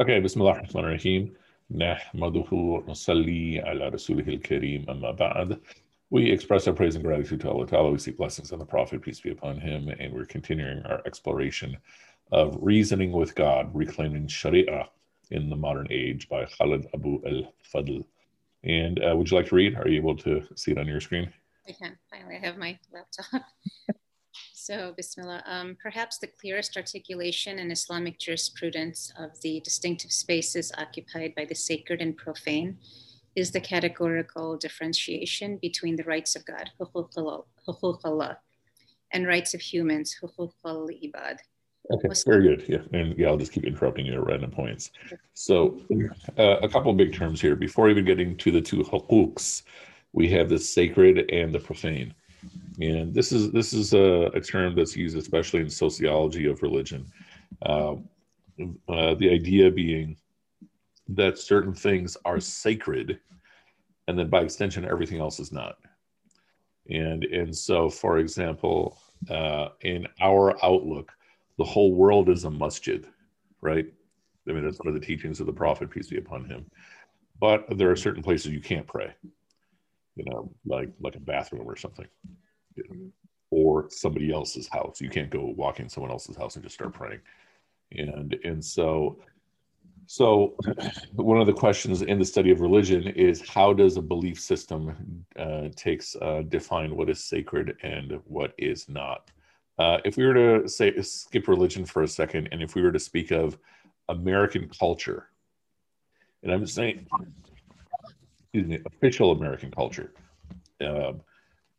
Okay, 0.00 0.18
بسم 0.18 0.40
الله 0.40 0.52
الرحمن 0.52 0.84
الرحيم 0.84 1.34
نحمده 1.70 2.46
ونصلي 2.52 3.60
على 3.60 3.88
رسوله 3.88 4.28
الكريم 4.28 4.90
أما 4.90 5.10
بعد 5.10 5.60
We 6.10 6.32
express 6.32 6.66
our 6.66 6.74
praise 6.74 6.96
and 6.96 7.04
gratitude 7.04 7.40
to 7.42 7.48
Allah 7.48 7.66
Ta'ala. 7.68 7.92
We 7.92 7.98
seek 7.98 8.16
blessings 8.16 8.52
on 8.52 8.58
the 8.58 8.64
Prophet, 8.64 9.02
peace 9.02 9.20
be 9.20 9.30
upon 9.30 9.60
him, 9.60 9.88
and 9.88 10.12
we're 10.12 10.24
continuing 10.24 10.82
our 10.86 11.00
exploration 11.06 11.76
of 12.32 12.58
reasoning 12.60 13.12
with 13.12 13.36
God, 13.36 13.70
reclaiming 13.72 14.26
Sharia 14.26 14.88
in 15.30 15.48
the 15.48 15.56
modern 15.56 15.86
age 15.90 16.28
by 16.28 16.44
Khaled 16.44 16.88
Abou 16.92 17.22
El 17.24 17.54
Fadl. 17.72 18.04
And 18.64 19.00
uh, 19.00 19.14
would 19.14 19.30
you 19.30 19.36
like 19.36 19.46
to 19.50 19.54
read? 19.54 19.76
Are 19.76 19.86
you 19.86 19.98
able 19.98 20.16
to 20.16 20.42
see 20.56 20.72
it 20.72 20.78
on 20.78 20.88
your 20.88 21.00
screen? 21.00 21.32
I 21.68 21.72
can. 21.72 21.96
Finally, 22.10 22.38
I 22.42 22.46
have 22.46 22.58
my 22.58 22.76
laptop. 22.92 23.42
So, 24.66 24.94
Bismillah, 24.96 25.42
um, 25.44 25.76
perhaps 25.78 26.16
the 26.16 26.26
clearest 26.26 26.74
articulation 26.78 27.58
in 27.58 27.70
Islamic 27.70 28.18
jurisprudence 28.18 29.12
of 29.18 29.38
the 29.42 29.60
distinctive 29.60 30.10
spaces 30.10 30.72
occupied 30.78 31.34
by 31.34 31.44
the 31.44 31.54
sacred 31.54 32.00
and 32.00 32.16
profane 32.16 32.78
is 33.36 33.50
the 33.50 33.60
categorical 33.60 34.56
differentiation 34.56 35.58
between 35.58 35.96
the 35.96 36.04
rights 36.04 36.34
of 36.34 36.46
God, 36.46 36.70
Allah, 38.06 38.38
and 39.12 39.26
rights 39.26 39.52
of 39.52 39.60
humans, 39.60 40.16
ibad. 40.22 41.40
Okay, 41.92 42.08
very 42.24 42.56
good. 42.56 42.64
Yeah, 42.66 42.98
and 42.98 43.18
yeah, 43.18 43.26
I'll 43.26 43.36
just 43.36 43.52
keep 43.52 43.64
interrupting 43.64 44.06
you 44.06 44.14
at 44.14 44.24
random 44.24 44.50
points. 44.50 44.92
So, 45.34 45.78
uh, 46.38 46.56
a 46.62 46.68
couple 46.70 46.90
of 46.90 46.96
big 46.96 47.12
terms 47.12 47.38
here. 47.38 47.54
Before 47.54 47.90
even 47.90 48.06
getting 48.06 48.34
to 48.38 48.50
the 48.50 48.62
two 48.62 48.82
huquqs, 48.82 49.64
we 50.14 50.26
have 50.30 50.48
the 50.48 50.58
sacred 50.58 51.30
and 51.30 51.52
the 51.52 51.60
profane 51.60 52.14
and 52.80 53.14
this 53.14 53.32
is 53.32 53.50
this 53.52 53.72
is 53.72 53.94
a, 53.94 54.30
a 54.34 54.40
term 54.40 54.74
that's 54.74 54.96
used 54.96 55.16
especially 55.16 55.60
in 55.60 55.70
sociology 55.70 56.46
of 56.46 56.62
religion. 56.62 57.06
Uh, 57.62 57.94
uh, 58.88 59.14
the 59.14 59.30
idea 59.30 59.70
being 59.70 60.16
that 61.08 61.38
certain 61.38 61.74
things 61.74 62.16
are 62.24 62.40
sacred, 62.40 63.20
and 64.08 64.18
then 64.18 64.28
by 64.28 64.40
extension, 64.40 64.84
everything 64.84 65.20
else 65.20 65.38
is 65.38 65.52
not. 65.52 65.78
And 66.90 67.24
and 67.24 67.56
so, 67.56 67.88
for 67.88 68.18
example, 68.18 68.98
uh, 69.30 69.68
in 69.82 70.06
our 70.20 70.54
outlook, 70.64 71.12
the 71.58 71.64
whole 71.64 71.94
world 71.94 72.28
is 72.28 72.44
a 72.44 72.50
masjid, 72.50 73.06
right? 73.60 73.86
I 74.48 74.52
mean, 74.52 74.64
that's 74.64 74.78
one 74.78 74.94
of 74.94 75.00
the 75.00 75.06
teachings 75.06 75.40
of 75.40 75.46
the 75.46 75.52
Prophet, 75.52 75.90
peace 75.90 76.08
be 76.08 76.18
upon 76.18 76.44
him. 76.44 76.66
But 77.40 77.78
there 77.78 77.90
are 77.90 77.96
certain 77.96 78.22
places 78.22 78.52
you 78.52 78.60
can't 78.60 78.86
pray, 78.86 79.14
you 80.16 80.24
know, 80.26 80.52
like 80.66 80.90
like 81.00 81.14
a 81.14 81.20
bathroom 81.20 81.68
or 81.68 81.76
something 81.76 82.06
or 83.50 83.88
somebody 83.90 84.32
else's 84.32 84.68
house. 84.68 85.00
You 85.00 85.08
can't 85.08 85.30
go 85.30 85.54
walk 85.56 85.80
in 85.80 85.88
someone 85.88 86.10
else's 86.10 86.36
house 86.36 86.56
and 86.56 86.64
just 86.64 86.74
start 86.74 86.92
praying. 86.92 87.20
And 87.92 88.34
and 88.44 88.64
so 88.64 89.18
so 90.06 90.56
one 91.14 91.40
of 91.40 91.46
the 91.46 91.52
questions 91.52 92.02
in 92.02 92.18
the 92.18 92.24
study 92.24 92.50
of 92.50 92.60
religion 92.60 93.06
is 93.08 93.48
how 93.48 93.72
does 93.72 93.96
a 93.96 94.02
belief 94.02 94.40
system 94.40 95.24
uh, 95.38 95.68
takes 95.76 96.16
uh, 96.16 96.42
define 96.48 96.96
what 96.96 97.08
is 97.08 97.22
sacred 97.22 97.76
and 97.82 98.20
what 98.26 98.54
is 98.58 98.88
not. 98.88 99.30
Uh, 99.78 99.98
if 100.04 100.16
we 100.16 100.24
were 100.24 100.34
to 100.34 100.68
say 100.68 101.00
skip 101.02 101.48
religion 101.48 101.84
for 101.84 102.02
a 102.02 102.08
second, 102.08 102.48
and 102.52 102.62
if 102.62 102.74
we 102.74 102.82
were 102.82 102.92
to 102.92 102.98
speak 102.98 103.32
of 103.32 103.58
American 104.08 104.68
culture, 104.68 105.28
and 106.42 106.52
I'm 106.52 106.66
saying, 106.66 107.06
excuse 108.38 108.66
me, 108.66 108.78
official 108.86 109.32
American 109.32 109.70
culture, 109.70 110.12
um, 110.80 111.22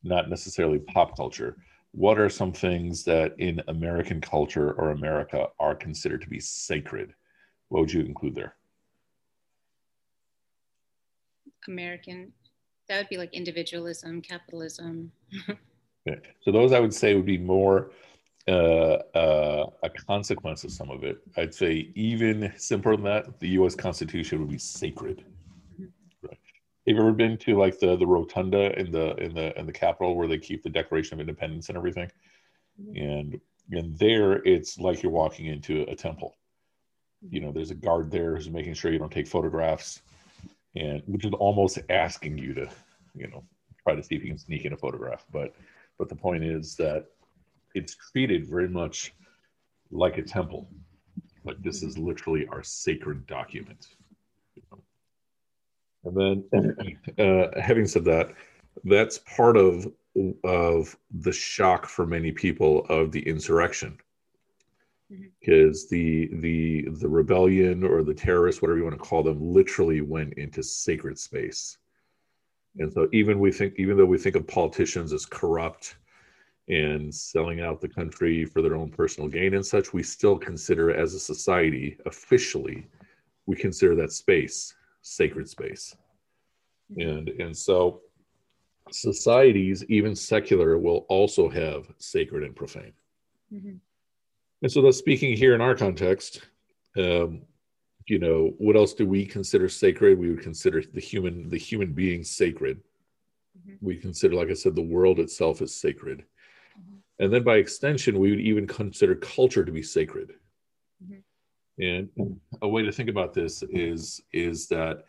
not 0.06 0.30
necessarily 0.30 0.80
pop 0.80 1.16
culture, 1.16 1.58
what 1.92 2.20
are 2.20 2.30
some 2.30 2.52
things 2.52 3.04
that 3.06 3.34
in 3.40 3.62
American 3.68 4.20
culture 4.22 4.74
or 4.74 4.92
America 4.92 5.48
are 5.60 5.76
considered 5.76 6.22
to 6.22 6.30
be 6.30 6.40
sacred? 6.40 7.14
What 7.70 7.82
would 7.82 7.94
you 7.94 8.02
include 8.02 8.36
there? 8.36 8.56
American, 11.68 12.32
that 12.88 12.98
would 12.98 13.10
be 13.10 13.18
like 13.18 13.34
individualism, 13.34 14.22
capitalism. 14.22 15.12
okay. 16.08 16.20
So 16.42 16.52
those 16.52 16.74
I 16.74 16.80
would 16.80 16.94
say 16.94 17.16
would 17.16 17.26
be 17.26 17.38
more 17.38 17.92
uh, 18.48 18.98
uh, 19.16 19.70
a 19.82 19.90
consequence 19.90 20.64
of 20.64 20.72
some 20.72 20.92
of 20.92 21.04
it. 21.04 21.18
I'd 21.38 21.54
say 21.54 21.92
even 21.96 22.54
simpler 22.58 22.96
than 22.96 23.06
that, 23.06 23.40
the 23.40 23.50
U.S. 23.50 23.74
Constitution 23.74 24.40
would 24.40 24.52
be 24.52 24.60
sacred. 24.60 25.26
Have 26.88 26.96
you 26.96 27.02
ever 27.02 27.14
been 27.14 27.38
to 27.40 27.58
like 27.58 27.80
the 27.80 27.96
the 27.96 28.06
rotunda 28.06 28.78
in 28.80 28.92
the 28.92 29.16
in 29.16 29.34
the 29.34 29.58
in 29.58 29.66
the 29.66 29.72
Capitol 29.72 30.16
where 30.16 30.28
they 30.28 30.38
keep 30.38 30.62
the 30.62 30.70
Declaration 30.70 31.16
of 31.16 31.20
Independence 31.20 31.70
and 31.70 31.78
everything? 31.78 32.12
Mm-hmm. 32.80 33.02
And 33.02 33.42
and 33.72 33.98
there 33.98 34.34
it's 34.48 34.78
like 34.78 35.02
you're 35.02 35.12
walking 35.12 35.48
into 35.48 35.82
a 35.90 35.96
temple. 35.96 36.36
You 37.28 37.42
know, 37.42 37.52
there's 37.52 37.72
a 37.72 37.76
guard 37.76 38.12
there 38.12 38.36
who's 38.36 38.50
making 38.50 38.76
sure 38.76 38.92
you 38.92 39.00
don't 39.00 39.12
take 39.12 39.28
photographs, 39.28 40.02
and 40.76 41.02
which 41.08 41.26
is 41.26 41.34
almost 41.34 41.80
asking 41.90 42.38
you 42.38 42.54
to, 42.54 42.70
you 43.16 43.28
know, 43.28 43.44
try 43.82 43.96
to 43.96 44.04
see 44.04 44.16
if 44.16 44.22
you 44.22 44.30
can 44.30 44.38
sneak 44.38 44.66
in 44.66 44.74
a 44.74 44.78
photograph. 44.78 45.26
But 45.32 45.56
but 45.98 46.08
the 46.10 46.16
point 46.16 46.44
is 46.44 46.76
that 46.76 47.08
it's 47.74 47.96
treated 48.12 48.48
very 48.48 48.70
much 48.70 49.14
like 49.90 50.20
a 50.20 50.22
temple. 50.22 50.70
Like 51.44 51.62
this 51.64 51.82
is 51.82 51.98
literally 51.98 52.48
our 52.48 52.62
sacred 52.62 53.26
document. 53.26 53.88
And 56.06 56.16
then, 56.52 56.98
uh, 57.20 57.60
having 57.60 57.88
said 57.88 58.06
that, 58.06 58.34
that's 58.84 59.20
part 59.20 59.58
of 59.58 59.92
of 60.46 60.96
the 61.12 61.32
shock 61.32 61.88
for 61.88 62.06
many 62.06 62.32
people 62.32 62.86
of 62.88 63.12
the 63.12 63.28
insurrection, 63.28 63.98
because 65.40 65.86
mm-hmm. 65.86 65.96
the 65.96 66.30
the 66.40 66.90
the 67.00 67.10
rebellion 67.10 67.84
or 67.84 68.04
the 68.04 68.14
terrorists, 68.14 68.62
whatever 68.62 68.78
you 68.78 68.86
want 68.86 68.98
to 68.98 69.04
call 69.04 69.24
them, 69.24 69.54
literally 69.54 70.02
went 70.02 70.34
into 70.36 70.64
sacred 70.64 71.18
space. 71.18 71.78
And 72.78 72.92
so, 72.92 73.08
even 73.14 73.40
we 73.40 73.52
think, 73.52 73.74
even 73.78 73.98
though 73.98 74.06
we 74.06 74.18
think 74.18 74.36
of 74.36 74.48
politicians 74.48 75.14
as 75.14 75.26
corrupt 75.26 75.96
and 76.68 77.14
selling 77.14 77.62
out 77.62 77.80
the 77.80 77.88
country 77.88 78.44
for 78.46 78.62
their 78.62 78.76
own 78.76 78.90
personal 78.90 79.30
gain 79.30 79.54
and 79.54 79.66
such, 79.66 79.94
we 79.94 80.04
still 80.04 80.38
consider, 80.38 80.94
as 80.94 81.14
a 81.14 81.20
society, 81.20 81.98
officially, 82.06 82.88
we 83.46 83.56
consider 83.56 83.96
that 83.96 84.12
space 84.12 84.74
sacred 85.06 85.48
space. 85.48 85.96
And, 86.98 87.30
and 87.30 87.56
so 87.56 88.02
societies, 88.92 89.86
even 89.88 90.16
secular, 90.16 90.78
will 90.78 91.06
also 91.10 91.48
have 91.48 91.86
sacred 92.00 92.44
and 92.44 92.56
profane. 92.56 92.94
Mm-hmm. 93.54 93.76
And 94.64 94.72
so 94.72 94.82
that's 94.82 94.98
speaking 94.98 95.38
here 95.38 95.54
in 95.54 95.62
our 95.62 95.76
context. 95.76 96.42
Um, 96.98 97.42
you 98.08 98.20
know, 98.20 98.54
what 98.58 98.76
else 98.76 98.94
do 98.94 99.06
we 99.06 99.26
consider 99.26 99.70
sacred? 99.70 100.18
We 100.18 100.30
would 100.30 100.42
consider 100.42 100.82
the 100.82 101.02
human, 101.02 101.50
the 101.50 101.58
human 101.58 101.94
being 101.94 102.24
sacred. 102.24 102.80
Mm-hmm. 103.60 103.86
We 103.86 103.98
consider, 103.98 104.36
like 104.36 104.50
I 104.50 104.54
said, 104.54 104.76
the 104.76 104.82
world 104.82 105.20
itself 105.20 105.62
is 105.62 105.76
sacred. 105.76 106.26
Mm-hmm. 106.80 107.24
And 107.24 107.34
then 107.34 107.44
by 107.44 107.58
extension, 107.58 108.20
we 108.20 108.32
would 108.32 108.42
even 108.42 108.66
consider 108.66 109.16
culture 109.16 109.64
to 109.66 109.72
be 109.72 109.84
sacred. 109.84 110.34
And 111.80 112.10
a 112.62 112.68
way 112.68 112.84
to 112.84 112.92
think 112.92 113.10
about 113.10 113.34
this 113.34 113.64
is 113.70 114.22
is 114.32 114.68
that 114.68 115.04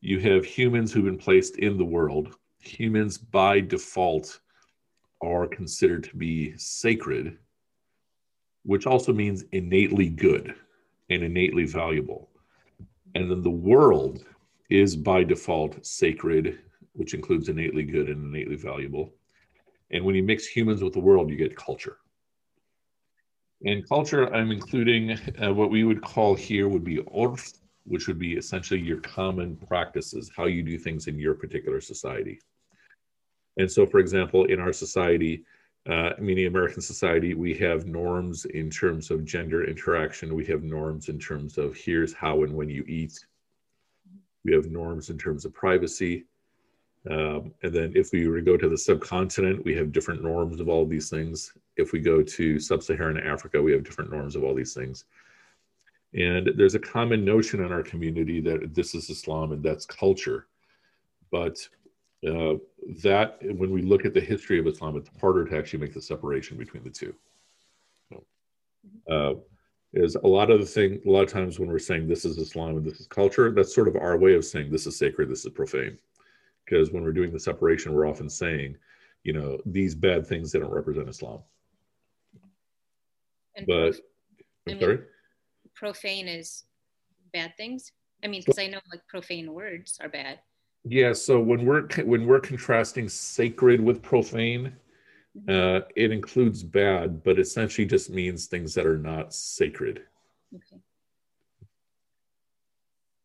you 0.00 0.18
have 0.20 0.44
humans 0.44 0.92
who've 0.92 1.04
been 1.04 1.18
placed 1.18 1.56
in 1.58 1.76
the 1.76 1.84
world. 1.84 2.34
Humans 2.60 3.18
by 3.18 3.60
default 3.60 4.40
are 5.20 5.46
considered 5.46 6.04
to 6.04 6.16
be 6.16 6.56
sacred, 6.56 7.38
which 8.64 8.86
also 8.86 9.12
means 9.12 9.44
innately 9.52 10.08
good 10.08 10.54
and 11.10 11.22
innately 11.22 11.64
valuable. 11.64 12.30
And 13.14 13.30
then 13.30 13.42
the 13.42 13.50
world 13.50 14.24
is 14.70 14.96
by 14.96 15.24
default 15.24 15.84
sacred, 15.84 16.60
which 16.92 17.14
includes 17.14 17.48
innately 17.48 17.84
good 17.84 18.08
and 18.08 18.24
innately 18.24 18.56
valuable. 18.56 19.14
And 19.90 20.04
when 20.04 20.14
you 20.14 20.22
mix 20.22 20.46
humans 20.46 20.82
with 20.82 20.92
the 20.92 21.00
world, 21.00 21.30
you 21.30 21.36
get 21.36 21.56
culture. 21.56 21.96
And 23.64 23.88
culture, 23.88 24.32
I'm 24.32 24.52
including 24.52 25.18
uh, 25.42 25.52
what 25.52 25.70
we 25.70 25.82
would 25.82 26.02
call 26.02 26.34
here 26.34 26.68
would 26.68 26.84
be 26.84 26.98
orf, 26.98 27.52
which 27.84 28.06
would 28.06 28.18
be 28.18 28.34
essentially 28.34 28.80
your 28.80 29.00
common 29.00 29.56
practices, 29.56 30.30
how 30.36 30.44
you 30.46 30.62
do 30.62 30.78
things 30.78 31.08
in 31.08 31.18
your 31.18 31.34
particular 31.34 31.80
society. 31.80 32.40
And 33.56 33.70
so, 33.70 33.84
for 33.84 33.98
example, 33.98 34.44
in 34.44 34.60
our 34.60 34.72
society, 34.72 35.44
uh, 35.90 36.10
meaning 36.20 36.46
American 36.46 36.82
society, 36.82 37.34
we 37.34 37.54
have 37.54 37.86
norms 37.86 38.44
in 38.44 38.70
terms 38.70 39.10
of 39.10 39.24
gender 39.24 39.64
interaction. 39.64 40.34
We 40.34 40.46
have 40.46 40.62
norms 40.62 41.08
in 41.08 41.18
terms 41.18 41.58
of 41.58 41.74
here's 41.74 42.12
how 42.12 42.44
and 42.44 42.54
when 42.54 42.68
you 42.68 42.84
eat. 42.86 43.18
We 44.44 44.52
have 44.52 44.70
norms 44.70 45.10
in 45.10 45.18
terms 45.18 45.44
of 45.44 45.52
privacy. 45.52 46.26
Um, 47.10 47.54
and 47.62 47.72
then 47.72 47.92
if 47.94 48.12
we 48.12 48.28
were 48.28 48.36
to 48.36 48.42
go 48.42 48.56
to 48.56 48.68
the 48.68 48.76
subcontinent, 48.76 49.64
we 49.64 49.74
have 49.76 49.92
different 49.92 50.22
norms 50.22 50.60
of 50.60 50.68
all 50.68 50.82
of 50.82 50.90
these 50.90 51.08
things. 51.08 51.54
If 51.76 51.92
we 51.92 52.00
go 52.00 52.22
to 52.22 52.60
sub 52.60 52.82
Saharan 52.82 53.18
Africa, 53.18 53.62
we 53.62 53.72
have 53.72 53.84
different 53.84 54.10
norms 54.10 54.36
of 54.36 54.44
all 54.44 54.54
these 54.54 54.74
things. 54.74 55.04
And 56.14 56.50
there's 56.56 56.74
a 56.74 56.80
common 56.80 57.24
notion 57.24 57.64
in 57.64 57.72
our 57.72 57.82
community 57.82 58.40
that 58.42 58.74
this 58.74 58.94
is 58.94 59.08
Islam 59.08 59.52
and 59.52 59.62
that's 59.62 59.86
culture. 59.86 60.46
But 61.30 61.56
uh, 62.26 62.54
that, 63.02 63.38
when 63.42 63.70
we 63.70 63.82
look 63.82 64.04
at 64.04 64.12
the 64.12 64.20
history 64.20 64.58
of 64.58 64.66
Islam, 64.66 64.96
it's 64.96 65.10
harder 65.20 65.44
to 65.44 65.56
actually 65.56 65.80
make 65.80 65.94
the 65.94 66.02
separation 66.02 66.56
between 66.56 66.82
the 66.82 66.90
two. 66.90 67.14
Uh, 69.08 69.34
is 69.94 70.16
a 70.16 70.26
lot 70.26 70.50
of 70.50 70.60
the 70.60 70.66
thing 70.66 71.00
a 71.06 71.10
lot 71.10 71.22
of 71.22 71.32
times 71.32 71.58
when 71.58 71.68
we're 71.68 71.78
saying 71.78 72.06
this 72.06 72.26
is 72.26 72.36
islam 72.36 72.76
and 72.76 72.84
this 72.84 73.00
is 73.00 73.06
culture 73.06 73.50
that's 73.50 73.74
sort 73.74 73.88
of 73.88 73.96
our 73.96 74.18
way 74.18 74.34
of 74.34 74.44
saying 74.44 74.70
this 74.70 74.86
is 74.86 74.98
sacred 74.98 75.30
this 75.30 75.46
is 75.46 75.52
profane 75.52 75.98
because 76.68 76.90
when 76.92 77.02
we're 77.02 77.12
doing 77.12 77.32
the 77.32 77.40
separation 77.40 77.92
we're 77.92 78.06
often 78.06 78.28
saying 78.28 78.76
you 79.24 79.32
know 79.32 79.58
these 79.66 79.94
bad 79.94 80.26
things 80.26 80.52
they 80.52 80.58
don't 80.58 80.72
represent 80.72 81.08
islam. 81.08 81.40
And 83.56 83.66
but 83.66 83.96
I 84.68 84.78
sorry? 84.78 85.00
profane 85.74 86.28
is 86.28 86.64
bad 87.32 87.56
things? 87.56 87.92
I 88.24 88.26
mean 88.26 88.42
because 88.44 88.58
i 88.58 88.66
know 88.66 88.80
like 88.90 89.06
profane 89.08 89.52
words 89.52 89.98
are 90.00 90.08
bad. 90.08 90.40
Yeah 90.84 91.12
so 91.12 91.40
when 91.40 91.64
we're 91.64 91.86
when 92.04 92.26
we're 92.26 92.40
contrasting 92.40 93.08
sacred 93.08 93.80
with 93.80 94.02
profane 94.02 94.72
uh, 95.46 95.80
it 95.94 96.10
includes 96.10 96.62
bad, 96.62 97.22
but 97.22 97.38
essentially 97.38 97.86
just 97.86 98.10
means 98.10 98.46
things 98.46 98.74
that 98.74 98.86
are 98.86 98.98
not 98.98 99.32
sacred. 99.32 100.02
Okay. 100.54 100.82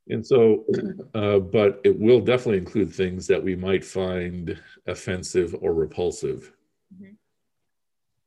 And 0.10 0.26
so, 0.26 0.66
uh, 1.14 1.40
but 1.40 1.82
it 1.84 1.98
will 1.98 2.20
definitely 2.20 2.58
include 2.58 2.94
things 2.94 3.28
that 3.28 3.44
we 3.44 3.56
might 3.56 3.86
find 3.86 4.60
offensive 4.88 5.56
or 5.62 5.74
repulsive. 5.74 6.52
Mm-hmm. 6.94 7.14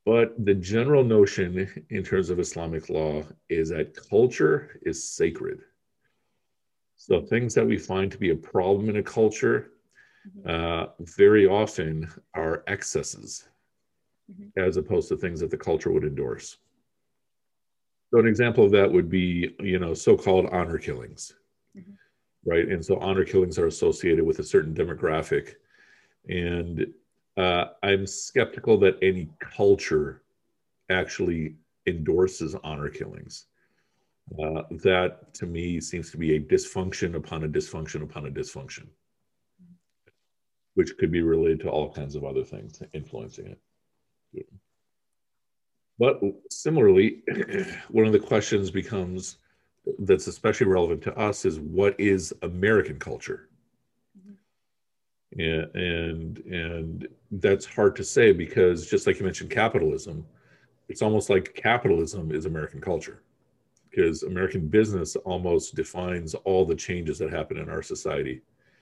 But 0.05 0.45
the 0.45 0.55
general 0.55 1.05
notion 1.05 1.85
in 1.91 2.03
terms 2.05 2.31
of 2.31 2.39
Islamic 2.39 2.89
law 2.89 3.23
is 3.49 3.71
that 3.71 3.97
culture 4.09 4.79
is 4.83 5.03
sacred. 5.03 5.61
So 6.97 7.21
things 7.21 7.55
that 7.55 7.67
we 7.67 7.77
find 7.77 8.11
to 8.11 8.19
be 8.19 8.31
a 8.31 8.37
problem 8.37 8.89
in 8.89 8.97
a 8.97 9.03
culture 9.03 9.73
mm-hmm. 10.27 10.49
uh, 10.49 10.87
very 11.01 11.47
often 11.47 12.11
are 12.35 12.63
excesses 12.69 13.49
mm-hmm. 14.31 14.59
as 14.59 14.77
opposed 14.77 15.09
to 15.09 15.17
things 15.17 15.41
that 15.41 15.51
the 15.51 15.59
culture 15.59 15.91
would 15.91 16.05
endorse. 16.05 16.57
So 18.11 18.21
an 18.21 18.27
example 18.27 18.65
of 18.65 18.71
that 18.73 18.91
would 18.91 19.11
be, 19.11 19.55
you 19.61 19.79
know, 19.79 19.93
so-called 19.93 20.47
honor 20.47 20.79
killings, 20.79 21.35
mm-hmm. 21.77 22.51
right? 22.51 22.69
And 22.69 22.85
so 22.85 22.99
honor 22.99 23.25
killings 23.25 23.59
are 23.59 23.67
associated 23.67 24.25
with 24.25 24.39
a 24.39 24.45
certain 24.45 24.75
demographic, 24.75 25.55
and 26.29 26.87
uh, 27.37 27.67
I'm 27.83 28.07
skeptical 28.07 28.79
that 28.79 28.99
any 29.03 29.29
culture 29.41 30.23
actually 30.91 31.57
endorses 31.87 32.55
honor 32.65 32.89
killings. 32.89 33.47
Uh, 34.43 34.63
that 34.83 35.33
to 35.35 35.47
me 35.47 35.81
seems 35.81 36.11
to 36.11 36.17
be 36.17 36.35
a 36.35 36.41
dysfunction 36.41 37.15
upon 37.15 37.45
a 37.45 37.49
dysfunction 37.49 38.03
upon 38.03 38.27
a 38.27 38.31
dysfunction, 38.31 38.89
which 40.75 40.97
could 40.99 41.13
be 41.13 41.23
related 41.23 41.61
to 41.61 41.69
all 41.71 41.93
kinds 41.93 42.17
of 42.17 42.25
other 42.25 42.43
things 42.43 42.83
influencing 42.93 43.47
it. 43.47 43.61
But 45.99 46.21
similarly, 46.51 47.23
one 47.89 48.07
of 48.07 48.13
the 48.13 48.19
questions 48.19 48.71
becomes 48.71 49.39
that's 50.01 50.27
especially 50.27 50.67
relevant 50.67 51.03
to 51.03 51.17
us 51.17 51.45
is 51.45 51.59
what 51.61 51.99
is 51.99 52.35
American 52.43 52.99
culture? 52.99 53.49
And, 55.39 55.75
and 55.75 56.39
and 56.39 57.09
that's 57.31 57.67
hard 57.67 57.95
to 57.97 58.05
say 58.05 58.33
because 58.33 58.89
just 58.89 59.07
like 59.07 59.19
you 59.19 59.25
mentioned 59.25 59.51
capitalism 59.51 60.25
it's 60.89 61.03
almost 61.03 61.29
like 61.29 61.53
capitalism 61.55 62.31
is 62.31 62.47
american 62.47 62.81
culture 62.81 63.23
because 63.91 64.23
american 64.23 64.67
business 64.69 65.15
almost 65.17 65.75
defines 65.75 66.35
all 66.35 66.65
the 66.65 66.77
changes 66.77 67.19
that 67.19 67.31
happen 67.31 67.59
in 67.59 67.69
our 67.69 67.83
society 67.83 68.41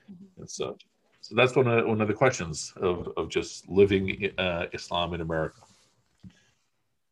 mm-hmm. 0.09 0.39
and 0.39 0.49
such 0.49 0.85
so 1.25 1.33
that's 1.33 1.55
one 1.55 1.67
of 1.67 1.87
one 1.87 2.01
of 2.01 2.07
the 2.07 2.13
questions 2.13 2.71
of 2.75 3.11
of 3.17 3.29
just 3.29 3.67
living 3.67 4.29
uh, 4.37 4.67
Islam 4.73 5.15
in 5.15 5.21
America. 5.21 5.61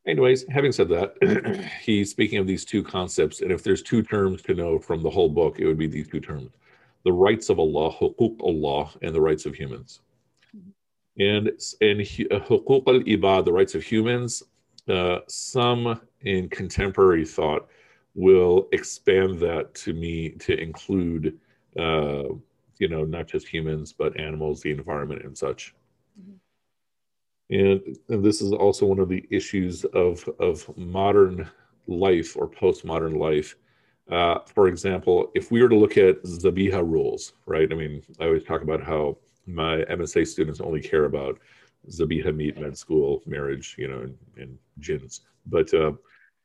Anyways, 0.05 0.45
having 0.49 0.71
said 0.71 0.89
that, 0.89 1.69
he's 1.81 2.11
speaking 2.11 2.37
of 2.37 2.47
these 2.47 2.65
two 2.65 2.83
concepts, 2.83 3.41
and 3.41 3.51
if 3.51 3.63
there's 3.63 3.81
two 3.81 4.03
terms 4.03 4.41
to 4.43 4.53
know 4.53 4.77
from 4.77 5.01
the 5.01 5.09
whole 5.09 5.29
book, 5.29 5.59
it 5.59 5.65
would 5.65 5.77
be 5.77 5.87
these 5.87 6.07
two 6.07 6.19
terms: 6.19 6.51
the 7.03 7.11
rights 7.11 7.49
of 7.49 7.59
Allah, 7.59 7.91
hukuk 7.93 8.41
Allah, 8.41 8.91
and 9.01 9.15
the 9.15 9.21
rights 9.21 9.45
of 9.45 9.55
humans. 9.55 10.01
And 11.19 11.47
and 11.81 11.99
hukuk 12.01 12.87
al 12.87 13.01
ibad, 13.01 13.45
the 13.45 13.53
rights 13.53 13.75
of 13.75 13.83
humans. 13.83 14.43
Uh, 14.89 15.19
some 15.29 16.01
in 16.21 16.49
contemporary 16.49 17.25
thought 17.25 17.69
will 18.15 18.67
expand 18.73 19.39
that 19.39 19.73
to 19.75 19.93
me 19.93 20.31
to 20.31 20.59
include. 20.59 21.39
Uh, 21.79 22.23
you 22.79 22.87
know 22.87 23.03
not 23.03 23.27
just 23.27 23.47
humans 23.47 23.93
but 23.93 24.19
animals 24.19 24.61
the 24.61 24.71
environment 24.71 25.23
and 25.23 25.37
such 25.37 25.73
mm-hmm. 26.19 26.35
And, 27.53 27.97
and 28.09 28.23
this 28.23 28.41
is 28.41 28.51
also 28.51 28.85
one 28.85 28.99
of 28.99 29.09
the 29.09 29.25
issues 29.29 29.85
of 29.85 30.27
of 30.39 30.75
modern 30.77 31.49
life 31.87 32.35
or 32.35 32.49
postmodern 32.49 33.17
life. 33.17 33.55
Uh, 34.11 34.39
for 34.53 34.67
example 34.67 35.31
if 35.33 35.49
we 35.49 35.61
were 35.61 35.69
to 35.69 35.77
look 35.77 35.97
at 35.97 36.21
zabiha 36.23 36.81
rules 36.81 37.33
right? 37.45 37.71
I 37.71 37.75
mean 37.75 38.01
i 38.19 38.25
always 38.25 38.43
talk 38.43 38.61
about 38.61 38.83
how 38.83 39.17
my 39.47 39.77
msa 39.89 40.27
students 40.27 40.59
only 40.59 40.81
care 40.81 41.05
about 41.05 41.39
zabiha 41.89 42.35
meat 42.35 42.59
med 42.59 42.77
school 42.77 43.21
marriage 43.25 43.75
you 43.77 43.87
know 43.87 44.01
and, 44.01 44.17
and 44.37 44.57
jinns 44.79 45.21
but 45.45 45.73
uh, 45.73 45.93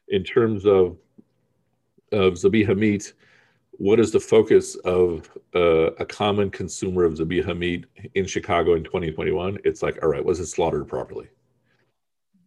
in 0.09 0.23
terms 0.23 0.67
of 0.67 0.97
of 2.13 2.35
zabiha 2.35 2.77
meat 2.77 3.13
what 3.79 4.01
is 4.01 4.11
the 4.11 4.21
focus 4.21 4.75
of 4.77 5.31
uh, 5.55 5.93
a 5.93 6.05
common 6.05 6.51
consumer 6.51 7.05
of 7.05 7.15
zabiha 7.15 7.57
meat 7.57 7.87
in 8.15 8.27
Chicago 8.27 8.75
in 8.75 8.83
2021? 8.83 9.59
It's 9.65 9.83
like, 9.83 10.03
all 10.03 10.09
right, 10.09 10.25
was 10.25 10.41
it 10.41 10.47
slaughtered 10.47 10.89
properly? 10.89 11.29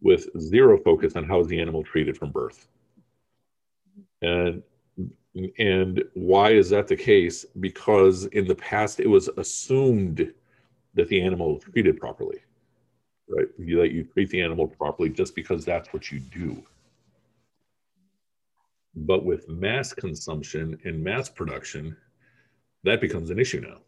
With 0.02 0.28
zero 0.38 0.78
focus 0.78 1.16
on 1.16 1.24
how 1.24 1.40
is 1.40 1.46
the 1.46 1.60
animal 1.60 1.82
treated 1.82 2.16
from 2.18 2.30
birth. 2.30 2.68
And 4.20 4.62
and 5.58 6.04
why 6.12 6.50
is 6.50 6.68
that 6.68 6.86
the 6.86 6.96
case? 6.96 7.46
Because 7.58 8.26
in 8.26 8.46
the 8.46 8.54
past 8.54 9.00
it 9.00 9.08
was 9.08 9.28
assumed 9.38 10.30
that 10.92 11.08
the 11.08 11.22
animal 11.22 11.54
was 11.54 11.64
treated 11.64 11.98
properly, 11.98 12.38
right? 13.28 13.48
That 13.58 13.92
you 13.92 14.04
treat 14.04 14.28
the 14.28 14.42
animal 14.42 14.68
properly 14.68 15.08
just 15.08 15.34
because 15.34 15.64
that's 15.64 15.90
what 15.94 16.12
you 16.12 16.20
do. 16.20 16.62
But 18.94 19.24
with 19.24 19.48
mass 19.48 19.92
consumption 19.92 20.78
and 20.84 21.02
mass 21.02 21.28
production, 21.28 21.96
that 22.84 23.00
becomes 23.00 23.30
an 23.30 23.38
issue 23.38 23.60
now. 23.60 23.78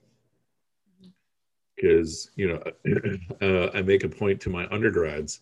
Because, 1.77 2.31
you 2.37 2.49
know, 2.49 2.63
uh, 3.43 3.71
I 3.77 3.83
make 3.83 4.05
a 4.05 4.09
point 4.09 4.41
to 4.43 4.51
my 4.51 4.67
undergrads 4.69 5.41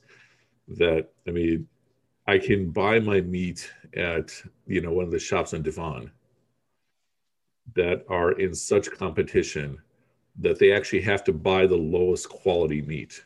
that, 0.68 1.08
I 1.28 1.30
mean, 1.30 1.68
I 2.26 2.38
can 2.38 2.70
buy 2.70 2.98
my 3.00 3.20
meat 3.20 3.70
at, 3.94 4.32
you 4.66 4.80
know, 4.80 4.92
one 4.92 5.04
of 5.04 5.10
the 5.10 5.18
shops 5.18 5.52
in 5.52 5.62
Devon 5.62 6.10
that 7.74 8.04
are 8.08 8.32
in 8.32 8.54
such 8.54 8.90
competition 8.90 9.78
that 10.38 10.58
they 10.58 10.72
actually 10.72 11.02
have 11.02 11.22
to 11.24 11.32
buy 11.32 11.66
the 11.66 11.76
lowest 11.76 12.28
quality 12.28 12.82
meat 12.82 13.24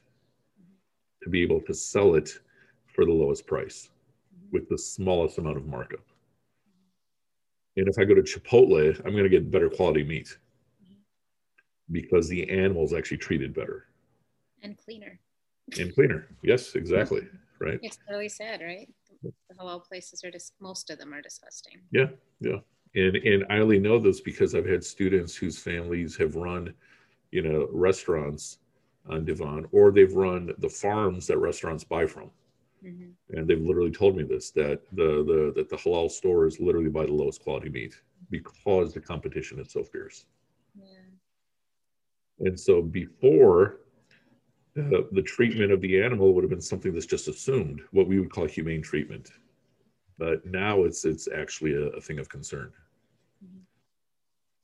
to 1.22 1.30
be 1.30 1.42
able 1.42 1.60
to 1.60 1.74
sell 1.74 2.14
it 2.14 2.38
for 2.86 3.04
the 3.04 3.12
lowest 3.12 3.46
price 3.46 3.90
with 4.52 4.68
the 4.68 4.78
smallest 4.78 5.38
amount 5.38 5.56
of 5.56 5.66
markup. 5.66 6.04
And 7.76 7.88
if 7.88 7.98
I 7.98 8.04
go 8.04 8.14
to 8.14 8.22
Chipotle, 8.22 8.98
I'm 9.04 9.12
going 9.12 9.24
to 9.24 9.28
get 9.28 9.50
better 9.50 9.68
quality 9.68 10.04
meat 10.04 10.36
mm-hmm. 10.82 10.94
because 11.92 12.28
the 12.28 12.48
animal's 12.48 12.94
actually 12.94 13.18
treated 13.18 13.54
better 13.54 13.86
and 14.66 14.76
cleaner. 14.76 15.18
And 15.78 15.94
cleaner. 15.94 16.28
Yes, 16.42 16.74
exactly. 16.74 17.26
Right. 17.58 17.78
It's 17.82 17.98
really 18.10 18.28
sad, 18.28 18.60
right? 18.60 18.88
The 19.22 19.54
halal 19.58 19.82
places 19.82 20.22
are 20.24 20.30
just 20.30 20.52
most 20.60 20.90
of 20.90 20.98
them 20.98 21.14
are 21.14 21.22
disgusting. 21.22 21.80
Yeah, 21.90 22.08
yeah. 22.40 22.58
And 22.94 23.16
and 23.16 23.44
I 23.50 23.58
only 23.58 23.78
know 23.78 23.98
this 23.98 24.20
because 24.20 24.54
I've 24.54 24.68
had 24.68 24.84
students 24.84 25.34
whose 25.34 25.58
families 25.58 26.16
have 26.16 26.36
run, 26.36 26.74
you 27.30 27.42
know, 27.42 27.68
restaurants 27.72 28.58
on 29.08 29.24
Devon, 29.24 29.66
or 29.72 29.90
they've 29.90 30.12
run 30.12 30.52
the 30.58 30.68
farms 30.68 31.26
that 31.28 31.38
restaurants 31.38 31.82
buy 31.82 32.06
from. 32.06 32.30
Mm-hmm. 32.84 33.36
And 33.36 33.48
they've 33.48 33.60
literally 33.60 33.90
told 33.90 34.16
me 34.16 34.22
this 34.22 34.50
that 34.52 34.82
the, 34.92 35.24
the 35.24 35.52
that 35.56 35.68
the 35.68 35.76
halal 35.76 36.10
stores 36.10 36.60
literally 36.60 36.90
buy 36.90 37.06
the 37.06 37.12
lowest 37.12 37.42
quality 37.42 37.68
meat 37.68 38.00
because 38.30 38.92
the 38.92 39.00
competition 39.00 39.58
is 39.58 39.72
so 39.72 39.82
fierce. 39.82 40.26
Yeah. 40.78 40.86
And 42.40 42.58
so 42.58 42.82
before 42.82 43.78
uh, 44.78 45.02
the 45.12 45.22
treatment 45.22 45.72
of 45.72 45.80
the 45.80 46.02
animal 46.02 46.34
would 46.34 46.44
have 46.44 46.50
been 46.50 46.60
something 46.60 46.92
that's 46.92 47.06
just 47.06 47.28
assumed, 47.28 47.80
what 47.92 48.08
we 48.08 48.20
would 48.20 48.30
call 48.30 48.46
humane 48.46 48.82
treatment. 48.82 49.30
But 50.18 50.44
now 50.46 50.84
it's 50.84 51.04
it's 51.04 51.28
actually 51.34 51.74
a, 51.74 51.86
a 51.88 52.00
thing 52.00 52.18
of 52.18 52.28
concern. 52.28 52.72
Mm-hmm. 53.44 53.60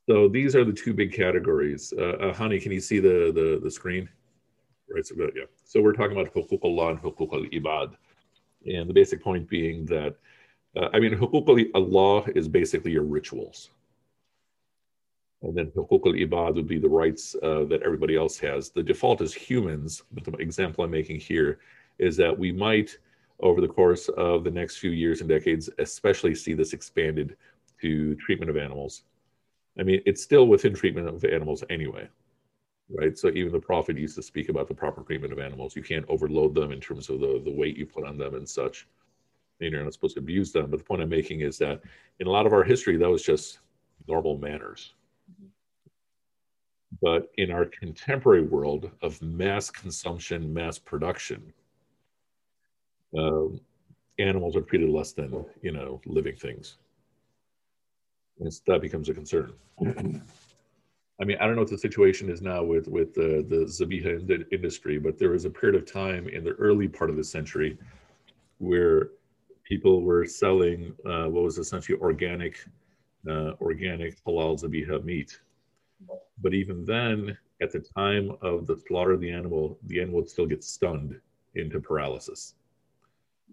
So 0.09 0.29
these 0.29 0.55
are 0.55 0.65
the 0.65 0.73
two 0.73 0.93
big 0.93 1.13
categories. 1.13 1.93
Uh, 1.97 2.17
uh, 2.21 2.35
Honey, 2.35 2.61
can 2.61 2.73
you 2.73 2.81
see 2.81 3.01
the, 3.01 3.33
the, 3.35 3.61
the 3.63 3.71
screen? 3.71 4.09
Right, 4.93 5.07
so 5.07 5.15
yeah. 5.35 5.45
So 5.65 5.81
we're 5.81 5.93
talking 5.93 6.19
about 6.19 6.35
hukuk 6.35 6.61
Allah 6.63 6.91
and 6.91 7.01
hukuk 7.01 7.33
al-ibad. 7.33 7.95
And 8.67 8.89
the 8.89 8.95
basic 8.95 9.23
point 9.23 9.49
being 9.49 9.87
that, 9.87 10.17
uh, 10.77 10.89
I 10.93 11.01
mean, 11.01 11.15
hukuk 11.15 11.71
Allah 11.75 12.25
is 12.35 12.49
basically 12.49 12.93
your 12.93 13.05
rituals. 13.05 13.71
And 15.43 15.57
then 15.57 15.67
hukuk 15.71 16.07
al-ibad 16.07 16.55
would 16.57 16.69
be 16.69 16.79
the 16.79 16.89
rights 16.89 17.35
uh, 17.43 17.65
that 17.65 17.83
everybody 17.83 18.17
else 18.17 18.39
has. 18.39 18.71
The 18.71 18.83
default 18.83 19.23
is 19.23 19.33
humans, 19.35 20.03
but 20.13 20.25
the 20.25 20.33
example 20.33 20.85
I'm 20.85 20.91
making 20.91 21.21
here 21.21 21.59
is 21.99 22.17
that 22.19 22.39
we 22.39 22.53
might 22.53 22.99
over 23.41 23.61
the 23.61 23.69
course 23.69 24.09
of 24.11 24.45
the 24.45 24.51
next 24.51 24.77
few 24.77 24.91
years 24.91 25.21
and 25.21 25.29
decades, 25.29 25.69
especially 25.79 26.35
see 26.35 26.55
this 26.55 26.73
expanded 26.73 27.37
to 27.81 28.15
treatment 28.17 28.51
of 28.51 28.57
animals. 28.57 29.03
I 29.79 29.83
mean, 29.83 30.01
it's 30.07 30.23
still 30.23 30.47
within 30.47 30.75
treatment 30.75 31.09
of 31.09 31.25
animals 31.25 31.65
anyway, 31.71 32.09
right? 32.95 33.17
So 33.19 33.29
even 33.29 33.53
the 33.53 33.61
prophet 33.61 33.99
used 33.99 34.17
to 34.17 34.23
speak 34.23 34.49
about 34.49 34.69
the 34.69 34.75
proper 34.75 35.03
treatment 35.03 35.33
of 35.33 35.39
animals. 35.39 35.77
You 35.77 35.83
can't 35.83 36.05
overload 36.09 36.55
them 36.55 36.73
in 36.73 36.81
terms 36.81 37.09
of 37.09 37.21
the, 37.21 37.41
the 37.45 37.51
weight 37.53 37.77
you 37.77 37.87
put 37.87 38.05
on 38.05 38.19
them 38.19 38.35
and 38.35 38.49
such. 38.49 38.87
And 39.61 39.73
you're 39.73 39.83
not 39.83 39.93
supposed 39.93 40.15
to 40.15 40.21
abuse 40.21 40.53
them. 40.53 40.71
But 40.71 40.79
the 40.79 40.85
point 40.85 41.03
I'm 41.03 41.09
making 41.09 41.41
is 41.41 41.59
that 41.59 41.83
in 42.21 42.27
a 42.27 42.31
lot 42.31 42.47
of 42.47 42.53
our 42.53 42.65
history, 42.65 42.97
that 42.97 43.09
was 43.09 43.23
just 43.23 43.59
normal 44.09 44.37
manners. 44.39 44.95
But 47.01 47.31
in 47.39 47.51
our 47.51 47.65
contemporary 47.65 48.43
world 48.43 48.91
of 49.01 49.21
mass 49.23 49.71
consumption, 49.71 50.53
mass 50.53 50.79
production, 50.79 51.53
um, 53.17 53.61
animals 54.19 54.57
are 54.57 54.63
treated 54.63 54.91
less 54.91 55.13
than 55.13 55.45
you 55.63 55.73
know 55.73 56.01
living 56.07 56.37
things. 56.37 56.77
And 58.41 58.53
that 58.67 58.81
becomes 58.81 59.09
a 59.09 59.15
concern. 59.15 59.53
I 61.21 61.25
mean, 61.25 61.37
I 61.41 61.47
don't 61.47 61.55
know 61.55 61.63
what 61.63 61.71
the 61.71 61.79
situation 61.79 62.29
is 62.29 62.43
now 62.43 62.63
with 62.63 62.89
with 62.89 63.15
the 63.15 63.45
the 63.49 63.65
zabiha 63.67 64.53
industry, 64.53 64.99
but 64.99 65.19
there 65.19 65.31
was 65.31 65.45
a 65.45 65.51
period 65.51 65.81
of 65.81 65.91
time 65.91 66.29
in 66.29 66.45
the 66.45 66.53
early 66.53 66.89
part 66.89 67.11
of 67.11 67.17
the 67.17 67.25
century 67.25 67.79
where 68.59 69.11
people 69.65 70.03
were 70.03 70.25
selling 70.25 70.95
uh, 71.07 71.27
what 71.27 71.45
was 71.45 71.59
essentially 71.59 71.99
organic 72.01 72.65
uh, 73.29 73.53
organic 73.61 74.23
halal 74.25 74.61
zabiha 74.61 75.05
meat. 75.05 75.41
But 76.43 76.55
even 76.55 76.85
then, 76.85 77.39
at 77.61 77.71
the 77.71 77.81
time 77.81 78.33
of 78.43 78.67
the 78.67 78.77
slaughter 78.89 79.13
of 79.13 79.21
the 79.21 79.31
animal, 79.31 79.79
the 79.87 80.01
animal 80.01 80.21
would 80.21 80.31
still 80.31 80.47
get 80.47 80.65
stunned 80.65 81.21
into 81.55 81.81
paralysis 81.81 82.55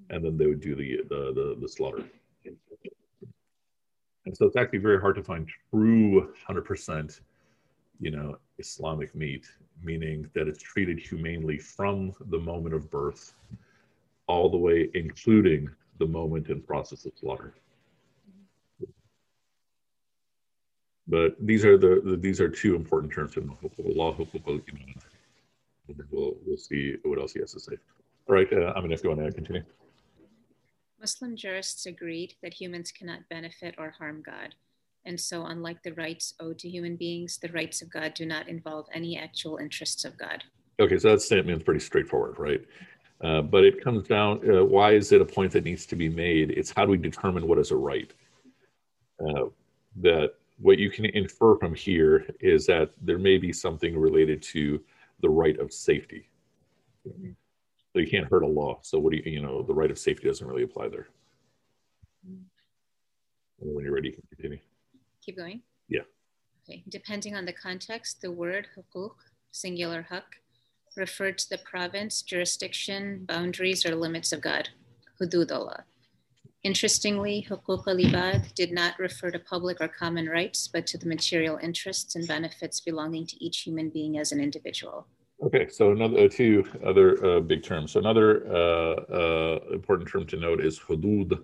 and 0.10 0.24
then 0.24 0.38
they 0.38 0.46
would 0.46 0.62
do 0.62 0.76
the 0.76 1.02
the 1.10 1.34
the, 1.34 1.58
the 1.62 1.70
slaughter. 1.70 2.04
And 4.26 4.38
so 4.38 4.46
it's 4.46 4.56
actually 4.56 4.80
very 4.80 5.00
hard 5.00 5.16
to 5.16 5.24
find 5.24 5.48
true 5.72 6.34
100%, 6.48 7.20
you 8.00 8.12
know, 8.12 8.38
Islamic 8.58 9.14
meat, 9.16 9.48
meaning 9.84 10.30
that 10.34 10.48
it's 10.48 10.62
treated 10.62 11.00
humanely 11.00 11.58
from 11.58 12.14
the 12.28 12.40
moment 12.40 12.74
of 12.74 12.90
birth 12.90 13.34
all 14.28 14.50
the 14.50 14.58
way, 14.58 14.90
including 14.94 15.70
the 15.98 16.06
moment 16.06 16.48
and 16.50 16.66
process 16.66 17.06
of 17.06 17.12
slaughter. 17.20 17.54
But 21.08 21.36
these 21.40 21.66
are 21.66 21.78
the, 21.78 22.02
the 22.06 22.16
these 22.16 22.40
are 22.40 22.50
two 22.50 22.76
important 22.76 23.12
terms 23.12 23.36
in 23.36 23.48
law. 23.96 24.16
We'll, 26.12 26.36
we'll 26.46 26.58
see 26.58 26.98
what 27.04 27.18
else 27.20 27.34
he 27.34 27.40
has 27.40 27.54
to 27.54 27.60
say. 27.60 27.74
All 28.28 28.36
right, 28.36 28.48
uh, 28.54 28.74
I'm 28.76 28.86
going 28.86 28.96
to 28.96 29.04
go 29.04 29.10
want 29.10 29.26
to 29.26 29.32
continue. 29.32 29.64
Muslim 31.00 31.36
jurists 31.36 31.88
agreed 31.88 32.36
that 32.44 32.54
humans 32.54 32.92
cannot 32.92 33.28
benefit 33.30 33.74
or 33.80 33.90
harm 33.98 34.22
God. 34.24 34.54
And 35.10 35.20
so, 35.20 35.48
unlike 35.48 35.82
the 35.82 35.94
rights 35.94 36.36
owed 36.40 36.60
to 36.60 36.70
human 36.70 36.96
beings, 36.96 37.40
the 37.40 37.52
rights 37.52 37.82
of 37.82 37.90
God 37.90 38.14
do 38.14 38.28
not 38.28 38.48
involve 38.48 38.86
any 38.94 39.18
actual 39.18 39.58
interests 39.58 40.06
of 40.06 40.16
God. 40.20 40.44
Okay, 40.80 41.00
so 41.00 41.10
that 41.10 41.22
statement 41.22 41.58
is 41.58 41.64
pretty 41.64 41.80
straightforward, 41.80 42.38
right? 42.38 42.62
Uh, 43.24 43.42
but 43.42 43.64
it 43.64 43.84
comes 43.84 44.08
down 44.08 44.40
uh, 44.48 44.64
why 44.64 44.92
is 44.92 45.12
it 45.12 45.20
a 45.20 45.26
point 45.26 45.52
that 45.54 45.64
needs 45.64 45.88
to 45.88 45.96
be 45.96 46.10
made? 46.10 46.52
It's 46.52 46.72
how 46.72 46.86
do 46.86 46.92
we 46.92 46.98
determine 46.98 47.48
what 47.48 47.58
is 47.58 47.72
a 47.72 47.76
right? 47.76 48.14
Uh, 49.20 49.46
that 49.96 50.36
what 50.60 50.78
you 50.78 50.92
can 50.92 51.06
infer 51.06 51.58
from 51.58 51.74
here 51.74 52.28
is 52.40 52.68
that 52.68 52.92
there 53.02 53.18
may 53.18 53.40
be 53.40 53.52
something 53.52 53.98
related 53.98 54.44
to 54.44 54.80
the 55.22 55.30
right 55.30 55.60
of 55.60 55.74
safety. 55.74 56.30
Mm-hmm. 57.08 57.32
So 57.94 58.00
you 58.00 58.08
can't 58.08 58.30
hurt 58.30 58.44
Allah. 58.44 58.76
So 58.84 59.00
what 59.00 59.12
do 59.14 59.18
you, 59.18 59.24
you 59.26 59.42
know, 59.42 59.64
the 59.64 59.74
right 59.74 59.90
of 59.90 59.98
safety 59.98 60.28
doesn't 60.28 60.46
really 60.46 60.64
apply 60.64 60.90
there. 60.90 61.08
When 63.58 63.84
you're 63.84 63.96
ready, 63.96 64.10
you 64.10 64.14
can 64.14 64.24
continue. 64.36 64.60
Keep 65.30 65.38
going? 65.38 65.62
Yeah. 65.90 66.08
Okay. 66.68 66.84
Depending 66.90 67.36
on 67.36 67.46
the 67.46 67.54
context, 67.54 68.20
the 68.20 68.32
word 68.32 68.66
hukuk, 68.76 69.14
singular 69.52 70.02
huk, 70.10 70.26
referred 70.98 71.38
to 71.38 71.50
the 71.52 71.60
province, 71.60 72.24
jurisdiction, 72.24 73.26
boundaries, 73.28 73.86
or 73.86 73.94
limits 73.94 74.32
of 74.34 74.42
God, 74.42 74.70
hududullah. 75.22 75.84
Interestingly, 76.64 77.46
hukuk 77.48 77.88
al-ibad 77.88 78.56
did 78.56 78.72
not 78.72 78.98
refer 78.98 79.30
to 79.30 79.38
public 79.38 79.78
or 79.80 79.88
common 79.88 80.28
rights, 80.28 80.68
but 80.68 80.88
to 80.88 80.98
the 80.98 81.06
material 81.06 81.60
interests 81.62 82.16
and 82.16 82.28
benefits 82.28 82.80
belonging 82.80 83.28
to 83.28 83.36
each 83.46 83.60
human 83.60 83.92
being 83.92 84.18
as 84.18 84.32
an 84.32 84.40
individual. 84.40 85.06
Okay, 85.44 85.68
so 85.70 85.92
another 85.92 86.22
uh, 86.22 86.28
two 86.28 86.66
other 86.84 87.24
uh, 87.24 87.40
big 87.40 87.62
terms. 87.62 87.92
So 87.92 88.00
another 88.00 88.52
uh, 88.52 88.94
uh, 89.14 89.60
important 89.74 90.10
term 90.10 90.26
to 90.26 90.38
note 90.38 90.60
is 90.60 90.80
hudud 90.80 91.38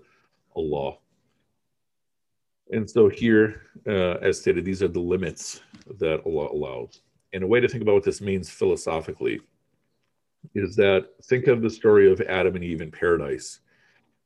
Allah. 0.56 0.98
And 2.72 2.90
so 2.90 3.10
here, 3.10 3.62
uh, 3.88 4.18
as 4.22 4.42
stated, 4.42 4.66
these 4.66 4.82
are 4.82 4.88
the 4.88 5.00
limits 5.00 5.62
that 6.00 6.22
Allah 6.26 6.50
allows. 6.52 7.02
And 7.34 7.44
a 7.44 7.48
way 7.48 7.60
to 7.60 7.68
think 7.68 7.84
about 7.84 7.96
what 7.96 8.04
this 8.04 8.22
means 8.22 8.50
philosophically 8.50 9.40
is 10.54 10.76
that 10.78 11.10
think 11.24 11.48
of 11.48 11.62
the 11.62 11.70
story 11.70 12.12
of 12.12 12.22
Adam 12.22 12.56
and 12.56 12.64
Eve 12.64 12.82
in 12.82 12.92
paradise. 12.92 13.60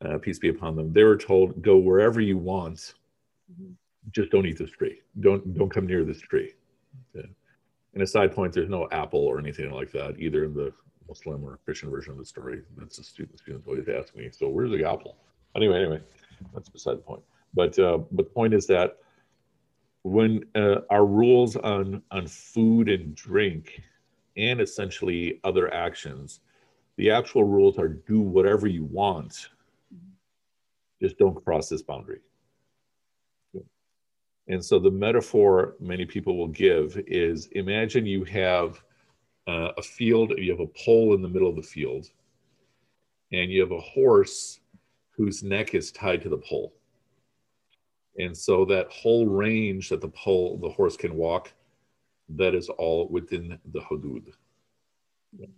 Uh, 0.03 0.17
peace 0.17 0.39
be 0.39 0.49
upon 0.49 0.75
them. 0.75 0.93
They 0.93 1.03
were 1.03 1.17
told, 1.17 1.61
"Go 1.61 1.77
wherever 1.77 2.21
you 2.21 2.37
want, 2.37 2.93
mm-hmm. 3.51 3.71
just 4.11 4.31
don't 4.31 4.45
eat 4.45 4.57
this 4.57 4.71
tree. 4.71 5.01
Don't 5.19 5.53
don't 5.57 5.69
come 5.69 5.85
near 5.85 6.05
this 6.05 6.19
tree." 6.19 6.53
Okay. 7.15 7.27
And 7.93 8.03
a 8.03 8.07
side 8.07 8.33
point, 8.33 8.53
there's 8.53 8.69
no 8.69 8.87
apple 8.91 9.19
or 9.19 9.39
anything 9.39 9.71
like 9.71 9.91
that, 9.91 10.17
either 10.19 10.45
in 10.45 10.53
the 10.53 10.71
Muslim 11.07 11.43
or 11.43 11.59
Christian 11.65 11.89
version 11.89 12.11
of 12.11 12.17
the 12.17 12.25
story. 12.25 12.61
That's 12.77 12.99
a 12.99 13.03
student. 13.03 13.39
Students 13.39 13.67
always 13.67 13.89
ask 13.89 14.15
me, 14.15 14.29
so 14.31 14.47
where's 14.47 14.71
the 14.71 14.87
apple? 14.87 15.17
Anyway, 15.55 15.77
anyway, 15.77 16.01
that's 16.53 16.69
beside 16.69 16.93
the 16.93 17.01
point. 17.01 17.23
But 17.53 17.77
uh, 17.79 17.99
but 18.11 18.25
the 18.25 18.31
point 18.31 18.53
is 18.53 18.67
that 18.67 18.97
when 20.03 20.45
uh, 20.55 20.81
our 20.89 21.05
rules 21.05 21.55
on 21.55 22.01
on 22.11 22.27
food 22.27 22.89
and 22.89 23.15
drink, 23.15 23.81
and 24.37 24.61
essentially 24.61 25.39
other 25.43 25.73
actions, 25.73 26.39
the 26.97 27.11
actual 27.11 27.43
rules 27.43 27.77
are 27.77 27.87
do 27.87 28.21
whatever 28.21 28.67
you 28.67 28.85
want. 28.85 29.49
Just 31.01 31.17
don't 31.17 31.43
cross 31.43 31.69
this 31.69 31.81
boundary. 31.81 32.19
And 34.47 34.63
so 34.65 34.79
the 34.79 34.89
metaphor 34.91 35.75
many 35.79 36.05
people 36.05 36.35
will 36.35 36.47
give 36.47 36.99
is 37.05 37.47
imagine 37.51 38.05
you 38.05 38.23
have 38.25 38.81
uh, 39.47 39.71
a 39.77 39.81
field, 39.81 40.33
you 40.37 40.51
have 40.51 40.59
a 40.59 40.67
pole 40.67 41.13
in 41.13 41.21
the 41.21 41.27
middle 41.27 41.49
of 41.49 41.55
the 41.55 41.61
field, 41.61 42.09
and 43.31 43.51
you 43.51 43.61
have 43.61 43.71
a 43.71 43.79
horse 43.79 44.59
whose 45.11 45.43
neck 45.43 45.75
is 45.75 45.91
tied 45.91 46.21
to 46.23 46.29
the 46.29 46.37
pole. 46.37 46.73
And 48.17 48.35
so 48.35 48.65
that 48.65 48.91
whole 48.91 49.27
range 49.27 49.89
that 49.89 50.01
the 50.01 50.09
pole, 50.09 50.57
the 50.57 50.69
horse 50.69 50.97
can 50.97 51.15
walk, 51.15 51.53
that 52.29 52.53
is 52.53 52.69
all 52.69 53.07
within 53.09 53.57
the 53.71 53.79
hudud. 53.79 54.27
Mm-hmm. 55.35 55.51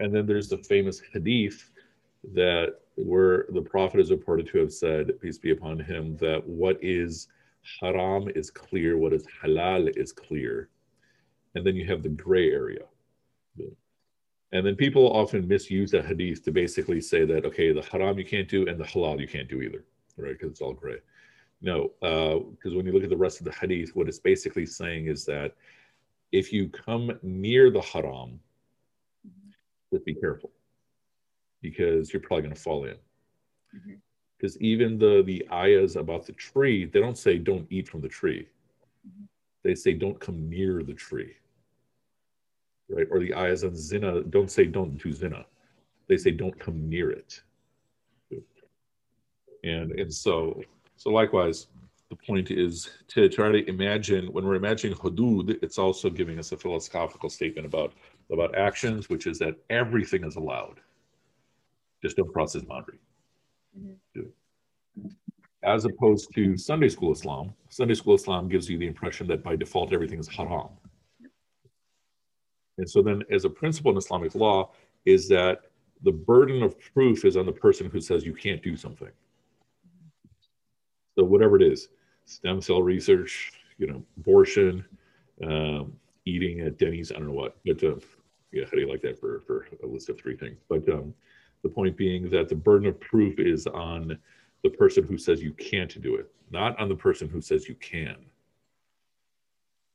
And 0.00 0.14
then 0.14 0.26
there's 0.26 0.48
the 0.48 0.58
famous 0.58 1.02
hadith 1.12 1.70
that 2.32 2.76
where 2.96 3.46
the 3.50 3.62
prophet 3.62 4.00
is 4.00 4.10
reported 4.10 4.48
to 4.48 4.58
have 4.58 4.72
said, 4.72 5.20
peace 5.20 5.38
be 5.38 5.50
upon 5.50 5.78
him, 5.78 6.16
that 6.16 6.44
what 6.46 6.78
is 6.82 7.28
haram 7.80 8.28
is 8.34 8.50
clear, 8.50 8.96
what 8.96 9.12
is 9.12 9.26
halal 9.42 9.96
is 9.96 10.12
clear. 10.12 10.68
And 11.54 11.66
then 11.66 11.76
you 11.76 11.86
have 11.86 12.02
the 12.02 12.08
gray 12.08 12.50
area. 12.50 12.84
And 14.52 14.64
then 14.64 14.76
people 14.76 15.12
often 15.12 15.46
misuse 15.46 15.90
that 15.90 16.06
hadith 16.06 16.42
to 16.44 16.52
basically 16.52 17.00
say 17.00 17.24
that, 17.26 17.44
okay, 17.44 17.72
the 17.72 17.82
haram 17.82 18.18
you 18.18 18.24
can't 18.24 18.48
do 18.48 18.66
and 18.66 18.80
the 18.80 18.84
halal 18.84 19.20
you 19.20 19.28
can't 19.28 19.48
do 19.48 19.60
either, 19.60 19.84
right? 20.16 20.32
Because 20.32 20.52
it's 20.52 20.60
all 20.60 20.72
gray. 20.72 20.96
No, 21.60 21.90
because 22.00 22.72
uh, 22.72 22.76
when 22.76 22.86
you 22.86 22.92
look 22.92 23.02
at 23.02 23.10
the 23.10 23.16
rest 23.16 23.40
of 23.40 23.44
the 23.44 23.52
hadith, 23.52 23.96
what 23.96 24.08
it's 24.08 24.20
basically 24.20 24.66
saying 24.66 25.06
is 25.06 25.24
that 25.24 25.54
if 26.30 26.52
you 26.52 26.68
come 26.68 27.18
near 27.22 27.70
the 27.70 27.80
haram, 27.80 28.38
just 29.92 30.04
be 30.04 30.14
careful 30.14 30.50
because 31.62 32.12
you're 32.12 32.22
probably 32.22 32.42
going 32.42 32.54
to 32.54 32.60
fall 32.60 32.84
in. 32.84 32.94
Mm-hmm. 33.74 33.94
Because 34.36 34.56
even 34.60 34.98
the 34.98 35.22
the 35.26 35.44
ayahs 35.50 35.96
about 35.96 36.24
the 36.24 36.32
tree 36.32 36.84
they 36.84 37.00
don't 37.00 37.18
say 37.18 37.38
don't 37.38 37.66
eat 37.70 37.88
from 37.88 38.02
the 38.02 38.08
tree. 38.08 38.46
They 39.64 39.74
say 39.74 39.94
don't 39.94 40.20
come 40.20 40.48
near 40.48 40.84
the 40.84 40.94
tree 40.94 41.34
right? 42.88 43.06
Or 43.10 43.20
the 43.20 43.34
ayahs 43.34 43.64
on 43.64 43.76
zina 43.76 44.22
don't 44.24 44.50
say 44.50 44.64
don't 44.64 45.00
do 45.02 45.12
zina. 45.12 45.46
They 46.08 46.16
say 46.16 46.30
don't 46.30 46.58
come 46.58 46.88
near 46.88 47.10
it. 47.10 47.40
And 49.64 49.92
and 49.92 50.12
so 50.12 50.62
so 50.98 51.10
likewise 51.10 51.68
the 52.10 52.16
point 52.16 52.50
is 52.50 52.90
to 53.06 53.28
try 53.28 53.50
to 53.50 53.68
imagine 53.68 54.26
when 54.32 54.44
we're 54.44 54.54
imagining 54.54 54.94
hudud 54.96 55.58
it's 55.62 55.78
also 55.78 56.10
giving 56.10 56.38
us 56.38 56.52
a 56.52 56.56
philosophical 56.56 57.30
statement 57.30 57.66
about 57.66 57.94
about 58.30 58.54
actions 58.54 59.08
which 59.08 59.26
is 59.26 59.38
that 59.38 59.54
everything 59.70 60.24
is 60.24 60.36
allowed 60.36 60.80
just 62.02 62.16
don't 62.16 62.32
cross 62.32 62.52
this 62.52 62.64
boundary 62.64 62.98
Mm-hmm. 63.78 65.08
As 65.64 65.84
opposed 65.84 66.32
to 66.34 66.56
Sunday 66.56 66.88
school 66.88 67.12
Islam, 67.12 67.52
Sunday 67.68 67.94
school 67.94 68.14
Islam 68.14 68.48
gives 68.48 68.68
you 68.68 68.78
the 68.78 68.86
impression 68.86 69.26
that 69.28 69.42
by 69.42 69.56
default 69.56 69.92
everything 69.92 70.18
is 70.18 70.28
haram. 70.28 70.68
And 72.78 72.88
so 72.88 73.02
then, 73.02 73.22
as 73.30 73.44
a 73.44 73.50
principle 73.50 73.90
in 73.90 73.98
Islamic 73.98 74.34
law, 74.36 74.70
is 75.04 75.28
that 75.28 75.62
the 76.02 76.12
burden 76.12 76.62
of 76.62 76.78
proof 76.78 77.24
is 77.24 77.36
on 77.36 77.44
the 77.44 77.52
person 77.52 77.90
who 77.90 78.00
says 78.00 78.24
you 78.24 78.34
can't 78.34 78.62
do 78.62 78.76
something. 78.76 79.10
So 81.18 81.24
whatever 81.24 81.56
it 81.56 81.62
is, 81.62 81.88
stem 82.26 82.60
cell 82.60 82.80
research, 82.80 83.50
you 83.76 83.88
know, 83.88 84.04
abortion, 84.18 84.84
um, 85.44 85.94
eating 86.24 86.60
at 86.60 86.78
Denny's, 86.78 87.10
I 87.10 87.16
don't 87.16 87.26
know 87.26 87.32
what, 87.32 87.56
but 87.66 87.82
uh, 87.82 87.96
yeah, 88.52 88.66
how 88.66 88.70
do 88.70 88.78
you 88.82 88.88
like 88.88 89.02
that 89.02 89.18
for, 89.18 89.40
for 89.40 89.66
a 89.82 89.86
list 89.88 90.08
of 90.10 90.16
three 90.16 90.36
things? 90.36 90.60
But 90.68 90.88
um, 90.88 91.12
the 91.64 91.70
point 91.70 91.96
being 91.96 92.30
that 92.30 92.48
the 92.48 92.54
burden 92.54 92.86
of 92.86 93.00
proof 93.00 93.40
is 93.40 93.66
on 93.66 94.16
the 94.62 94.70
person 94.70 95.02
who 95.02 95.18
says 95.18 95.42
you 95.42 95.54
can't 95.54 96.00
do 96.00 96.14
it, 96.14 96.30
not 96.52 96.78
on 96.78 96.88
the 96.88 96.94
person 96.94 97.28
who 97.28 97.40
says 97.40 97.68
you 97.68 97.74
can. 97.74 98.14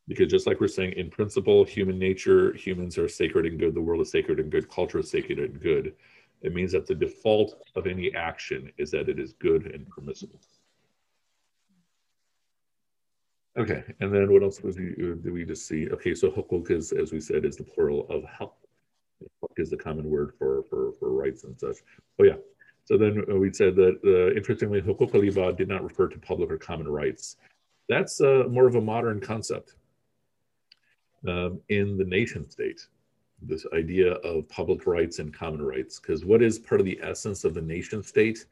Because 0.09 0.29
just 0.29 0.45
like 0.45 0.59
we're 0.59 0.67
saying, 0.67 0.91
in 0.97 1.09
principle, 1.09 1.63
human 1.63 1.97
nature, 1.97 2.51
humans 2.51 2.97
are 2.97 3.07
sacred 3.07 3.45
and 3.45 3.57
good, 3.57 3.73
the 3.73 3.79
world 3.79 4.01
is 4.01 4.11
sacred 4.11 4.41
and 4.41 4.51
good, 4.51 4.69
culture 4.69 4.99
is 4.99 5.09
sacred 5.09 5.39
and 5.39 5.61
good. 5.61 5.93
It 6.41 6.53
means 6.53 6.73
that 6.73 6.85
the 6.85 6.95
default 6.95 7.63
of 7.77 7.87
any 7.87 8.13
action 8.13 8.73
is 8.77 8.91
that 8.91 9.07
it 9.07 9.19
is 9.19 9.31
good 9.31 9.67
and 9.67 9.87
permissible. 9.87 10.41
Okay, 13.55 13.83
and 13.99 14.11
then 14.11 14.31
what 14.33 14.41
else 14.41 14.61
was 14.61 14.77
we, 14.77 14.95
did 14.95 15.31
we 15.31 15.45
just 15.45 15.67
see? 15.67 15.87
Okay, 15.89 16.15
so 16.15 16.31
hukuk 16.31 16.71
is, 16.71 16.91
as 16.91 17.11
we 17.11 17.19
said, 17.19 17.45
is 17.45 17.57
the 17.57 17.63
plural 17.63 18.07
of 18.09 18.23
haq. 18.23 18.51
Huk 19.41 19.51
is 19.57 19.69
the 19.69 19.77
common 19.77 20.09
word 20.09 20.33
for, 20.39 20.63
for, 20.63 20.91
for 20.93 21.11
rights 21.11 21.43
and 21.43 21.57
such. 21.59 21.77
Oh 22.19 22.23
yeah, 22.23 22.37
so 22.85 22.97
then 22.97 23.23
we 23.39 23.53
said 23.53 23.75
that 23.75 23.99
uh, 24.03 24.35
interestingly, 24.35 24.81
hukuk 24.81 25.13
al 25.13 25.53
did 25.53 25.67
not 25.67 25.83
refer 25.83 26.07
to 26.07 26.17
public 26.17 26.49
or 26.49 26.57
common 26.57 26.87
rights. 26.87 27.37
That's 27.87 28.21
uh, 28.21 28.45
more 28.49 28.65
of 28.65 28.73
a 28.73 28.81
modern 28.81 29.19
concept 29.19 29.75
um, 31.27 31.61
in 31.69 31.95
the 31.95 32.05
nation 32.05 32.49
state. 32.49 32.87
This 33.43 33.67
idea 33.71 34.13
of 34.13 34.49
public 34.49 34.87
rights 34.87 35.19
and 35.19 35.31
common 35.31 35.61
rights, 35.61 35.99
because 35.99 36.25
what 36.25 36.41
is 36.41 36.57
part 36.57 36.81
of 36.81 36.85
the 36.85 36.99
essence 37.03 37.43
of 37.43 37.53
the 37.53 37.61
nation 37.61 38.01
state? 38.01 38.45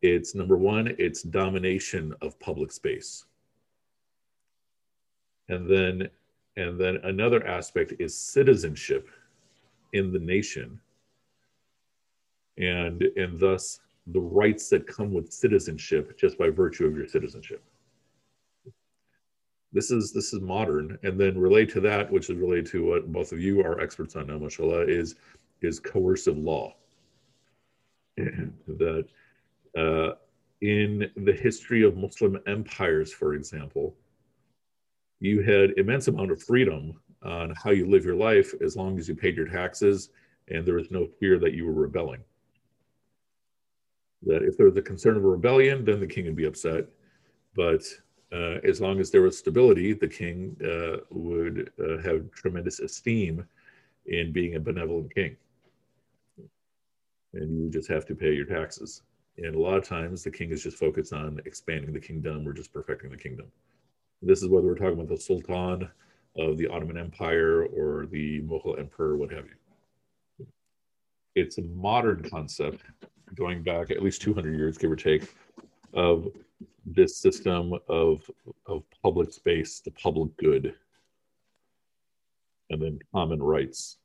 It's 0.00 0.34
number 0.34 0.56
one, 0.56 0.96
it's 0.98 1.22
domination 1.22 2.12
of 2.22 2.40
public 2.40 2.72
space 2.72 3.26
and 5.48 5.68
then 5.68 6.08
and 6.56 6.78
then 6.78 6.98
another 7.04 7.46
aspect 7.46 7.94
is 7.98 8.16
citizenship 8.16 9.08
in 9.92 10.12
the 10.12 10.18
nation. 10.18 10.80
And 12.58 13.02
and 13.16 13.38
thus 13.38 13.80
the 14.08 14.20
rights 14.20 14.68
that 14.68 14.86
come 14.86 15.12
with 15.12 15.32
citizenship 15.32 16.18
just 16.18 16.36
by 16.38 16.50
virtue 16.50 16.86
of 16.86 16.96
your 16.96 17.06
citizenship. 17.06 17.62
This 19.72 19.90
is 19.90 20.12
this 20.12 20.34
is 20.34 20.40
modern. 20.40 20.98
And 21.02 21.18
then 21.18 21.38
relate 21.38 21.70
to 21.70 21.80
that 21.80 22.10
which 22.10 22.28
is 22.28 22.36
related 22.36 22.66
to 22.66 22.84
what 22.84 23.12
both 23.12 23.32
of 23.32 23.40
you 23.40 23.62
are 23.62 23.80
experts 23.80 24.16
on 24.16 24.26
now 24.26 24.38
mashallah 24.38 24.86
is 24.86 25.14
is 25.62 25.80
coercive 25.80 26.38
law. 26.38 26.74
That 28.66 29.06
uh, 29.76 30.16
in 30.60 31.10
the 31.16 31.32
history 31.32 31.82
of 31.82 31.96
muslim 31.96 32.38
empires 32.46 33.12
for 33.12 33.34
example 33.34 33.96
you 35.22 35.40
had 35.40 35.78
immense 35.78 36.08
amount 36.08 36.32
of 36.32 36.42
freedom 36.42 37.00
on 37.22 37.54
how 37.54 37.70
you 37.70 37.88
live 37.88 38.04
your 38.04 38.16
life 38.16 38.52
as 38.60 38.74
long 38.74 38.98
as 38.98 39.08
you 39.08 39.14
paid 39.14 39.36
your 39.36 39.46
taxes 39.46 40.10
and 40.48 40.66
there 40.66 40.74
was 40.74 40.90
no 40.90 41.06
fear 41.20 41.38
that 41.38 41.54
you 41.54 41.64
were 41.64 41.72
rebelling. 41.72 42.20
That 44.24 44.42
if 44.42 44.56
there 44.56 44.66
was 44.66 44.76
a 44.76 44.82
concern 44.82 45.16
of 45.16 45.24
a 45.24 45.28
rebellion, 45.28 45.84
then 45.84 46.00
the 46.00 46.08
king 46.08 46.24
would 46.24 46.34
be 46.34 46.46
upset. 46.46 46.86
But 47.54 47.84
uh, 48.32 48.58
as 48.64 48.80
long 48.80 48.98
as 48.98 49.12
there 49.12 49.22
was 49.22 49.38
stability, 49.38 49.92
the 49.92 50.08
king 50.08 50.56
uh, 50.64 51.04
would 51.10 51.70
uh, 51.78 52.02
have 52.02 52.28
tremendous 52.32 52.80
esteem 52.80 53.46
in 54.06 54.32
being 54.32 54.56
a 54.56 54.60
benevolent 54.60 55.14
king. 55.14 55.36
And 57.34 57.62
you 57.62 57.70
just 57.70 57.88
have 57.88 58.06
to 58.06 58.16
pay 58.16 58.34
your 58.34 58.46
taxes. 58.46 59.02
And 59.38 59.54
a 59.54 59.60
lot 59.60 59.78
of 59.78 59.86
times 59.86 60.24
the 60.24 60.32
king 60.32 60.50
is 60.50 60.64
just 60.64 60.78
focused 60.78 61.12
on 61.12 61.40
expanding 61.46 61.92
the 61.92 62.00
kingdom 62.00 62.46
or 62.46 62.52
just 62.52 62.72
perfecting 62.72 63.10
the 63.10 63.16
kingdom. 63.16 63.46
This 64.22 64.40
is 64.40 64.48
whether 64.48 64.68
we're 64.68 64.76
talking 64.76 64.92
about 64.92 65.08
the 65.08 65.16
Sultan 65.16 65.88
of 66.36 66.56
the 66.56 66.68
Ottoman 66.68 66.96
Empire 66.96 67.64
or 67.64 68.06
the 68.06 68.40
Mughal 68.42 68.78
Emperor, 68.78 69.16
what 69.16 69.32
have 69.32 69.46
you. 69.46 70.46
It's 71.34 71.58
a 71.58 71.62
modern 71.62 72.22
concept 72.30 72.82
going 73.34 73.62
back 73.64 73.90
at 73.90 74.00
least 74.00 74.22
200 74.22 74.56
years, 74.56 74.78
give 74.78 74.92
or 74.92 74.96
take, 74.96 75.34
of 75.92 76.28
this 76.86 77.16
system 77.16 77.74
of, 77.88 78.30
of 78.66 78.84
public 79.02 79.32
space, 79.32 79.80
the 79.80 79.90
public 79.90 80.36
good, 80.36 80.74
and 82.70 82.80
then 82.80 83.00
common 83.12 83.42
rights. 83.42 83.96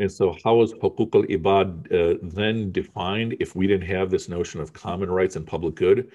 And 0.00 0.10
so, 0.10 0.34
how 0.42 0.62
is 0.62 0.72
hukuk 0.72 1.14
al 1.14 1.24
ibad 1.24 1.92
uh, 1.92 2.18
then 2.22 2.72
defined 2.72 3.36
if 3.38 3.54
we 3.54 3.66
didn't 3.66 3.86
have 3.86 4.10
this 4.10 4.28
notion 4.28 4.60
of 4.60 4.72
common 4.72 5.10
rights 5.10 5.36
and 5.36 5.46
public 5.46 5.74
good? 5.76 6.10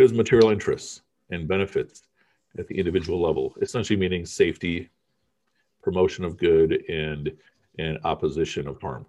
Was 0.00 0.14
material 0.14 0.48
interests 0.48 1.02
and 1.30 1.46
benefits 1.46 2.04
at 2.58 2.66
the 2.66 2.78
individual 2.78 3.20
level, 3.20 3.54
essentially 3.60 3.98
meaning 3.98 4.24
safety, 4.24 4.88
promotion 5.82 6.24
of 6.24 6.38
good, 6.38 6.82
and, 6.88 7.30
and 7.78 7.98
opposition 8.04 8.66
of 8.66 8.80
harm. 8.80 9.04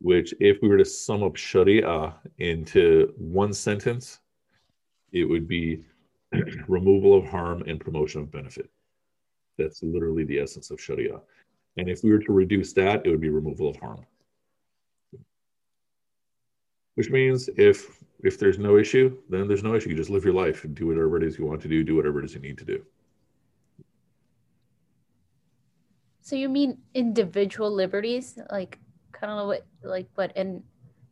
Which, 0.00 0.32
if 0.38 0.58
we 0.62 0.68
were 0.68 0.78
to 0.78 0.84
sum 0.84 1.24
up 1.24 1.34
Sharia 1.34 2.14
into 2.38 3.12
one 3.18 3.52
sentence, 3.52 4.20
it 5.10 5.24
would 5.24 5.48
be 5.48 5.84
removal 6.68 7.18
of 7.18 7.26
harm 7.26 7.64
and 7.66 7.80
promotion 7.80 8.20
of 8.20 8.30
benefit. 8.30 8.70
That's 9.56 9.82
literally 9.82 10.22
the 10.26 10.38
essence 10.38 10.70
of 10.70 10.80
Sharia. 10.80 11.20
And 11.76 11.88
if 11.88 12.04
we 12.04 12.12
were 12.12 12.20
to 12.20 12.32
reduce 12.32 12.72
that, 12.74 13.04
it 13.04 13.10
would 13.10 13.20
be 13.20 13.30
removal 13.30 13.68
of 13.68 13.76
harm. 13.78 14.06
Which 16.94 17.10
means 17.10 17.50
if 17.56 17.97
if 18.22 18.38
there's 18.38 18.58
no 18.58 18.76
issue, 18.76 19.16
then 19.28 19.46
there's 19.46 19.62
no 19.62 19.74
issue. 19.74 19.90
You 19.90 19.96
just 19.96 20.10
live 20.10 20.24
your 20.24 20.34
life 20.34 20.64
and 20.64 20.74
do 20.74 20.86
whatever 20.86 21.16
it 21.16 21.22
is 21.22 21.38
you 21.38 21.46
want 21.46 21.62
to 21.62 21.68
do, 21.68 21.84
do 21.84 21.96
whatever 21.96 22.18
it 22.18 22.24
is 22.24 22.34
you 22.34 22.40
need 22.40 22.58
to 22.58 22.64
do. 22.64 22.84
So 26.20 26.36
you 26.36 26.48
mean 26.48 26.78
individual 26.94 27.70
liberties, 27.70 28.38
like 28.50 28.78
kind 29.12 29.32
of 29.32 29.46
what 29.46 29.66
like 29.82 30.08
what 30.14 30.36
in 30.36 30.62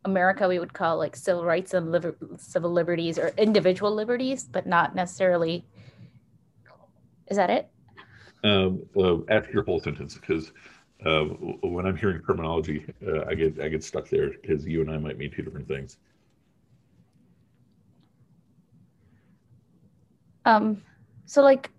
America 0.05 0.47
we 0.47 0.59
would 0.59 0.73
call 0.73 0.97
like 0.97 1.15
civil 1.15 1.43
rights 1.43 1.73
and 1.73 1.91
liber- 1.91 2.17
civil 2.37 2.71
liberties 2.71 3.17
or 3.17 3.29
individual 3.37 3.93
liberties, 3.93 4.43
but 4.43 4.67
not 4.67 4.93
necessarily. 4.93 5.65
Is 7.27 7.37
that 7.37 7.49
it? 7.49 7.69
Um, 8.43 8.83
well, 8.93 9.23
after 9.29 9.51
your 9.51 9.63
whole 9.63 9.79
sentence, 9.79 10.13
because 10.15 10.51
uh, 11.05 11.23
when 11.23 11.85
I'm 11.85 11.97
hearing 11.97 12.21
terminology, 12.21 12.85
uh, 13.07 13.25
I 13.25 13.33
get 13.33 13.59
I 13.59 13.69
get 13.69 13.83
stuck 13.83 14.09
there 14.09 14.29
because 14.29 14.65
you 14.65 14.81
and 14.81 14.91
I 14.91 14.97
might 14.97 15.17
mean 15.17 15.31
two 15.31 15.41
different 15.41 15.67
things. 15.67 15.97
Um, 20.47 20.81
so 21.25 21.41
like 21.41 21.69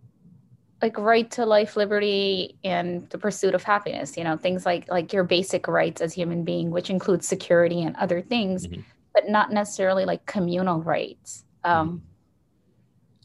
like 0.80 0.96
right 0.96 1.28
to 1.32 1.44
life, 1.44 1.76
liberty, 1.76 2.56
and 2.62 3.08
the 3.10 3.18
pursuit 3.18 3.54
of 3.54 3.62
happiness. 3.64 4.16
You 4.16 4.24
know, 4.24 4.36
things 4.36 4.64
like 4.64 4.88
like 4.88 5.12
your 5.12 5.24
basic 5.24 5.66
rights 5.66 6.00
as 6.00 6.12
human 6.12 6.44
being, 6.44 6.70
which 6.70 6.90
includes 6.90 7.26
security 7.26 7.82
and 7.82 7.96
other 7.96 8.20
things, 8.20 8.66
mm-hmm. 8.66 8.82
but 9.14 9.28
not 9.28 9.52
necessarily 9.52 10.04
like 10.04 10.24
communal 10.26 10.80
rights. 10.82 11.44
Um, 11.64 11.88
mm-hmm. 11.88 11.96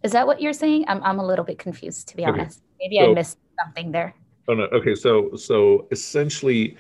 Is 0.04 0.12
that 0.14 0.26
what 0.26 0.42
you're 0.42 0.54
saying? 0.54 0.86
I'm 0.88 1.04
I'm 1.04 1.20
a 1.20 1.26
little 1.26 1.46
bit 1.46 1.60
confused 1.60 2.08
to 2.10 2.16
be 2.16 2.24
okay. 2.24 2.32
honest. 2.32 2.64
Maybe 2.80 2.98
so, 2.98 3.12
I 3.12 3.14
missed 3.14 3.38
something 3.64 3.92
there. 3.92 4.16
Oh 4.48 4.54
no. 4.54 4.64
Okay. 4.66 4.96
So 4.96 5.36
so 5.36 5.88
essentially, 5.92 6.78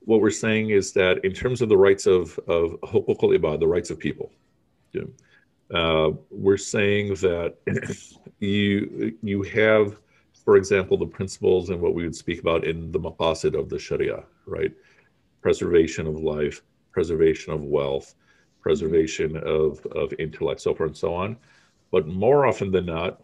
what 0.00 0.20
we're 0.20 0.30
saying 0.30 0.70
is 0.70 0.92
that 0.94 1.24
in 1.24 1.32
terms 1.32 1.62
of 1.62 1.68
the 1.68 1.76
rights 1.76 2.06
of 2.06 2.38
of 2.48 2.80
ibad, 2.82 3.60
the 3.60 3.68
rights 3.68 3.90
of 3.90 3.98
people. 3.98 4.32
Yeah, 4.92 5.04
uh, 5.72 6.10
we're 6.30 6.56
saying 6.56 7.14
that 7.16 7.56
you 8.40 9.16
you 9.22 9.42
have, 9.42 9.98
for 10.44 10.56
example, 10.56 10.96
the 10.96 11.06
principles 11.06 11.70
and 11.70 11.80
what 11.80 11.94
we 11.94 12.02
would 12.02 12.16
speak 12.16 12.40
about 12.40 12.64
in 12.64 12.92
the 12.92 13.00
maqasid 13.00 13.58
of 13.58 13.68
the 13.68 13.78
Sharia, 13.78 14.24
right? 14.46 14.72
Preservation 15.40 16.06
of 16.06 16.20
life, 16.20 16.62
preservation 16.92 17.52
of 17.52 17.62
wealth, 17.62 18.14
preservation 18.60 19.36
of, 19.38 19.84
of 19.86 20.12
intellect, 20.18 20.60
so 20.60 20.74
forth 20.74 20.90
and 20.90 20.96
so 20.96 21.14
on. 21.14 21.36
But 21.90 22.06
more 22.06 22.46
often 22.46 22.70
than 22.70 22.86
not, 22.86 23.22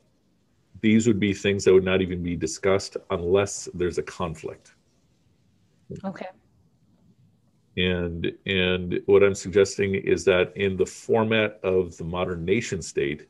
these 0.80 1.06
would 1.06 1.20
be 1.20 1.32
things 1.34 1.64
that 1.64 1.72
would 1.72 1.84
not 1.84 2.02
even 2.02 2.22
be 2.22 2.36
discussed 2.36 2.96
unless 3.10 3.68
there's 3.74 3.98
a 3.98 4.02
conflict. 4.02 4.74
Okay. 6.04 6.26
And 7.78 8.32
and 8.44 9.00
what 9.06 9.22
I'm 9.22 9.36
suggesting 9.36 9.94
is 9.94 10.24
that 10.24 10.52
in 10.56 10.76
the 10.76 10.84
format 10.84 11.60
of 11.62 11.96
the 11.96 12.04
modern 12.04 12.44
nation 12.44 12.82
state, 12.82 13.28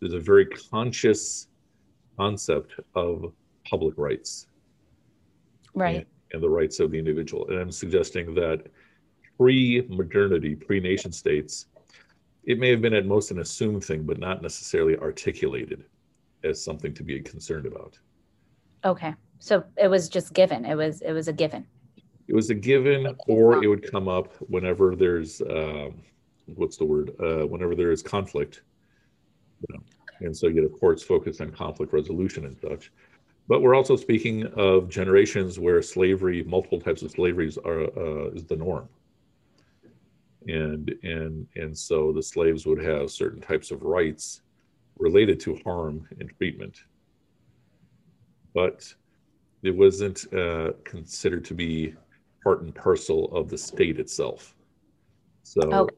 there's 0.00 0.14
a 0.14 0.20
very 0.20 0.46
conscious 0.46 1.48
concept 2.16 2.72
of 2.94 3.32
public 3.68 3.98
rights. 3.98 4.46
Right. 5.74 5.96
And, 5.96 6.06
and 6.32 6.42
the 6.42 6.48
rights 6.48 6.80
of 6.80 6.90
the 6.90 6.98
individual. 6.98 7.46
And 7.48 7.58
I'm 7.58 7.70
suggesting 7.70 8.34
that 8.34 8.66
pre-modernity, 9.36 10.56
pre-nation 10.56 11.12
states, 11.12 11.66
it 12.44 12.58
may 12.58 12.70
have 12.70 12.80
been 12.80 12.94
at 12.94 13.04
most 13.04 13.30
an 13.30 13.40
assumed 13.40 13.84
thing, 13.84 14.04
but 14.04 14.18
not 14.18 14.40
necessarily 14.40 14.96
articulated 14.96 15.84
as 16.44 16.64
something 16.64 16.94
to 16.94 17.02
be 17.02 17.20
concerned 17.20 17.66
about. 17.66 17.98
Okay. 18.84 19.14
So 19.38 19.64
it 19.76 19.88
was 19.88 20.08
just 20.08 20.32
given. 20.32 20.64
It 20.64 20.76
was 20.76 21.02
it 21.02 21.12
was 21.12 21.28
a 21.28 21.32
given. 21.34 21.66
It 22.32 22.34
was 22.34 22.48
a 22.48 22.54
given, 22.54 23.14
or 23.28 23.62
it 23.62 23.66
would 23.66 23.92
come 23.92 24.08
up 24.08 24.32
whenever 24.48 24.96
there's 24.96 25.42
um, 25.42 26.00
what's 26.46 26.78
the 26.78 26.84
word? 26.86 27.10
Uh, 27.20 27.46
whenever 27.46 27.74
there 27.74 27.92
is 27.92 28.02
conflict. 28.02 28.62
You 29.60 29.74
know? 29.74 29.82
And 30.20 30.34
so 30.34 30.46
you 30.46 30.62
have 30.62 30.72
courts 30.80 31.02
focused 31.02 31.42
on 31.42 31.50
conflict 31.50 31.92
resolution 31.92 32.46
and 32.46 32.56
such. 32.58 32.90
But 33.48 33.60
we're 33.60 33.74
also 33.74 33.96
speaking 33.96 34.46
of 34.56 34.88
generations 34.88 35.58
where 35.58 35.82
slavery, 35.82 36.42
multiple 36.44 36.80
types 36.80 37.02
of 37.02 37.10
slaveries 37.10 37.58
are 37.58 37.82
uh, 37.82 38.30
is 38.30 38.46
the 38.46 38.56
norm. 38.56 38.88
And 40.48 40.90
and 41.02 41.46
and 41.54 41.76
so 41.76 42.12
the 42.12 42.22
slaves 42.22 42.64
would 42.64 42.82
have 42.82 43.10
certain 43.10 43.42
types 43.42 43.70
of 43.70 43.82
rights 43.82 44.40
related 44.98 45.38
to 45.40 45.60
harm 45.66 46.08
and 46.18 46.32
treatment. 46.38 46.80
But 48.54 48.90
it 49.62 49.76
wasn't 49.76 50.32
uh, 50.32 50.72
considered 50.84 51.44
to 51.44 51.54
be 51.54 51.94
part 52.42 52.62
and 52.62 52.74
parcel 52.74 53.34
of 53.36 53.48
the 53.48 53.58
state 53.58 53.98
itself. 53.98 54.54
So 55.42 55.60
okay. 55.62 55.94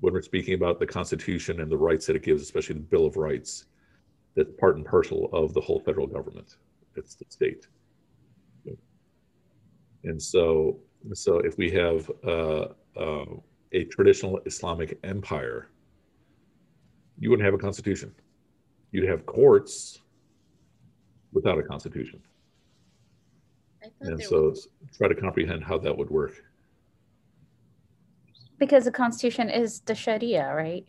when 0.00 0.12
we're 0.12 0.22
speaking 0.22 0.54
about 0.54 0.78
the 0.78 0.86
Constitution 0.86 1.60
and 1.60 1.70
the 1.70 1.76
rights 1.76 2.06
that 2.06 2.16
it 2.16 2.22
gives, 2.22 2.42
especially 2.42 2.74
the 2.74 2.80
Bill 2.80 3.06
of 3.06 3.16
Rights, 3.16 3.66
that's 4.34 4.50
part 4.58 4.76
and 4.76 4.84
parcel 4.84 5.30
of 5.32 5.54
the 5.54 5.60
whole 5.60 5.80
federal 5.80 6.06
government. 6.06 6.56
It's 6.94 7.14
the 7.14 7.24
state. 7.28 7.66
And 10.04 10.22
so, 10.22 10.78
so 11.14 11.38
if 11.38 11.58
we 11.58 11.70
have 11.72 12.10
uh, 12.24 12.68
uh, 12.96 13.24
a 13.72 13.84
traditional 13.84 14.40
Islamic 14.46 14.98
empire, 15.02 15.68
you 17.18 17.28
wouldn't 17.30 17.44
have 17.44 17.54
a 17.54 17.58
constitution. 17.58 18.14
You'd 18.92 19.08
have 19.08 19.26
courts 19.26 20.00
without 21.32 21.58
a 21.58 21.62
constitution. 21.62 22.22
And 24.00 24.22
so 24.22 24.50
was... 24.50 24.68
try 24.96 25.08
to 25.08 25.14
comprehend 25.14 25.64
how 25.64 25.78
that 25.78 25.96
would 25.96 26.10
work. 26.10 26.42
Because 28.58 28.84
the 28.84 28.90
constitution 28.90 29.50
is 29.50 29.80
the 29.80 29.94
Sharia, 29.94 30.54
right? 30.54 30.86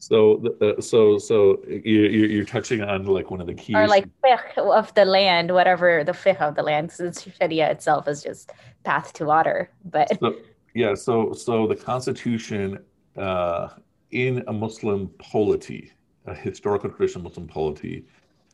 So, 0.00 0.42
uh, 0.62 0.80
so, 0.80 1.18
so 1.18 1.62
you, 1.68 2.00
you're 2.00 2.46
touching 2.46 2.82
on 2.82 3.04
like 3.04 3.30
one 3.30 3.40
of 3.40 3.46
the 3.46 3.54
keys, 3.54 3.76
or 3.76 3.86
like 3.86 4.08
fiqh 4.24 4.56
of 4.56 4.94
the 4.94 5.04
land, 5.04 5.52
whatever 5.52 6.04
the 6.04 6.12
fiqh 6.12 6.40
of 6.40 6.54
the 6.54 6.62
land. 6.62 6.90
Since 6.90 7.28
Sharia 7.38 7.70
itself 7.70 8.08
is 8.08 8.22
just 8.22 8.52
path 8.82 9.12
to 9.14 9.26
water, 9.26 9.70
but 9.84 10.18
so, 10.18 10.36
yeah. 10.74 10.94
So, 10.94 11.34
so 11.34 11.66
the 11.66 11.76
Constitution 11.76 12.78
uh, 13.18 13.68
in 14.10 14.42
a 14.48 14.52
Muslim 14.52 15.10
polity, 15.18 15.92
a 16.24 16.34
historical 16.34 16.88
traditional 16.88 17.24
Muslim 17.24 17.46
polity, 17.46 18.06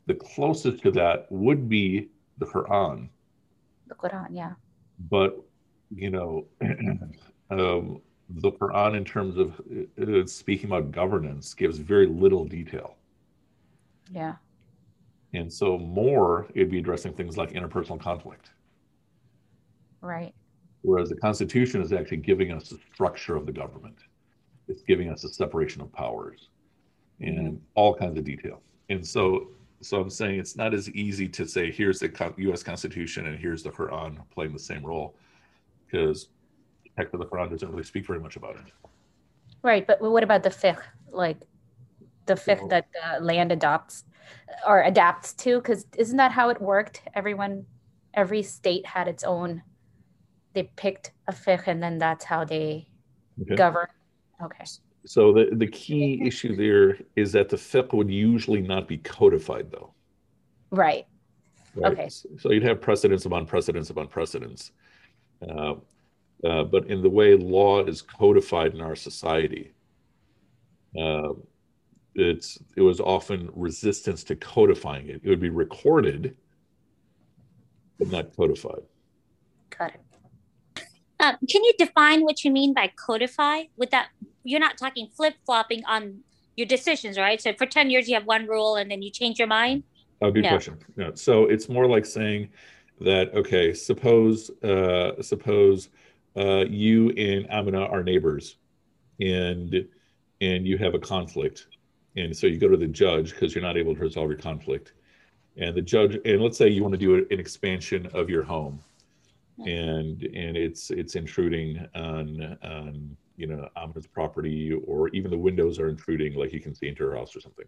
the 0.07 0.15
closest 0.15 0.83
to 0.83 0.91
that 0.93 1.27
would 1.31 1.69
be 1.69 2.09
the 2.39 2.47
Quran. 2.47 3.09
The 3.87 3.95
Quran, 3.95 4.29
yeah. 4.31 4.53
But 5.11 5.39
you 5.95 6.11
know, 6.11 6.47
um, 7.51 8.01
the 8.29 8.53
Quran, 8.53 8.97
in 8.97 9.05
terms 9.05 9.37
of 9.37 9.61
uh, 10.03 10.27
speaking 10.27 10.67
about 10.67 10.91
governance, 10.91 11.55
gives 11.55 11.79
very 11.79 12.07
little 12.07 12.45
detail. 12.45 12.97
Yeah. 14.11 14.35
And 15.35 15.53
so, 15.53 15.79
more 15.79 16.47
it'd 16.55 16.71
be 16.71 16.79
addressing 16.79 17.13
things 17.13 17.37
like 17.37 17.53
interpersonal 17.53 18.01
conflict. 18.01 18.51
Right. 20.01 20.35
Whereas 20.83 21.09
the 21.09 21.17
Constitution 21.17 21.83
is 21.83 21.93
actually 21.93 22.19
giving 22.19 22.53
us 22.53 22.69
the 22.69 22.79
structure 22.93 23.37
of 23.37 23.47
the 23.47 23.53
government, 23.53 23.99
it's 24.69 24.83
giving 24.83 25.11
us 25.11 25.25
a 25.25 25.29
separation 25.29 25.83
of 25.83 25.93
powers 25.93 26.49
and 27.21 27.39
mm-hmm. 27.39 27.57
all 27.75 27.95
kinds 27.95 28.19
of 28.19 28.25
detail. 28.25 28.61
And 28.89 29.07
so, 29.07 29.49
so 29.81 30.01
I'm 30.01 30.11
saying 30.11 30.39
it's 30.39 30.57
not 30.57 30.75
as 30.75 30.91
easy 30.91 31.29
to 31.29 31.47
say 31.47 31.71
here's 31.71 31.99
the 31.99 32.35
U.S. 32.39 32.63
Constitution 32.63 33.27
and 33.27 33.39
here's 33.39 33.63
the 33.63 33.71
Quran 33.71 34.19
playing 34.31 34.53
the 34.53 34.59
same 34.59 34.85
role, 34.85 35.17
because 35.87 36.29
text 36.97 37.15
of 37.15 37.21
the 37.21 37.27
Quran 37.27 37.51
doesn't 37.51 37.71
really 37.71 37.85
speak 37.85 38.07
very 38.07 38.19
much 38.19 38.37
about 38.37 38.57
it. 38.57 38.65
Right, 39.63 39.87
but 39.87 40.01
what 40.01 40.23
about 40.23 40.43
the 40.43 40.51
fiqh, 40.51 40.81
like 41.11 41.39
the 42.27 42.35
fiqh 42.35 42.61
so, 42.61 42.69
that 42.69 42.87
the 42.93 43.25
land 43.25 43.53
adopts 43.53 44.05
or 44.67 44.83
adapts 44.83 45.33
to? 45.35 45.59
Because 45.59 45.87
isn't 45.97 46.17
that 46.17 46.33
how 46.33 46.49
it 46.49 46.61
worked? 46.61 47.03
Everyone, 47.15 47.67
every 48.15 48.43
state 48.43 48.87
had 48.87 49.09
its 49.09 49.25
own. 49.25 49.63
They 50.55 50.71
picked 50.77 51.13
a 51.29 51.33
fiqh, 51.33 51.67
and 51.67 51.83
then 51.83 51.99
that's 51.99 52.25
how 52.25 52.45
they 52.45 52.89
okay. 53.43 53.57
govern. 53.57 53.89
Okay. 54.43 54.65
So 55.07 55.33
the, 55.33 55.51
the 55.53 55.69
key 55.69 56.21
issue 56.27 56.57
there 56.57 56.99
is 57.15 57.31
that 57.33 57.49
the 57.49 57.57
fiqh 57.57 57.93
would 57.93 58.11
usually 58.11 58.61
not 58.61 58.89
be 58.89 58.99
codified, 58.99 59.71
though. 59.71 59.95
Right. 60.71 61.07
right? 61.77 61.93
Okay. 61.93 62.09
So 62.09 62.51
you'd 62.51 62.65
have 62.65 62.81
precedents 62.81 63.25
upon 63.25 63.47
precedents 63.47 63.91
upon 63.91 64.09
precedents. 64.09 64.73
Uh, 65.49 65.75
uh, 66.45 66.65
but 66.65 66.89
in 66.89 67.03
the 67.03 67.09
way 67.09 67.37
law 67.37 67.85
is 67.85 68.03
codified 68.03 68.75
in 68.75 68.81
our 68.81 68.97
society, 68.97 69.73
uh, 70.99 71.35
it's 72.15 72.59
it 72.77 72.81
was 72.83 72.99
often 72.99 73.49
resistance 73.55 74.25
to 74.25 74.35
codifying 74.37 75.09
it. 75.09 75.21
It 75.23 75.29
would 75.29 75.41
be 75.41 75.51
recorded, 75.51 76.37
but 77.99 78.09
not 78.09 78.35
codified. 78.37 78.83
Got 79.79 79.95
it. 79.95 80.01
Uh, 81.27 81.35
can 81.51 81.65
you 81.65 81.73
define 81.77 82.23
what 82.23 82.45
you 82.45 82.53
mean 82.53 82.73
by 82.73 82.93
codify? 82.95 83.65
With 83.77 83.91
that, 83.91 84.11
you're 84.45 84.61
not 84.61 84.79
talking 84.79 85.09
flip 85.09 85.35
flopping 85.45 85.85
on 85.85 86.21
your 86.55 86.69
decisions, 86.69 87.19
right? 87.19 87.41
So 87.41 87.53
for 87.55 87.67
ten 87.67 87.91
years 87.91 88.07
you 88.09 88.15
have 88.15 88.27
one 88.27 88.47
rule 88.47 88.77
and 88.77 88.89
then 88.89 89.03
you 89.03 89.11
change 89.11 89.37
your 89.41 89.49
mind. 89.49 89.83
Oh, 90.23 90.31
good 90.31 90.45
no. 90.45 90.51
question. 90.51 90.79
No, 90.95 91.15
so 91.15 91.47
it's 91.47 91.69
more 91.69 91.89
like 91.89 92.07
saying 92.07 92.51
that 93.01 93.35
okay, 93.35 93.75
suppose 93.75 94.51
uh, 94.63 95.21
suppose 95.21 95.89
uh, 96.37 96.65
you 96.69 97.11
and 97.11 97.51
Amina 97.51 97.87
are 97.87 98.05
neighbors, 98.05 98.57
and 99.21 99.85
and 100.41 100.65
you 100.65 100.79
have 100.79 100.95
a 100.95 101.01
conflict, 101.01 101.67
and 102.15 102.37
so 102.37 102.47
you 102.47 102.57
go 102.57 102.69
to 102.69 102.77
the 102.77 102.87
judge 102.87 103.33
because 103.33 103.53
you're 103.53 103.65
not 103.65 103.77
able 103.77 103.97
to 103.97 104.01
resolve 104.01 104.31
your 104.31 104.39
conflict, 104.39 104.93
and 105.57 105.77
the 105.77 105.83
judge 105.83 106.19
and 106.25 106.41
let's 106.41 106.57
say 106.57 106.69
you 106.69 106.83
want 106.83 106.93
to 106.93 106.99
do 106.99 107.17
an 107.17 107.41
expansion 107.41 108.07
of 108.15 108.31
your 108.31 108.45
home, 108.45 108.79
and 109.59 110.23
and 110.23 110.57
it's 110.57 110.91
it's 110.91 111.15
intruding 111.15 111.87
on 111.95 112.59
on 112.63 113.17
you 113.37 113.47
know 113.47 113.69
Amina's 113.77 114.07
property 114.07 114.73
or 114.73 115.09
even 115.11 115.31
the 115.31 115.39
windows 115.39 115.79
are 115.79 115.89
intruding 115.89 116.35
like 116.35 116.53
you 116.53 116.61
can 116.61 116.75
see 116.75 116.89
into 116.89 117.05
her 117.05 117.17
house 117.17 117.35
or 117.35 117.41
something, 117.41 117.67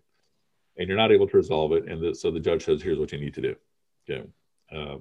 and 0.76 0.88
you're 0.88 0.96
not 0.96 1.12
able 1.12 1.28
to 1.28 1.36
resolve 1.36 1.72
it, 1.72 1.88
and 1.88 2.02
the, 2.02 2.14
so 2.14 2.30
the 2.30 2.40
judge 2.40 2.64
says 2.64 2.82
here's 2.82 2.98
what 2.98 3.12
you 3.12 3.20
need 3.20 3.34
to 3.34 3.42
do, 3.42 3.56
yeah. 4.06 4.22
Uh, 4.70 4.96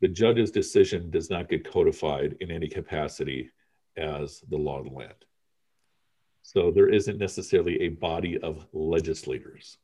the 0.00 0.08
judge's 0.08 0.50
decision 0.50 1.10
does 1.10 1.30
not 1.30 1.48
get 1.48 1.70
codified 1.70 2.36
in 2.40 2.50
any 2.50 2.68
capacity 2.68 3.50
as 3.96 4.42
the 4.48 4.56
law 4.56 4.78
of 4.78 4.86
the 4.86 4.92
land. 4.92 5.24
So 6.42 6.70
there 6.70 6.88
isn't 6.88 7.18
necessarily 7.18 7.82
a 7.82 7.88
body 7.88 8.38
of 8.38 8.66
legislators. 8.72 9.78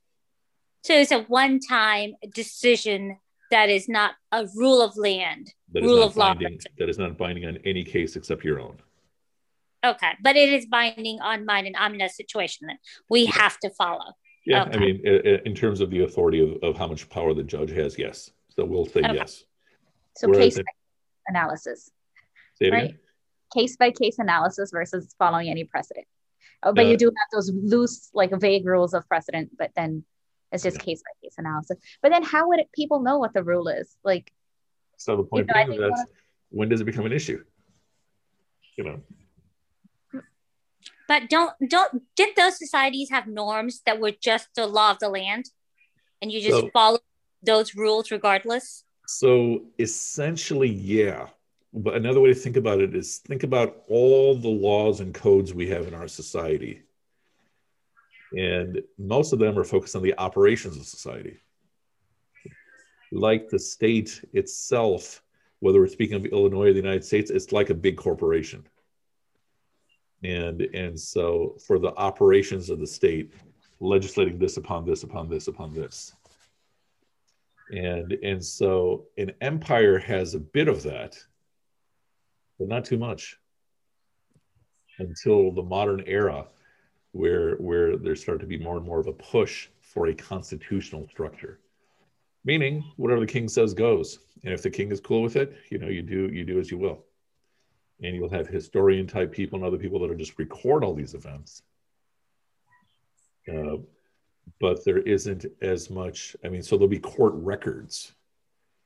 So 0.85 0.95
it's 0.95 1.13
a 1.13 1.23
one 1.23 1.61
time 1.61 2.15
decision 2.33 3.19
that 3.51 3.69
is 3.69 3.89
not 3.89 4.15
a 4.33 4.47
rule 4.57 4.83
of 4.83 4.97
land, 4.97 5.53
that 5.73 5.83
rule 5.83 6.03
of 6.03 6.15
binding, 6.15 6.53
law. 6.53 6.59
That 6.79 6.89
is 6.89 6.99
not 6.99 7.17
binding 7.17 7.47
on 7.47 7.59
any 7.65 7.85
case 7.85 8.17
except 8.17 8.45
your 8.45 8.61
own. 8.61 8.77
Okay, 9.85 10.13
but 10.23 10.37
it 10.37 10.53
is 10.53 10.67
binding 10.67 11.21
on 11.21 11.45
mine 11.45 11.67
and 11.67 11.77
I'm 11.77 11.95
in 11.95 12.01
a 12.01 12.09
situation 12.09 12.67
that 12.69 12.79
we 13.09 13.23
yeah. 13.23 13.33
have 13.33 13.59
to 13.61 13.71
follow. 13.71 14.13
Yeah, 14.45 14.65
okay. 14.65 14.77
I 14.77 14.79
mean, 14.79 15.41
in 15.45 15.55
terms 15.55 15.81
of 15.81 15.91
the 15.91 16.05
authority 16.05 16.41
of, 16.41 16.63
of 16.63 16.77
how 16.77 16.87
much 16.87 17.09
power 17.09 17.35
the 17.35 17.43
judge 17.43 17.71
has, 17.73 17.99
yes. 17.99 18.31
So 18.51 18.65
we'll 18.65 18.87
say 18.87 19.01
okay. 19.01 19.15
yes. 19.15 19.45
So 20.17 20.31
case 20.33 20.57
by 20.57 20.63
analysis. 21.29 21.91
right? 22.61 22.95
Case 23.53 23.77
by 23.77 23.91
case 23.91 24.19
analysis 24.19 24.71
versus 24.73 25.15
following 25.19 25.51
any 25.51 25.65
precedent. 25.65 26.07
Oh, 26.63 26.73
but 26.73 26.87
you 26.87 26.95
uh, 26.95 26.97
do 26.97 27.07
have 27.07 27.29
those 27.33 27.53
loose, 27.53 28.11
like 28.15 28.31
vague 28.41 28.67
rules 28.67 28.95
of 28.95 29.07
precedent, 29.09 29.51
but 29.59 29.73
then 29.77 30.05
it's 30.65 30.75
just 30.75 30.85
case 30.85 31.03
by 31.03 31.27
case 31.27 31.35
analysis. 31.39 31.79
But 32.03 32.11
then 32.11 32.23
how 32.23 32.49
would 32.49 32.61
it, 32.61 32.71
people 32.73 33.01
know 33.01 33.19
what 33.19 33.35
the 33.35 33.43
rule 33.43 33.69
is? 33.69 33.97
Like, 34.05 34.33
so 34.97 35.17
the 35.17 35.25
point 35.25 35.49
you 35.49 35.55
know, 35.55 35.67
being 35.67 35.81
that 35.81 36.07
when 36.51 36.69
does 36.69 36.81
it 36.81 36.85
become 36.85 37.07
an 37.07 37.13
issue? 37.13 37.43
You 38.77 38.85
know. 38.85 39.01
But 41.09 41.29
don't 41.29 41.53
don't 41.69 42.03
didn't 42.17 42.37
those 42.37 42.59
societies 42.59 43.11
have 43.11 43.27
norms 43.27 43.83
that 43.87 44.01
were 44.01 44.11
just 44.11 44.49
the 44.57 44.67
law 44.67 44.91
of 44.91 44.99
the 44.99 45.09
land, 45.09 45.51
and 46.21 46.33
you 46.33 46.41
just 46.41 46.61
so, 46.61 46.71
follow 46.73 46.99
those 47.43 47.75
rules 47.75 48.11
regardless? 48.11 48.85
So 49.07 49.67
essentially, 49.79 50.69
yeah. 50.69 51.29
But 51.73 51.95
another 51.95 52.21
way 52.21 52.31
to 52.31 52.35
think 52.35 52.57
about 52.57 52.81
it 52.81 52.97
is 52.97 53.19
think 53.19 53.43
about 53.43 53.83
all 53.89 54.35
the 54.35 54.49
laws 54.49 55.01
and 55.01 55.15
codes 55.15 55.53
we 55.55 55.69
have 55.69 55.87
in 55.87 55.95
our 55.95 56.09
society. 56.09 56.83
And 58.33 58.83
most 58.99 59.33
of 59.33 59.39
them 59.39 59.59
are 59.59 59.65
focused 59.65 59.97
on 59.97 60.03
the 60.03 60.19
operations 60.19 60.77
of 60.77 60.85
society. 60.85 61.39
Like 63.13 63.49
the 63.49 63.59
state 63.59 64.25
itself, 64.33 65.23
whether 65.61 65.81
we're 65.81 65.87
speaking 65.87 66.17
of 66.17 66.27
Illinois 66.27 66.69
or 66.69 66.73
the 66.73 66.81
United 66.81 67.05
States, 67.05 67.31
it's 67.31 67.53
like 67.53 67.71
a 67.71 67.75
big 67.75 67.97
corporation. 67.97 68.67
And, 70.25 70.63
and 70.63 70.99
so 70.99 71.57
for 71.67 71.79
the 71.79 71.95
operations 71.95 72.69
of 72.69 72.81
the 72.81 72.87
state, 72.87 73.33
legislating 73.81 74.39
this 74.39 74.57
upon 74.57 74.85
this 74.87 75.03
upon 75.03 75.29
this 75.29 75.49
upon 75.49 75.75
this 75.75 76.15
and 77.71 78.13
and 78.23 78.45
so 78.45 79.07
an 79.19 79.33
empire 79.41 79.99
has 79.99 80.35
a 80.35 80.41
bit 80.41 80.69
of 80.69 80.83
that 80.83 81.17
but 82.59 82.69
not 82.69 82.85
too 82.85 82.97
much 82.97 83.37
until 84.99 85.53
the 85.53 85.63
modern 85.63 86.03
era 86.07 86.47
where 87.17 87.57
where 87.57 87.97
there 87.97 88.17
started 88.17 88.41
to 88.41 88.47
be 88.47 88.59
more 88.59 88.77
and 88.77 88.87
more 88.87 89.01
of 89.01 89.07
a 89.07 89.13
push 89.13 89.69
for 89.81 90.09
a 90.09 90.15
constitutional 90.15 91.07
structure 91.09 91.59
meaning 92.45 92.85
whatever 92.97 93.21
the 93.21 93.27
king 93.27 93.49
says 93.49 93.75
goes 93.75 94.21
and 94.45 94.53
if 94.53 94.63
the 94.63 94.71
king 94.71 94.91
is 94.91 95.01
cool 95.01 95.23
with 95.23 95.37
it 95.37 95.57
you 95.71 95.79
know 95.79 95.89
you 95.89 96.03
do 96.03 96.29
you 96.29 96.45
do 96.45 96.59
as 96.59 96.71
you 96.71 96.79
will 96.79 97.05
and 98.03 98.15
you'll 98.15 98.29
have 98.29 98.47
historian 98.47 99.07
type 99.07 99.33
people 99.33 99.59
and 99.59 99.67
other 99.67 99.79
people 99.79 99.99
that'll 99.99 100.17
just 100.17 100.39
record 100.39 100.85
all 100.85 100.95
these 100.95 101.15
events 101.15 101.63
uh, 103.53 103.77
but 104.61 104.85
there 104.85 104.99
isn't 104.99 105.47
as 105.61 105.91
much. 105.91 106.37
I 106.45 106.49
mean, 106.49 106.63
so 106.63 106.77
there'll 106.77 106.89
be 106.89 106.99
court 106.99 107.35
records, 107.35 108.13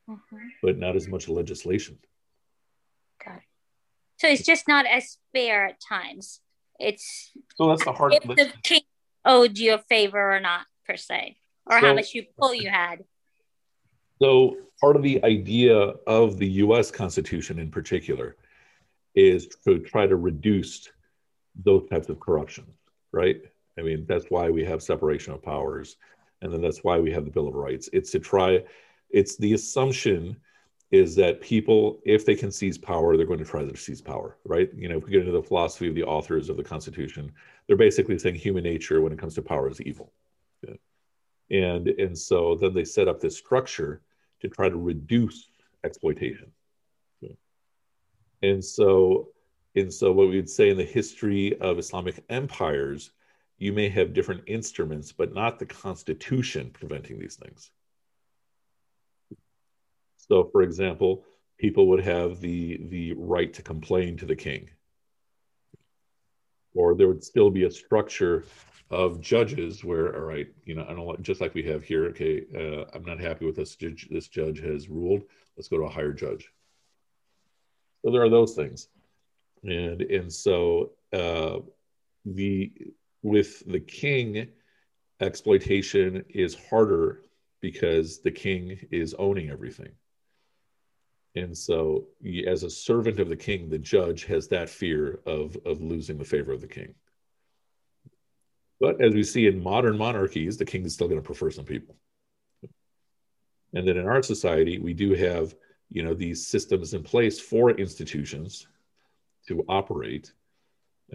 mm-hmm. 0.09 0.37
but 0.61 0.77
not 0.77 0.95
as 0.95 1.07
much 1.07 1.29
legislation. 1.29 1.97
Got 3.23 3.37
it. 3.37 3.43
So 4.17 4.27
it's 4.27 4.45
just 4.45 4.67
not 4.67 4.85
as 4.85 5.17
fair 5.33 5.65
at 5.65 5.79
times. 5.87 6.41
It's 6.81 7.31
so 7.55 7.69
that's 7.69 7.85
the 7.85 7.93
hard. 7.93 8.13
If 8.13 8.23
the 8.23 8.51
king 8.63 8.81
owed 9.23 9.57
you 9.57 9.75
a 9.75 9.77
favor 9.77 10.35
or 10.35 10.39
not, 10.39 10.65
per 10.85 10.97
se, 10.97 11.37
or 11.65 11.79
so, 11.79 11.87
how 11.87 11.93
much 11.93 12.13
you 12.13 12.25
pull 12.37 12.53
you 12.53 12.69
had. 12.69 13.03
So 14.21 14.57
part 14.79 14.95
of 14.95 15.03
the 15.03 15.23
idea 15.23 15.75
of 15.75 16.37
the 16.37 16.47
U.S. 16.47 16.91
Constitution, 16.91 17.59
in 17.59 17.71
particular, 17.71 18.35
is 19.15 19.47
to 19.65 19.79
try 19.79 20.07
to 20.07 20.15
reduce 20.15 20.89
those 21.63 21.87
types 21.89 22.09
of 22.09 22.19
corruption, 22.19 22.65
right? 23.11 23.41
I 23.77 23.81
mean, 23.81 24.05
that's 24.07 24.25
why 24.29 24.49
we 24.49 24.63
have 24.65 24.83
separation 24.83 25.33
of 25.33 25.41
powers. 25.41 25.97
And 26.41 26.51
then 26.51 26.61
that's 26.61 26.83
why 26.83 26.99
we 26.99 27.11
have 27.11 27.25
the 27.25 27.31
Bill 27.31 27.47
of 27.47 27.53
Rights. 27.53 27.89
It's 27.93 28.11
to 28.11 28.19
try, 28.19 28.63
it's 29.09 29.37
the 29.37 29.53
assumption 29.53 30.37
is 30.91 31.15
that 31.15 31.41
people, 31.41 31.99
if 32.05 32.25
they 32.25 32.35
can 32.35 32.51
seize 32.51 32.77
power, 32.77 33.15
they're 33.15 33.25
going 33.25 33.39
to 33.39 33.45
try 33.45 33.63
to 33.63 33.77
seize 33.77 34.01
power, 34.01 34.37
right? 34.43 34.69
You 34.75 34.89
know, 34.89 34.97
if 34.97 35.05
we 35.05 35.11
get 35.11 35.21
into 35.21 35.31
the 35.31 35.41
philosophy 35.41 35.87
of 35.87 35.95
the 35.95 36.03
authors 36.03 36.49
of 36.49 36.57
the 36.57 36.63
Constitution, 36.63 37.31
they're 37.65 37.77
basically 37.77 38.19
saying 38.19 38.35
human 38.35 38.63
nature 38.63 39.01
when 39.01 39.13
it 39.13 39.19
comes 39.19 39.35
to 39.35 39.41
power 39.41 39.69
is 39.69 39.81
evil. 39.81 40.11
Yeah. 40.67 40.75
And, 41.49 41.87
and 41.87 42.17
so 42.17 42.55
then 42.55 42.73
they 42.73 42.83
set 42.83 43.07
up 43.07 43.21
this 43.21 43.37
structure 43.37 44.01
to 44.41 44.49
try 44.49 44.67
to 44.67 44.75
reduce 44.75 45.47
exploitation. 45.85 46.51
Yeah. 47.21 47.35
And 48.41 48.63
so, 48.63 49.29
and 49.75 49.93
so 49.93 50.11
what 50.11 50.27
we 50.27 50.35
would 50.35 50.49
say 50.49 50.69
in 50.69 50.77
the 50.77 50.83
history 50.83 51.57
of 51.61 51.79
Islamic 51.79 52.21
empires 52.29 53.11
you 53.61 53.71
may 53.71 53.87
have 53.89 54.11
different 54.11 54.41
instruments, 54.47 55.11
but 55.11 55.35
not 55.35 55.59
the 55.59 55.67
Constitution 55.67 56.71
preventing 56.73 57.19
these 57.19 57.35
things. 57.35 57.69
So, 60.27 60.49
for 60.51 60.61
example, 60.61 61.23
people 61.57 61.87
would 61.87 62.03
have 62.03 62.39
the, 62.39 62.79
the 62.89 63.13
right 63.13 63.53
to 63.53 63.61
complain 63.61 64.17
to 64.17 64.25
the 64.25 64.35
king. 64.35 64.69
Or 66.73 66.95
there 66.95 67.07
would 67.07 67.23
still 67.23 67.49
be 67.49 67.63
a 67.63 67.71
structure 67.71 68.45
of 68.89 69.21
judges 69.21 69.83
where, 69.83 70.15
all 70.15 70.21
right, 70.21 70.47
you 70.65 70.75
know, 70.75 70.85
I 70.87 70.93
don't 70.93 71.21
just 71.21 71.41
like 71.41 71.53
we 71.53 71.63
have 71.63 71.83
here, 71.83 72.05
okay, 72.07 72.43
uh, 72.55 72.85
I'm 72.93 73.03
not 73.03 73.19
happy 73.19 73.45
with 73.45 73.55
this 73.55 73.75
judge, 73.75 74.07
this 74.11 74.27
judge 74.27 74.59
has 74.59 74.89
ruled, 74.89 75.23
let's 75.57 75.69
go 75.69 75.77
to 75.77 75.83
a 75.83 75.89
higher 75.89 76.13
judge. 76.13 76.49
So 78.03 78.11
there 78.11 78.23
are 78.23 78.29
those 78.29 78.53
things. 78.53 78.87
And, 79.63 80.01
and 80.01 80.31
so 80.31 80.91
uh, 81.13 81.59
the, 82.25 82.71
with 83.21 83.65
the 83.65 83.79
king, 83.79 84.47
exploitation 85.19 86.25
is 86.29 86.55
harder 86.69 87.23
because 87.61 88.21
the 88.21 88.31
king 88.31 88.79
is 88.91 89.13
owning 89.19 89.49
everything. 89.49 89.91
And 91.35 91.57
so, 91.57 92.07
as 92.45 92.63
a 92.63 92.69
servant 92.69 93.19
of 93.19 93.29
the 93.29 93.37
king, 93.37 93.69
the 93.69 93.79
judge 93.79 94.25
has 94.25 94.47
that 94.49 94.69
fear 94.69 95.19
of, 95.25 95.57
of 95.65 95.81
losing 95.81 96.17
the 96.17 96.25
favor 96.25 96.51
of 96.51 96.61
the 96.61 96.67
king. 96.67 96.93
But 98.79 99.01
as 99.01 99.13
we 99.13 99.23
see 99.23 99.47
in 99.47 99.63
modern 99.63 99.97
monarchies, 99.97 100.57
the 100.57 100.65
king 100.65 100.83
is 100.83 100.93
still 100.93 101.07
going 101.07 101.21
to 101.21 101.25
prefer 101.25 101.51
some 101.51 101.65
people. 101.65 101.95
And 103.73 103.87
then 103.87 103.95
in 103.95 104.07
our 104.07 104.21
society, 104.21 104.79
we 104.79 104.93
do 104.93 105.13
have, 105.13 105.55
you 105.89 106.03
know, 106.03 106.13
these 106.13 106.45
systems 106.45 106.93
in 106.93 107.03
place 107.03 107.39
for 107.39 107.71
institutions 107.71 108.67
to 109.47 109.63
operate 109.69 110.33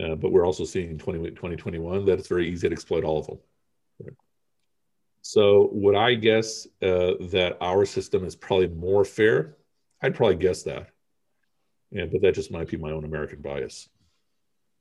uh, 0.02 0.14
but 0.14 0.30
we're 0.30 0.44
also 0.44 0.64
seeing 0.64 0.90
in 0.90 0.98
20, 0.98 1.30
2021 1.30 2.04
that 2.04 2.18
it's 2.18 2.28
very 2.28 2.50
easy 2.50 2.68
to 2.68 2.72
exploit 2.72 3.04
all 3.04 3.18
of 3.18 3.26
them. 3.26 3.38
So 5.22 5.70
would 5.72 5.96
I 5.96 6.14
guess 6.14 6.66
uh, 6.82 7.14
that 7.32 7.56
our 7.60 7.84
system 7.84 8.24
is 8.24 8.36
probably 8.36 8.68
more 8.68 9.04
fair? 9.04 9.56
I'd 10.02 10.14
probably 10.14 10.36
guess 10.36 10.62
that. 10.64 10.90
Yeah, 11.90 12.06
but 12.06 12.20
that 12.22 12.34
just 12.34 12.50
might 12.50 12.68
be 12.68 12.76
my 12.76 12.90
own 12.90 13.04
American 13.04 13.40
bias. 13.40 13.88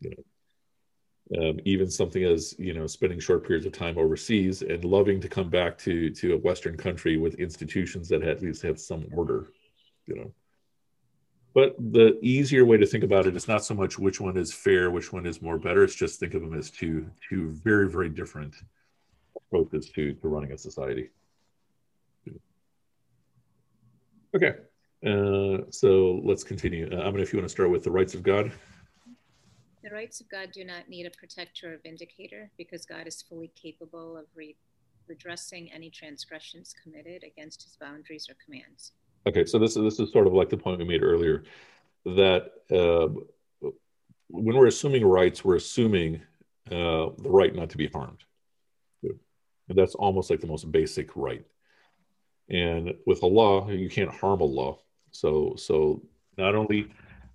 You 0.02 0.12
know, 0.12 1.50
um, 1.50 1.60
even 1.66 1.90
something 1.90 2.24
as 2.24 2.56
you 2.60 2.74
know, 2.74 2.88
spending 2.88 3.20
short 3.20 3.46
periods 3.46 3.66
of 3.66 3.74
time 3.74 3.98
overseas 3.98 4.62
and 4.62 4.84
loving 4.84 5.20
to 5.22 5.30
come 5.30 5.50
back 5.50 5.78
to 5.80 6.10
to 6.12 6.34
a 6.34 6.38
Western 6.38 6.78
country 6.78 7.18
with 7.18 7.36
institutions 7.36 8.10
that 8.10 8.24
at 8.24 8.42
least 8.42 8.62
have 8.64 8.80
some 8.80 9.06
order. 9.14 9.48
You 10.06 10.16
know, 10.16 10.32
but 11.54 11.76
the 11.80 12.20
easier 12.22 12.66
way 12.66 12.78
to 12.78 12.86
think 12.86 13.04
about 13.04 13.26
it 13.26 13.36
is 13.36 13.48
not 13.48 13.64
so 13.64 13.74
much 13.74 13.98
which 13.98 14.20
one 14.20 14.38
is 14.38 14.54
fair, 14.54 14.92
which 14.92 15.14
one 15.14 15.26
is 15.26 15.42
more 15.42 15.58
better. 15.58 15.84
It's 15.84 15.96
just 15.96 16.20
think 16.20 16.34
of 16.34 16.42
them 16.42 16.54
as 16.54 16.70
two 16.70 17.10
two 17.30 17.52
very 17.64 17.90
very 17.90 18.10
different 18.10 18.56
approaches 19.36 19.90
to 19.92 20.14
to 20.14 20.28
running 20.28 20.52
a 20.52 20.58
society. 20.58 21.10
Okay, 24.36 24.56
uh, 25.06 25.70
so 25.70 26.22
let's 26.24 26.44
continue. 26.44 26.90
Uh, 26.92 27.08
Amina, 27.08 27.22
if 27.22 27.32
you 27.32 27.40
want 27.40 27.48
to 27.48 27.52
start 27.52 27.70
with 27.70 27.84
the 27.84 27.92
rights 27.92 28.14
of 28.14 28.24
God. 28.24 28.52
The 29.84 29.92
rights 29.92 30.20
of 30.20 30.30
God 30.30 30.52
do 30.52 30.64
not 30.64 30.90
need 30.90 31.06
a 31.06 31.12
protector 31.12 31.76
or 31.76 31.78
vindicator 31.84 32.50
because 32.58 32.86
God 32.86 33.06
is 33.06 33.22
fully 33.22 33.52
capable 33.56 34.18
of 34.18 34.26
re- 34.36 34.56
redressing 35.08 35.72
any 35.72 35.90
transgressions 35.92 36.74
committed 36.82 37.24
against 37.24 37.64
his 37.64 37.78
boundaries 37.80 38.28
or 38.30 38.36
commands. 38.44 38.94
Okay, 39.28 39.46
so 39.46 39.60
this 39.60 39.76
is 39.76 39.84
this 39.84 40.00
is 40.00 40.12
sort 40.12 40.28
of 40.28 40.34
like 40.34 40.50
the 40.50 40.58
point 40.58 40.80
we 40.80 40.86
made 40.86 41.04
earlier 41.04 41.44
that 42.06 42.52
uh, 42.72 43.08
when 44.30 44.56
we're 44.56 44.68
assuming 44.68 45.06
rights, 45.06 45.44
we're 45.44 45.56
assuming 45.56 46.22
uh, 46.72 47.10
the 47.18 47.30
right 47.30 47.54
not 47.56 47.70
to 47.72 47.78
be 47.78 47.88
harmed. 47.88 48.24
And 49.04 49.78
that's 49.78 49.96
almost 49.96 50.30
like 50.30 50.42
the 50.42 50.48
most 50.48 50.72
basic 50.72 51.16
right. 51.16 51.44
And 52.50 52.94
with 53.08 53.24
Allah, 53.24 53.72
you 53.74 53.90
can't 53.90 54.14
harm 54.14 54.42
Allah. 54.42 54.76
So 55.16 55.56
so 55.58 56.02
not 56.38 56.56
only 56.56 56.92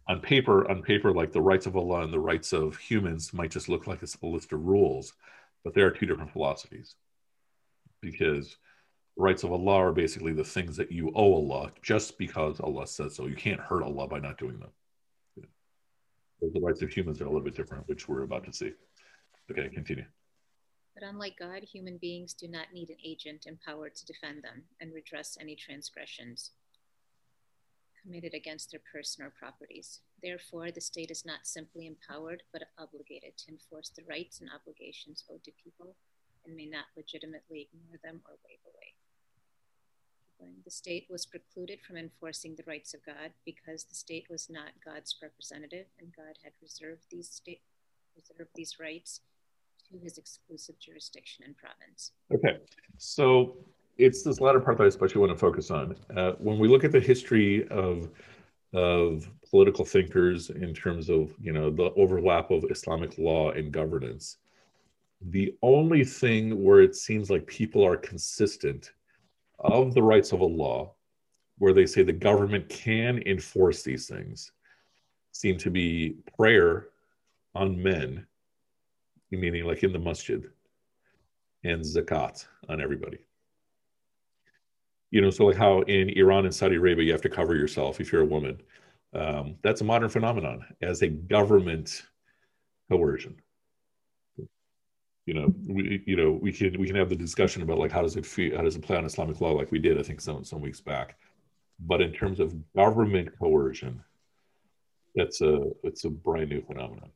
on 0.09 0.21
paper, 0.21 0.69
on 0.71 0.83
paper, 0.83 1.13
like 1.13 1.33
the 1.33 1.41
rights 1.41 1.67
of 1.67 1.77
Allah 1.77 2.03
and 2.03 2.13
the 2.13 2.19
rights 2.19 2.53
of 2.53 2.77
humans 2.77 3.33
might 3.33 3.51
just 3.51 3.69
look 3.69 3.87
like 3.87 4.03
a 4.03 4.27
list 4.27 4.53
of 4.53 4.65
rules, 4.65 5.13
but 5.65 5.75
there 5.75 5.87
are 5.87 5.91
two 5.91 6.07
different 6.07 6.33
philosophies 6.33 6.97
because 8.01 8.57
rights 9.17 9.45
of 9.45 9.53
Allah 9.53 9.75
are 9.75 9.93
basically 9.93 10.33
the 10.33 10.45
things 10.45 10.77
that 10.77 10.91
you 10.91 11.13
owe 11.15 11.35
Allah 11.35 11.71
just 11.83 12.19
because 12.19 12.61
Allah 12.61 12.87
says 12.87 13.15
so. 13.15 13.27
You 13.27 13.37
can't 13.37 13.61
hurt 13.61 13.83
Allah 13.83 14.09
by 14.09 14.19
not 14.19 14.39
doing 14.39 14.59
them. 14.59 14.71
The 16.41 16.61
rights 16.61 16.83
of 16.83 16.91
humans 16.91 17.21
are 17.21 17.25
a 17.25 17.29
little 17.29 17.45
bit 17.45 17.55
different, 17.55 17.87
which 17.87 18.09
we're 18.09 18.23
about 18.23 18.45
to 18.45 18.53
see. 18.53 18.73
Okay, 19.51 19.69
continue. 19.69 20.07
But 20.95 21.05
unlike 21.05 21.37
God, 21.39 21.63
human 21.63 21.99
beings 21.99 22.35
do 22.35 22.49
not 22.49 22.73
need 22.73 22.89
an 22.89 22.97
agent 23.05 23.47
empowered 23.47 23.95
to 23.95 24.07
defend 24.07 24.43
them 24.43 24.63
and 24.81 24.93
redress 24.93 25.37
any 25.41 25.55
transgressions 25.55 26.53
committed 28.03 28.35
against 28.35 28.71
their 28.71 28.81
person 28.93 29.25
or 29.25 29.31
properties. 29.31 30.01
Therefore, 30.23 30.71
the 30.71 30.81
state 30.81 31.11
is 31.11 31.25
not 31.27 31.47
simply 31.47 31.87
empowered, 31.87 32.43
but 32.53 32.63
obligated 32.79 33.37
to 33.39 33.53
enforce 33.53 33.91
the 33.91 34.05
rights 34.09 34.41
and 34.41 34.51
obligations 34.51 35.25
owed 35.31 35.45
to 35.45 35.53
people 35.63 35.95
and 36.47 36.57
may 36.57 36.67
not 36.67 36.87
legitimately 36.97 37.69
ignore 37.69 37.99
them 38.03 38.21
or 38.27 38.37
waive 38.47 38.65
away. 38.67 38.95
The 40.65 40.71
state 40.71 41.07
was 41.11 41.27
precluded 41.27 41.81
from 41.83 41.99
enforcing 41.99 42.57
the 42.57 42.65
rights 42.67 42.95
of 42.95 43.05
God 43.05 43.33
because 43.45 43.85
the 43.85 43.95
state 43.95 44.27
was 44.31 44.49
not 44.49 44.71
God's 44.83 45.15
representative, 45.21 45.85
and 45.99 46.17
God 46.17 46.39
had 46.43 46.53
reserved 46.63 47.05
these 47.11 47.29
state 47.29 47.61
reserved 48.17 48.51
these 48.55 48.79
rights 48.81 49.21
to 49.91 49.99
his 49.99 50.17
exclusive 50.17 50.79
jurisdiction 50.79 51.45
and 51.45 51.57
province. 51.57 52.13
Okay, 52.33 52.59
so 52.97 53.57
it's 53.99 54.23
this 54.23 54.41
latter 54.41 54.61
part 54.61 54.79
that 54.79 54.85
I 54.85 54.87
especially 54.87 55.21
want 55.21 55.33
to 55.33 55.39
focus 55.39 55.71
on. 55.71 55.97
Uh, 56.17 56.33
when 56.39 56.59
we 56.59 56.69
look 56.69 56.85
at 56.85 56.93
the 56.93 57.01
history 57.01 57.67
of 57.69 58.11
of 58.73 59.29
political 59.51 59.85
thinkers 59.85 60.51
in 60.51 60.73
terms 60.73 61.11
of 61.11 61.35
you 61.41 61.53
know 61.53 61.71
the 61.71 61.93
overlap 61.95 62.51
of 62.51 62.65
Islamic 62.71 63.19
law 63.19 63.51
and 63.51 63.73
governance, 63.73 64.39
the 65.21 65.55
only 65.63 66.05
thing 66.05 66.63
where 66.63 66.81
it 66.81 66.95
seems 66.95 67.31
like 67.31 67.47
people 67.47 67.85
are 67.85 67.97
consistent 67.97 68.93
of 69.59 69.93
the 69.93 70.03
rights 70.03 70.33
of 70.33 70.41
Allah, 70.41 70.91
where 71.59 71.73
they 71.73 71.87
say 71.87 72.03
the 72.03 72.13
government 72.13 72.69
can 72.69 73.23
enforce 73.27 73.83
these 73.83 74.07
things, 74.07 74.53
seem 75.33 75.59
to 75.59 75.71
be 75.71 76.17
prayer 76.37 76.89
on 77.55 77.83
men, 77.83 78.27
meaning 79.31 79.65
like 79.65 79.83
in 79.83 79.93
the 79.93 79.99
masjid, 79.99 80.49
and 81.65 81.83
zakat 81.83 82.47
on 82.69 82.81
everybody. 82.81 83.19
You 85.11 85.21
know, 85.21 85.31
so 85.31 85.47
like 85.47 85.57
how 85.57 85.81
in 85.83 86.11
Iran 86.11 86.45
and 86.45 86.55
Saudi 86.55 86.77
Arabia 86.77 87.05
you 87.05 87.13
have 87.13 87.23
to 87.23 87.29
cover 87.29 87.55
yourself 87.55 88.01
if 88.01 88.13
you're 88.13 88.23
a 88.23 88.27
woman. 88.27 88.61
Um, 89.13 89.57
that's 89.63 89.81
a 89.81 89.85
modern 89.85 90.09
phenomenon 90.09 90.65
as 90.83 91.03
a 91.03 91.09
government 91.09 92.03
coercion. 92.91 93.37
You 95.27 95.35
know, 95.35 95.55
we 95.69 96.03
you 96.07 96.17
know 96.17 96.39
we 96.41 96.53
can 96.53 96.79
we 96.79 96.87
can 96.87 96.97
have 96.97 97.09
the 97.09 97.17
discussion 97.17 97.63
about 97.63 97.79
like 97.79 97.93
how 97.93 98.03
does 98.03 98.17
it 98.17 98.25
feel, 98.25 98.57
how 98.57 98.63
does 98.63 98.77
it 98.77 98.83
play 98.83 98.97
on 98.97 99.05
Islamic 99.05 99.41
law 99.41 99.53
like 99.53 99.71
we 99.71 99.79
did 99.79 99.99
I 99.99 100.03
think 100.03 100.21
some 100.21 100.45
some 100.45 100.61
weeks 100.61 100.81
back, 100.81 101.17
but 101.81 102.01
in 102.01 102.13
terms 102.13 102.41
of 102.41 102.55
government 102.75 103.31
coercion, 103.39 104.03
that's 105.15 105.41
a 105.41 105.71
it's 105.83 106.05
a 106.05 106.11
brand 106.11 106.51
new 106.51 106.63
phenomenon. 106.63 107.11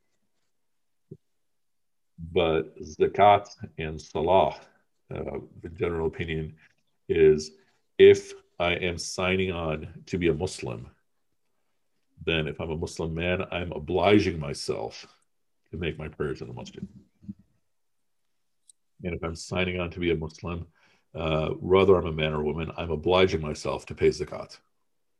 But 2.33 2.79
zakat 2.81 3.49
and 3.79 4.01
salah, 4.01 4.57
uh, 5.15 5.39
the 5.63 5.69
general 5.71 6.07
opinion 6.07 6.55
is 7.09 7.53
if 7.99 8.33
I 8.59 8.73
am 8.73 8.99
signing 8.99 9.53
on 9.53 9.89
to 10.07 10.19
be 10.19 10.29
a 10.29 10.35
Muslim, 10.35 10.89
then 12.25 12.47
if 12.47 12.61
I'm 12.61 12.71
a 12.71 12.77
Muslim 12.77 13.15
man, 13.15 13.45
I'm 13.51 13.73
obliging 13.73 14.39
myself 14.39 15.07
to 15.71 15.77
make 15.77 15.99
my 15.99 16.09
prayers 16.09 16.41
in 16.41 16.49
the 16.49 16.55
masjid. 16.55 16.87
And 19.03 19.15
if 19.15 19.23
I'm 19.23 19.35
signing 19.35 19.81
on 19.81 19.91
to 19.91 20.01
be 20.01 20.11
a 20.13 20.17
Muslim, 20.17 20.67
uh, 21.15 21.49
whether 21.51 21.97
I'm 21.97 22.07
a 22.07 22.13
man 22.13 22.33
or 22.33 22.41
a 22.41 22.45
woman, 22.45 22.71
I'm 22.77 22.91
obliging 22.91 23.41
myself 23.41 23.87
to 23.87 23.95
pay 23.95 24.09
zakat 24.09 24.59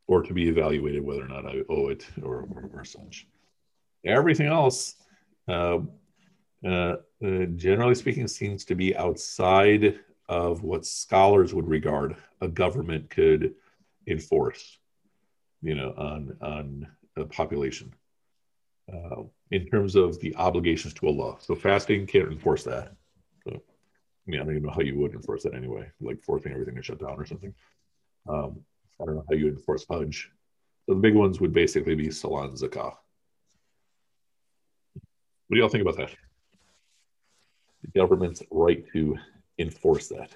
or 0.07 0.23
to 0.23 0.33
be 0.33 0.47
evaluated 0.47 1.03
whether 1.03 1.23
or 1.23 1.27
not 1.27 1.45
I 1.45 1.61
owe 1.69 1.89
it 1.89 2.05
or, 2.21 2.47
or, 2.51 2.69
or 2.73 2.85
such. 2.85 3.27
Everything 4.05 4.47
else, 4.47 4.95
uh, 5.47 5.79
uh, 6.65 6.95
uh 7.23 7.45
generally 7.55 7.95
speaking, 7.95 8.27
seems 8.27 8.65
to 8.65 8.75
be 8.75 8.95
outside 8.95 9.99
of 10.27 10.63
what 10.63 10.85
scholars 10.85 11.53
would 11.53 11.67
regard 11.67 12.15
a 12.41 12.47
government 12.47 13.09
could 13.09 13.53
enforce, 14.07 14.77
you 15.61 15.75
know, 15.75 15.93
on 15.97 16.37
on 16.41 16.87
a 17.17 17.25
population. 17.25 17.93
Uh, 18.91 19.23
in 19.51 19.65
terms 19.67 19.95
of 19.95 20.19
the 20.19 20.35
obligations 20.35 20.93
to 20.93 21.07
Allah, 21.07 21.37
so 21.39 21.55
fasting 21.55 22.05
can't 22.05 22.31
enforce 22.31 22.63
that. 22.63 22.93
So, 23.43 23.55
I 23.55 23.59
mean, 24.27 24.39
I 24.39 24.43
don't 24.43 24.53
even 24.53 24.63
know 24.63 24.73
how 24.73 24.81
you 24.81 24.99
would 24.99 25.13
enforce 25.13 25.43
that 25.43 25.55
anyway, 25.55 25.89
like 26.01 26.21
forcing 26.21 26.51
everything 26.51 26.75
to 26.75 26.83
shut 26.83 26.99
down 26.99 27.15
or 27.17 27.25
something. 27.25 27.53
Um, 28.27 28.59
I 29.01 29.05
don't 29.05 29.15
know 29.15 29.25
how 29.27 29.35
you 29.35 29.47
enforce 29.47 29.85
Hajj. 29.89 30.31
So 30.85 30.93
the 30.93 31.01
big 31.01 31.15
ones 31.15 31.41
would 31.41 31.53
basically 31.53 31.95
be 31.95 32.11
Salah 32.11 32.43
and 32.43 32.57
Zakah. 32.57 32.93
What 35.47 35.53
do 35.53 35.57
y'all 35.57 35.69
think 35.69 35.81
about 35.81 35.97
that? 35.97 36.11
The 37.81 37.99
government's 37.99 38.41
right 38.51 38.85
to 38.93 39.17
enforce 39.57 40.09
that. 40.09 40.29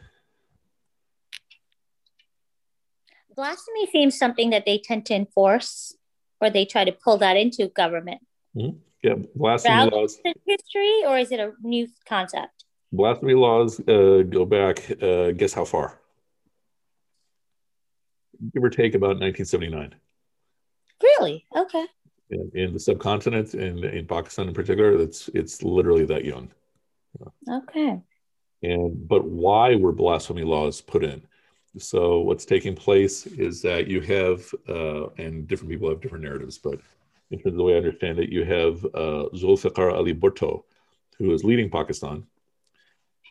Blasphemy 3.35 3.87
seems 3.91 4.17
something 4.17 4.49
that 4.49 4.65
they 4.65 4.77
tend 4.77 5.05
to 5.05 5.13
enforce, 5.13 5.95
or 6.41 6.49
they 6.49 6.65
try 6.65 6.83
to 6.83 6.91
pull 6.91 7.17
that 7.17 7.37
into 7.37 7.67
government. 7.67 8.21
Mm-hmm. 8.55 8.77
Yeah, 9.01 9.15
blasphemy 9.33 9.89
laws. 9.91 10.19
History, 10.45 11.03
or 11.05 11.17
is 11.17 11.31
it 11.31 11.39
a 11.39 11.53
new 11.61 11.87
concept? 12.07 12.65
Blasphemy 12.91 13.35
laws 13.35 13.79
uh, 13.87 14.23
go 14.27 14.45
back. 14.45 14.91
Uh, 15.01 15.31
guess 15.31 15.53
how 15.53 15.63
far? 15.63 15.99
Give 18.53 18.63
or 18.63 18.69
take 18.69 18.95
about 18.95 19.19
1979. 19.19 19.95
Really? 21.01 21.45
Okay. 21.55 21.85
In, 22.31 22.51
in 22.53 22.73
the 22.73 22.79
subcontinent, 22.79 23.53
and 23.53 23.83
in, 23.85 23.97
in 23.99 24.05
Pakistan 24.05 24.49
in 24.49 24.53
particular, 24.53 25.01
it's 25.01 25.29
it's 25.29 25.63
literally 25.63 26.05
that 26.05 26.25
young. 26.25 26.51
Okay. 27.49 28.01
And 28.61 29.07
but 29.07 29.25
why 29.25 29.75
were 29.75 29.91
blasphemy 29.91 30.43
laws 30.43 30.81
put 30.81 31.03
in? 31.03 31.21
So 31.77 32.19
what's 32.19 32.45
taking 32.45 32.75
place 32.75 33.25
is 33.25 33.61
that 33.61 33.87
you 33.87 34.01
have, 34.01 34.53
uh, 34.67 35.09
and 35.17 35.47
different 35.47 35.71
people 35.71 35.89
have 35.89 36.01
different 36.01 36.23
narratives, 36.23 36.57
but 36.57 36.79
in 37.31 37.37
terms 37.37 37.53
of 37.53 37.57
the 37.57 37.63
way 37.63 37.75
I 37.75 37.77
understand 37.77 38.19
it, 38.19 38.29
you 38.29 38.43
have 38.43 38.83
uh, 38.85 39.29
Zulfikar 39.35 39.93
Ali 39.93 40.13
Bhutto, 40.13 40.63
who 41.17 41.31
is 41.31 41.43
leading 41.43 41.69
Pakistan, 41.69 42.25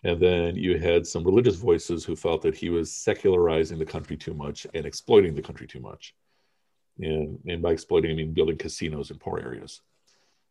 and 0.04 0.20
then 0.20 0.54
you 0.54 0.78
had 0.78 1.06
some 1.06 1.24
religious 1.24 1.56
voices 1.56 2.04
who 2.04 2.14
felt 2.14 2.42
that 2.42 2.56
he 2.56 2.70
was 2.70 2.92
secularizing 2.92 3.78
the 3.78 3.84
country 3.84 4.16
too 4.16 4.34
much 4.34 4.66
and 4.72 4.86
exploiting 4.86 5.34
the 5.34 5.42
country 5.42 5.66
too 5.66 5.80
much. 5.80 6.14
And, 7.00 7.38
and 7.48 7.60
by 7.60 7.72
exploiting, 7.72 8.12
I 8.12 8.14
mean 8.14 8.32
building 8.32 8.56
casinos 8.56 9.10
in 9.10 9.18
poor 9.18 9.40
areas. 9.40 9.80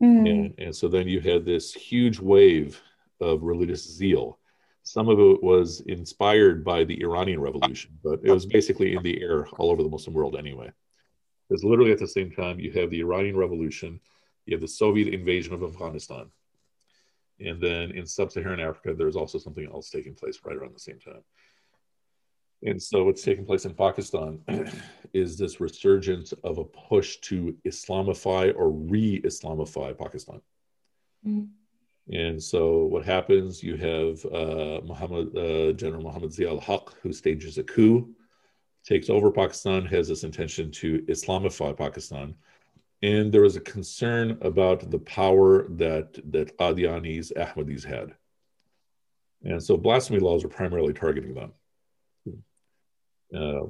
Mm. 0.04 0.30
And, 0.30 0.54
and 0.58 0.76
so 0.76 0.90
then 0.90 1.08
you 1.08 1.22
had 1.22 1.46
this 1.46 1.74
huge 1.74 2.20
wave 2.20 2.82
of 3.22 3.44
religious 3.44 3.84
zeal 3.90 4.38
some 4.88 5.10
of 5.10 5.20
it 5.20 5.44
was 5.44 5.82
inspired 5.82 6.64
by 6.64 6.86
the 6.86 7.02
Iranian 7.02 7.42
Revolution, 7.42 7.92
but 8.04 8.22
it 8.24 8.32
was 8.32 8.46
basically 8.46 8.96
in 8.96 9.04
the 9.04 9.22
air 9.22 9.46
all 9.58 9.70
over 9.70 9.84
the 9.84 9.90
Muslim 9.90 10.14
world 10.14 10.38
anyway. 10.38 10.72
Because 11.48 11.64
literally 11.64 11.92
at 11.92 12.00
the 12.00 12.08
same 12.08 12.32
time, 12.32 12.60
you 12.60 12.72
have 12.72 12.90
the 12.90 13.02
Iranian 13.02 13.36
Revolution, 13.36 14.00
you 14.46 14.56
have 14.56 14.62
the 14.62 14.68
Soviet 14.68 15.14
invasion 15.14 15.54
of 15.54 15.62
Afghanistan. 15.62 16.32
And 17.40 17.62
then 17.62 17.92
in 17.92 18.06
sub 18.06 18.32
Saharan 18.32 18.62
Africa, 18.62 18.96
there's 18.98 19.18
also 19.18 19.38
something 19.38 19.68
else 19.68 19.90
taking 19.90 20.16
place 20.16 20.40
right 20.46 20.56
around 20.56 20.74
the 20.74 20.80
same 20.80 21.00
time. 21.00 21.24
And 22.64 22.82
so, 22.82 23.04
what's 23.04 23.24
taking 23.24 23.46
place 23.46 23.66
in 23.66 23.76
Pakistan 23.76 24.40
is 25.14 25.38
this 25.38 25.60
resurgence 25.60 26.34
of 26.44 26.58
a 26.58 26.64
push 26.64 27.18
to 27.18 27.56
Islamify 27.68 28.56
or 28.56 28.72
re 28.72 29.22
Islamify 29.22 29.96
Pakistan. 29.96 30.42
Mm-hmm. 31.28 31.46
And 32.12 32.42
so 32.42 32.86
what 32.86 33.06
happens, 33.06 33.62
you 33.62 33.76
have 33.76 34.26
uh, 34.26 34.82
Muhammad, 34.86 35.38
uh, 35.38 35.74
General 35.74 36.04
Muhammad 36.04 36.32
Zia 36.32 36.50
al-Haq, 36.50 36.96
who 37.02 37.12
stages 37.12 37.58
a 37.58 37.64
coup, 37.64 38.10
takes 38.86 39.10
over 39.10 39.30
Pakistan, 39.30 39.86
has 39.86 40.08
this 40.08 40.24
intention 40.24 40.72
to 40.72 41.00
Islamify 41.10 41.78
Pakistan. 41.78 42.34
And 43.04 43.32
there 43.32 43.42
was 43.42 43.58
a 43.58 43.62
concern 43.62 44.38
about 44.42 44.90
the 44.90 45.00
power 45.00 45.68
that, 45.72 46.14
that 46.32 46.58
Qadianis, 46.58 47.34
Ahmadis 47.34 47.84
had. 47.84 48.14
And 49.44 49.62
so 49.62 49.76
blasphemy 49.76 50.20
laws 50.20 50.46
are 50.46 50.50
primarily 50.50 50.94
targeting 50.94 51.34
them. 51.34 51.52
Uh, 53.36 53.66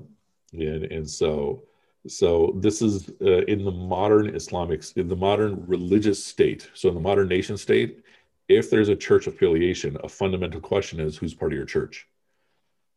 and, 0.53 0.83
and 0.83 1.09
so 1.09 1.63
so 2.07 2.53
this 2.55 2.81
is 2.81 3.09
uh, 3.21 3.43
in 3.45 3.65
the 3.65 3.71
modern 3.71 4.33
Islamic, 4.35 4.83
in 4.95 5.07
the 5.07 5.15
modern 5.15 5.65
religious 5.67 6.23
state. 6.23 6.69
So 6.73 6.89
in 6.89 6.95
the 6.95 7.01
modern 7.01 7.27
nation 7.27 7.57
state, 7.57 8.01
if 8.47 8.69
there's 8.69 8.89
a 8.89 8.95
church 8.95 9.27
affiliation, 9.27 9.97
a 10.03 10.09
fundamental 10.09 10.61
question 10.61 10.99
is 10.99 11.17
who's 11.17 11.33
part 11.33 11.51
of 11.51 11.57
your 11.57 11.65
church. 11.65 12.07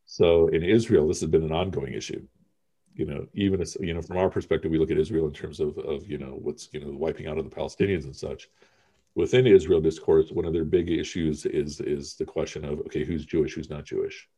So 0.06 0.48
in 0.48 0.62
Israel, 0.62 1.08
this 1.08 1.20
has 1.20 1.30
been 1.30 1.44
an 1.44 1.52
ongoing 1.52 1.94
issue. 1.94 2.26
You 2.94 3.06
know, 3.06 3.26
even 3.34 3.60
as, 3.60 3.76
you 3.80 3.94
know, 3.94 4.02
from 4.02 4.16
our 4.18 4.28
perspective, 4.28 4.70
we 4.70 4.78
look 4.78 4.90
at 4.90 4.98
Israel 4.98 5.26
in 5.26 5.32
terms 5.32 5.60
of, 5.60 5.78
of 5.78 6.06
you 6.08 6.18
know 6.18 6.38
what's 6.42 6.68
you 6.72 6.80
know 6.80 6.90
wiping 6.90 7.28
out 7.28 7.38
of 7.38 7.48
the 7.48 7.54
Palestinians 7.54 8.04
and 8.04 8.14
such. 8.14 8.48
Within 9.14 9.46
Israel 9.46 9.80
discourse, 9.80 10.30
one 10.30 10.44
of 10.44 10.52
their 10.52 10.64
big 10.64 10.90
issues 10.90 11.46
is 11.46 11.80
is 11.80 12.14
the 12.14 12.24
question 12.24 12.64
of 12.64 12.80
okay, 12.80 13.04
who's 13.04 13.24
Jewish, 13.24 13.54
who's 13.54 13.70
not 13.70 13.84
Jewish. 13.84 14.28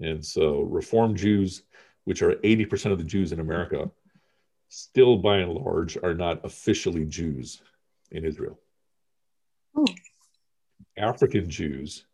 And 0.00 0.24
so 0.24 0.60
Reform 0.60 1.14
Jews, 1.14 1.62
which 2.04 2.22
are 2.22 2.34
80% 2.36 2.92
of 2.92 2.98
the 2.98 3.04
Jews 3.04 3.32
in 3.32 3.40
America, 3.40 3.90
still 4.68 5.18
by 5.18 5.38
and 5.38 5.52
large 5.52 5.96
are 6.02 6.14
not 6.14 6.44
officially 6.44 7.04
Jews 7.04 7.62
in 8.10 8.24
Israel. 8.24 8.58
Oh. 9.76 9.86
African 10.96 11.48
Jews, 11.48 12.04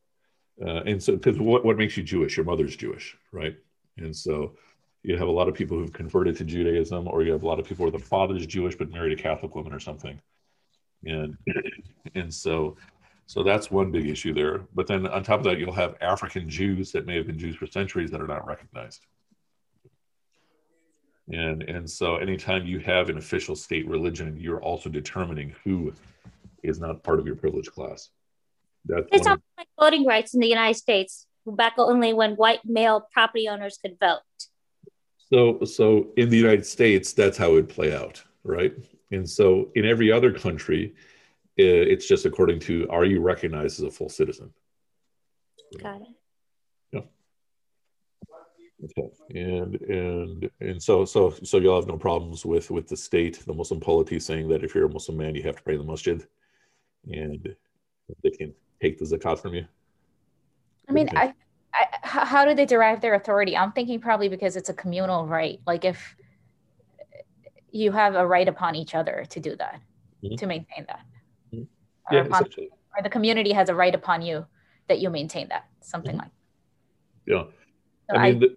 uh, 0.65 0.83
and 0.83 1.03
so 1.03 1.15
because 1.17 1.39
what, 1.39 1.65
what 1.65 1.77
makes 1.77 1.97
you 1.97 2.03
Jewish? 2.03 2.37
Your 2.37 2.47
mother's 2.47 2.77
Jewish, 2.77 3.17
right? 3.33 3.57
And 3.99 4.15
so 4.15 4.55
you 5.03 5.17
have 5.17 5.29
a 5.29 5.33
lot 5.33 5.49
of 5.49 5.55
people 5.55 5.79
who've 5.79 5.93
converted 5.93 6.37
to 6.37 6.45
Judaism, 6.45 7.09
or 7.09 7.23
you 7.23 7.33
have 7.33 7.43
a 7.43 7.47
lot 7.47 7.59
of 7.59 7.67
people 7.67 7.85
where 7.85 7.93
the 7.93 7.99
father's 7.99 8.47
Jewish 8.47 8.77
but 8.77 8.91
married 8.91 9.19
a 9.19 9.23
Catholic 9.23 9.55
woman 9.55 9.73
or 9.73 9.81
something, 9.81 10.21
and 11.05 11.37
and 12.15 12.33
so 12.33 12.77
so 13.27 13.45
that's 13.45 13.71
one 13.71 13.93
big 13.93 14.09
issue 14.09 14.35
there. 14.35 14.67
But 14.75 14.87
then 14.89 15.07
on 15.07 15.23
top 15.23 15.39
of 15.39 15.45
that, 15.45 15.59
you'll 15.59 15.73
have 15.73 15.95
African 16.01 16.49
Jews 16.49 16.91
that 16.93 17.07
may 17.07 17.17
have 17.17 17.29
been 17.29 17.39
Jews 17.39 17.55
for 17.55 17.67
centuries 17.67 18.11
that 18.11 18.21
are 18.21 18.27
not 18.27 18.47
recognized. 18.47 19.07
And 21.33 21.63
and 21.63 21.89
so 21.89 22.17
anytime 22.17 22.67
you 22.67 22.81
have 22.81 23.09
an 23.09 23.19
official 23.19 23.55
state 23.55 23.87
religion, 23.87 24.37
you're 24.37 24.61
also 24.61 24.91
determining 24.91 25.55
who 25.63 25.93
is 26.63 26.81
not 26.81 27.03
part 27.03 27.19
of 27.19 27.27
your 27.27 27.37
privileged 27.37 27.73
class. 27.73 28.11
That's 28.85 29.07
it's 29.13 29.27
almost 29.27 29.43
like 29.59 29.69
voting 29.79 30.07
rights 30.07 30.35
in 30.35 30.41
the 30.41 30.49
United 30.49 30.79
States, 30.79 31.27
back 31.47 31.75
only 31.79 32.13
when 32.13 32.33
white 32.33 32.61
male 32.65 33.07
property 33.13 33.49
owners 33.49 33.79
could 33.79 33.99
vote. 34.01 34.21
So, 35.33 35.65
so 35.65 36.09
in 36.17 36.29
the 36.29 36.37
United 36.37 36.67
States, 36.67 37.13
that's 37.13 37.39
how 37.39 37.51
it 37.51 37.55
would 37.55 37.69
play 37.69 37.95
out, 37.95 38.23
right? 38.43 38.75
And 39.13 39.29
so, 39.29 39.71
in 39.75 39.85
every 39.85 40.11
other 40.11 40.33
country, 40.33 40.95
it's 41.57 42.07
just 42.07 42.25
according 42.25 42.61
to 42.61 42.89
are 42.91 43.05
you 43.05 43.21
recognized 43.21 43.81
as 43.81 43.87
a 43.87 43.91
full 43.91 44.09
citizen? 44.09 44.53
Got 45.81 46.03
it. 46.03 46.09
Yeah. 46.93 47.01
Okay. 48.85 49.11
And 49.41 49.81
and 49.83 50.51
and 50.61 50.83
so 50.83 51.05
so 51.05 51.31
so 51.43 51.59
you'll 51.59 51.79
have 51.79 51.89
no 51.89 51.99
problems 51.99 52.45
with 52.45 52.71
with 52.71 52.89
the 52.89 52.97
state, 52.97 53.41
the 53.47 53.55
Muslim 53.55 53.79
polity 53.79 54.19
saying 54.19 54.49
that 54.49 54.65
if 54.65 54.75
you're 54.75 54.87
a 54.87 54.93
Muslim 54.93 55.19
man, 55.19 55.35
you 55.35 55.43
have 55.43 55.57
to 55.57 55.63
pray 55.63 55.75
in 55.75 55.81
the 55.81 55.87
masjid 55.87 56.27
and 57.05 57.55
they 58.23 58.31
can 58.31 58.55
take 58.81 58.99
the 58.99 59.05
zakat 59.05 59.41
from 59.41 59.55
you? 59.55 59.67
I 60.89 60.93
mean, 60.93 61.09
I, 61.15 61.35
I 61.75 61.87
how, 62.03 62.45
do 62.45 62.55
they 62.55 62.67
derive 62.67 63.01
their 63.01 63.15
authority? 63.15 63.57
I'm 63.57 63.73
thinking 63.73 64.01
probably 64.01 64.29
because 64.29 64.57
it's 64.57 64.69
a 64.69 64.75
communal 64.75 65.27
right. 65.27 65.61
Like 65.67 65.85
if 65.85 66.17
you 67.71 67.93
have 67.93 68.15
a 68.17 68.27
right 68.27 68.49
upon 68.49 68.75
each 68.75 68.95
other 68.95 69.25
to 69.31 69.41
do 69.41 69.57
that, 69.57 69.81
mm-hmm. 70.23 70.35
to 70.35 70.47
maintain 70.47 70.87
that. 70.89 71.01
Mm-hmm. 71.55 72.15
Yeah, 72.15 72.21
or, 72.21 72.23
upon, 72.23 72.45
or 72.45 73.03
the 73.03 73.11
community 73.11 73.53
has 73.53 73.69
a 73.69 73.75
right 73.75 73.95
upon 73.95 74.23
you 74.23 74.47
that 74.89 75.01
you 75.01 75.11
maintain 75.11 75.49
that, 75.49 75.67
something 75.81 76.13
mm-hmm. 76.13 76.21
like. 76.21 76.31
Yeah. 77.27 77.45
So 78.11 78.17
I 78.17 78.33
mean, 78.33 78.37
I, 78.37 78.39
the, 78.41 78.57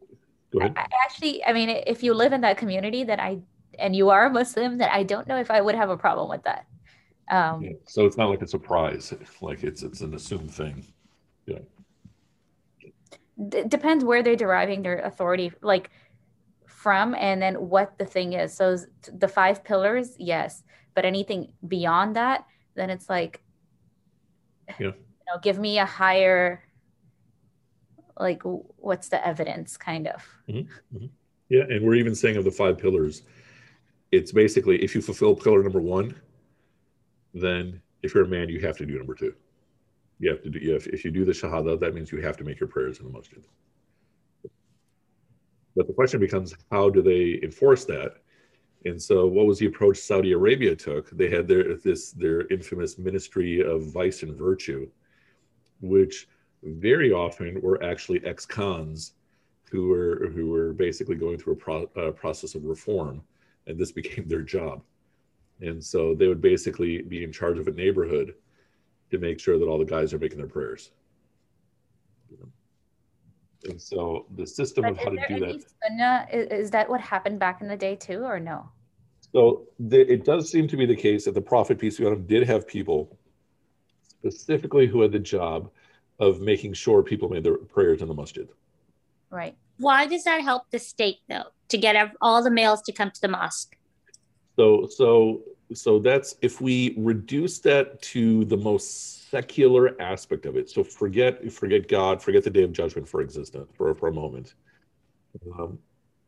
go 0.52 0.60
ahead. 0.60 0.74
I, 0.76 0.88
actually, 1.06 1.46
I 1.46 1.54
mean, 1.54 1.70
if 1.70 2.02
you 2.02 2.16
live 2.16 2.34
in 2.34 2.42
that 2.42 2.58
community, 2.58 3.04
that 3.04 3.20
I 3.20 3.40
and 3.80 3.96
you 3.96 4.10
are 4.10 4.26
a 4.26 4.30
Muslim, 4.30 4.78
that 4.80 4.92
I 4.92 5.04
don't 5.04 5.28
know 5.28 5.38
if 5.38 5.52
I 5.52 5.62
would 5.62 5.76
have 5.76 5.90
a 5.90 5.98
problem 5.98 6.30
with 6.30 6.44
that. 6.44 6.66
Um, 7.30 7.64
yeah. 7.64 7.72
So 7.88 8.06
it's 8.06 8.18
not 8.18 8.30
like 8.30 8.42
a 8.42 8.48
surprise, 8.48 9.14
like 9.42 9.64
it's 9.64 9.82
it's 9.84 10.02
an 10.02 10.14
assumed 10.14 10.52
thing. 10.52 10.86
Yeah. 11.46 11.60
D- 13.50 13.64
depends 13.68 14.04
where 14.04 14.22
they're 14.22 14.36
deriving 14.36 14.82
their 14.84 15.00
authority, 15.00 15.52
like 15.62 15.90
from, 16.68 17.16
and 17.16 17.42
then 17.42 17.56
what 17.56 17.98
the 17.98 18.06
thing 18.06 18.34
is. 18.34 18.54
So 18.54 18.78
the 19.12 19.28
five 19.28 19.64
pillars, 19.64 20.16
yes, 20.20 20.64
but 20.96 21.06
anything 21.06 21.54
beyond 21.68 22.16
that, 22.18 22.46
then 22.76 22.90
it's 22.90 23.10
like, 23.10 23.42
yeah. 24.80 24.88
you 24.88 24.94
know, 25.28 25.40
give 25.42 25.58
me 25.58 25.80
a 25.80 25.86
higher, 25.86 26.64
like, 28.20 28.42
what's 28.44 29.10
the 29.10 29.26
evidence, 29.26 29.78
kind 29.78 30.08
of. 30.08 30.28
Mm-hmm. 30.50 30.98
Mm-hmm. 30.98 31.06
Yeah, 31.50 31.64
and 31.70 31.86
we're 31.86 31.96
even 31.96 32.16
saying 32.16 32.36
of 32.38 32.44
the 32.44 32.52
five 32.52 32.78
pillars, 32.78 33.24
it's 34.12 34.32
basically 34.32 34.84
if 34.84 34.94
you 34.94 35.02
fulfill 35.02 35.36
pillar 35.36 35.64
number 35.64 35.82
one, 35.82 36.16
then 37.34 37.82
if 38.02 38.14
you're 38.14 38.26
a 38.26 38.28
man, 38.28 38.50
you 38.50 38.60
have 38.62 38.78
to 38.78 38.86
do 38.86 38.98
number 38.98 39.16
two. 39.16 39.34
You 40.20 40.30
have 40.30 40.44
to 40.44 40.50
do, 40.50 40.74
have, 40.74 40.88
if 40.88 41.04
you 41.04 41.12
do 41.12 41.26
the 41.26 41.32
Shahada, 41.32 41.80
that 41.80 41.94
means 41.94 42.12
you 42.12 42.22
have 42.22 42.38
to 42.38 42.44
make 42.44 42.60
your 42.60 42.70
prayers 42.70 43.00
in 43.00 43.06
the 43.06 43.12
masjid. 43.12 43.44
But 45.76 45.88
the 45.88 45.94
question 45.94 46.20
becomes, 46.20 46.54
how 46.72 46.90
do 46.90 47.02
they 47.02 47.40
enforce 47.44 47.86
that? 47.86 48.18
And 48.86 49.02
so, 49.02 49.26
what 49.26 49.46
was 49.46 49.60
the 49.60 49.66
approach 49.66 49.98
Saudi 49.98 50.34
Arabia 50.34 50.76
took? 50.76 51.10
They 51.12 51.30
had 51.30 51.48
their 51.48 51.78
this 51.78 52.12
their 52.12 52.48
infamous 52.48 52.98
Ministry 52.98 53.62
of 53.62 53.92
Vice 53.92 54.24
and 54.24 54.36
Virtue, 54.36 54.90
which 55.82 56.28
very 56.64 57.12
often 57.12 57.62
were 57.62 57.82
actually 57.84 58.24
ex-cons 58.26 59.14
who 59.72 59.88
were 59.88 60.30
who 60.36 60.50
were 60.50 60.74
basically 60.74 61.16
going 61.16 61.38
through 61.38 61.54
a 61.54 61.56
pro, 61.56 61.90
uh, 61.96 62.12
process 62.12 62.56
of 62.56 62.66
reform, 62.66 63.24
and 63.68 63.78
this 63.78 63.92
became 63.92 64.28
their 64.28 64.42
job. 64.42 64.84
And 65.62 65.84
so 65.84 66.14
they 66.14 66.28
would 66.28 66.42
basically 66.42 67.02
be 67.02 67.24
in 67.24 67.32
charge 67.32 67.58
of 67.60 67.68
a 67.68 67.72
neighborhood 67.72 68.34
to 69.12 69.18
make 69.18 69.40
sure 69.40 69.58
that 69.60 69.66
all 69.66 69.78
the 69.78 69.86
guys 69.86 70.14
are 70.14 70.20
making 70.20 70.40
their 70.40 70.48
prayers. 70.48 70.92
And 73.66 73.82
so 73.82 74.26
the 74.36 74.46
system 74.46 74.84
but 74.84 74.92
of 74.92 74.98
how 74.98 75.10
to 75.12 75.28
do 75.28 75.40
that. 75.40 75.64
Sunnah, 75.88 76.28
is 76.32 76.70
that 76.72 76.90
what 76.90 77.00
happened 77.00 77.40
back 77.40 77.62
in 77.62 77.68
the 77.68 77.78
day 77.78 77.96
too, 77.96 78.24
or 78.24 78.40
no? 78.40 78.70
So 79.32 79.68
the, 79.80 80.02
it 80.12 80.26
does 80.26 80.52
seem 80.52 80.68
to 80.68 80.78
be 80.78 80.86
the 80.86 80.96
case 80.96 81.26
that 81.26 81.34
the 81.34 81.42
Prophet, 81.42 81.80
peace 81.80 81.98
be 81.98 82.06
on 82.06 82.14
him, 82.14 82.26
did 82.26 82.46
have 82.46 82.68
people 82.68 83.18
specifically 84.06 84.86
who 84.86 85.02
had 85.02 85.12
the 85.12 85.20
job 85.20 85.72
of 86.20 86.42
making 86.42 86.74
sure 86.74 87.04
people 87.04 87.30
made 87.30 87.44
their 87.44 87.58
prayers 87.58 88.02
in 88.02 88.08
the 88.08 88.14
masjid. 88.14 88.48
Right. 89.30 89.56
Why 89.78 90.08
does 90.08 90.24
that 90.26 90.42
help 90.42 90.70
the 90.70 90.80
state 90.80 91.18
though, 91.28 91.46
to 91.70 91.78
get 91.78 92.14
all 92.22 92.44
the 92.44 92.52
males 92.52 92.82
to 92.84 92.92
come 92.92 93.12
to 93.12 93.22
the 93.22 93.28
mosque? 93.28 93.76
So, 94.56 94.88
so, 94.88 95.42
so 95.74 96.00
that's 96.00 96.36
if 96.42 96.62
we 96.62 96.94
reduce 96.98 97.60
that 97.60 98.02
to 98.04 98.46
the 98.46 98.58
most 98.58 99.30
secular 99.30 100.00
aspect 100.00 100.46
of 100.46 100.56
it. 100.56 100.70
So 100.70 100.84
forget, 100.84 101.52
forget 101.52 101.88
God, 101.88 102.22
forget 102.22 102.44
the 102.44 102.52
day 102.52 102.64
of 102.64 102.72
judgment 102.72 103.08
for 103.08 103.22
existence 103.22 103.72
for 103.76 103.96
for 103.96 104.10
a 104.10 104.14
moment. 104.14 104.54
Um, 105.58 105.80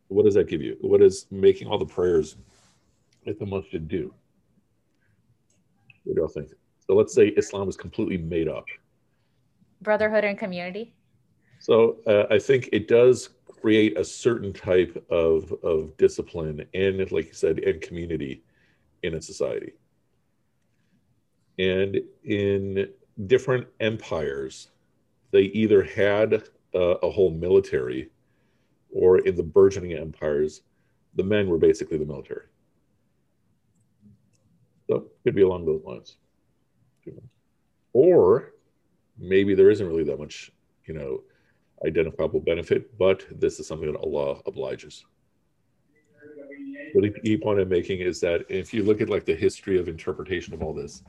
what 0.07 0.25
does 0.25 0.33
that 0.33 0.47
give 0.47 0.61
you? 0.61 0.77
What 0.81 1.01
does 1.01 1.27
making 1.29 1.67
all 1.67 1.77
the 1.77 1.85
prayers 1.85 2.35
at 3.27 3.37
the 3.37 3.45
masjid 3.45 3.87
do? 3.87 4.13
What 6.03 6.15
do 6.15 6.21
y'all 6.21 6.29
think? 6.29 6.49
So 6.87 6.95
let's 6.95 7.13
say 7.13 7.27
Islam 7.29 7.69
is 7.69 7.77
completely 7.77 8.17
made 8.17 8.47
up. 8.47 8.65
Brotherhood 9.81 10.23
and 10.23 10.37
community. 10.37 10.93
So 11.65 11.97
uh, 12.05 12.25
I 12.29 12.37
think 12.37 12.69
it 12.71 12.87
does 12.87 13.29
create 13.47 13.97
a 13.97 14.05
certain 14.05 14.53
type 14.53 15.03
of, 15.09 15.51
of 15.63 15.97
discipline 15.97 16.63
and, 16.75 17.11
like 17.11 17.25
you 17.25 17.33
said, 17.33 17.57
and 17.57 17.81
community 17.81 18.43
in 19.01 19.15
a 19.15 19.21
society. 19.21 19.73
And 21.57 22.01
in 22.23 22.89
different 23.25 23.65
empires, 23.79 24.67
they 25.31 25.45
either 25.61 25.81
had 25.81 26.43
a, 26.75 26.79
a 27.01 27.09
whole 27.09 27.31
military 27.31 28.11
or 28.93 29.17
in 29.17 29.35
the 29.35 29.41
burgeoning 29.41 29.93
empires, 29.93 30.61
the 31.15 31.23
men 31.23 31.49
were 31.49 31.57
basically 31.57 31.97
the 31.97 32.05
military. 32.05 32.45
So 34.87 35.07
could 35.23 35.33
be 35.33 35.41
along 35.41 35.65
those 35.65 35.81
lines. 35.83 36.17
Or 37.91 38.53
maybe 39.17 39.55
there 39.55 39.71
isn't 39.71 39.87
really 39.87 40.03
that 40.03 40.19
much, 40.19 40.51
you 40.85 40.93
know, 40.93 41.23
identifiable 41.85 42.39
benefit, 42.39 42.97
but 42.97 43.25
this 43.31 43.59
is 43.59 43.67
something 43.67 43.91
that 43.91 43.99
Allah 43.99 44.41
obliges. 44.45 45.05
What 46.93 47.01
the 47.01 47.19
key 47.19 47.37
point 47.37 47.59
I'm 47.59 47.69
making 47.69 47.99
is 47.99 48.21
that 48.21 48.45
if 48.47 48.73
you 48.73 48.83
look 48.83 49.01
at 49.01 49.09
like 49.09 49.25
the 49.25 49.35
history 49.35 49.77
of 49.77 49.87
interpretation 49.87 50.53
of 50.53 50.61
all 50.61 50.73
this, 50.73 51.03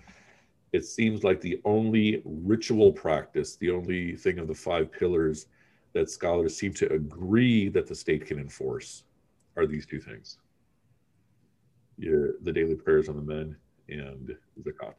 it 0.73 0.85
seems 0.85 1.23
like 1.23 1.41
the 1.41 1.61
only 1.64 2.23
ritual 2.25 2.93
practice, 2.93 3.57
the 3.57 3.71
only 3.71 4.17
thing 4.17 4.39
of 4.39 4.49
the 4.49 4.55
five 4.55 4.91
pillars 4.91 5.47
that 5.93 6.11
scholars 6.11 6.57
seem 6.57 6.75
to 6.75 6.93
agree 6.93 7.69
that 7.69 7.87
the 7.87 7.95
state 7.95 8.27
can 8.27 8.39
enforce 8.39 9.05
are 9.57 9.67
these 9.67 9.87
two 9.87 10.01
things. 10.01 10.39
Your, 11.99 12.35
the 12.43 12.53
daily 12.53 12.75
prayers 12.75 13.09
on 13.09 13.17
the 13.17 13.23
men 13.23 13.57
and 13.89 14.37
zakat. 14.61 14.95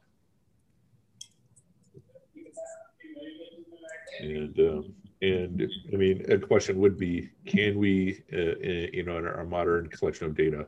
And 4.20 4.60
um, 4.60 4.94
and 5.22 5.70
I 5.92 5.96
mean, 5.96 6.26
a 6.30 6.38
question 6.38 6.80
would 6.80 6.98
be, 6.98 7.30
can 7.46 7.80
we, 7.80 8.24
uh, 8.32 8.38
uh, 8.38 8.88
you 8.94 9.04
know, 9.04 9.18
in 9.18 9.26
our 9.26 9.46
modern 9.46 9.88
collection 9.90 10.28
of 10.28 10.36
data, 10.36 10.68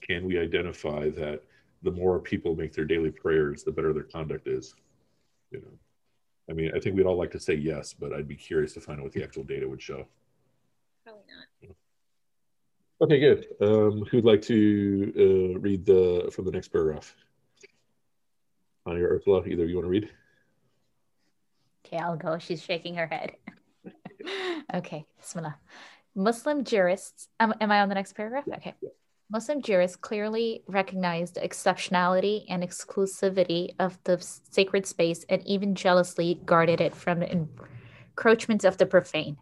can 0.00 0.24
we 0.24 0.38
identify 0.38 1.10
that 1.10 1.42
the 1.82 1.90
more 1.90 2.18
people 2.18 2.56
make 2.56 2.72
their 2.72 2.84
daily 2.84 3.10
prayers, 3.10 3.62
the 3.62 3.72
better 3.72 3.92
their 3.92 4.04
conduct 4.04 4.48
is? 4.48 4.74
You 5.50 5.60
know, 5.60 5.68
I 6.48 6.54
mean, 6.54 6.72
I 6.74 6.80
think 6.80 6.96
we'd 6.96 7.06
all 7.06 7.18
like 7.18 7.30
to 7.32 7.40
say 7.40 7.54
yes, 7.54 7.92
but 7.92 8.14
I'd 8.14 8.28
be 8.28 8.36
curious 8.36 8.72
to 8.74 8.80
find 8.80 8.98
out 8.98 9.04
what 9.04 9.12
the 9.12 9.22
actual 9.22 9.44
data 9.44 9.68
would 9.68 9.82
show. 9.82 10.06
Probably 11.04 11.22
not. 11.28 11.76
Okay, 13.02 13.18
good. 13.18 13.46
Um, 13.60 14.04
who'd 14.10 14.24
like 14.24 14.42
to 14.42 15.12
uh, 15.54 15.58
read 15.58 15.84
the 15.84 16.30
from 16.32 16.44
the 16.44 16.52
next 16.52 16.68
paragraph? 16.68 17.14
Hania 18.86 19.02
Ursula, 19.02 19.44
either 19.44 19.64
of 19.64 19.68
you 19.68 19.76
want 19.76 19.86
to 19.86 19.90
read? 19.90 20.08
Okay, 21.84 21.98
I'll 21.98 22.16
go. 22.16 22.38
She's 22.38 22.62
shaking 22.62 22.94
her 22.94 23.06
head. 23.06 23.32
okay, 24.74 25.06
Bismillah. 25.20 25.56
Muslim 26.14 26.64
jurists, 26.64 27.28
am, 27.40 27.54
am 27.60 27.70
I 27.70 27.80
on 27.80 27.88
the 27.88 27.94
next 27.94 28.14
paragraph? 28.14 28.44
Okay. 28.56 28.74
Muslim 29.30 29.62
jurists 29.62 29.96
clearly 29.96 30.62
recognized 30.68 31.36
the 31.36 31.40
exceptionality 31.40 32.44
and 32.50 32.62
exclusivity 32.62 33.74
of 33.78 33.98
the 34.04 34.18
sacred 34.20 34.84
space 34.84 35.24
and 35.30 35.46
even 35.46 35.74
jealously 35.74 36.38
guarded 36.44 36.82
it 36.82 36.94
from 36.94 37.20
the 37.20 37.46
encroachments 38.12 38.64
of 38.64 38.76
the 38.76 38.84
profane. 38.84 39.38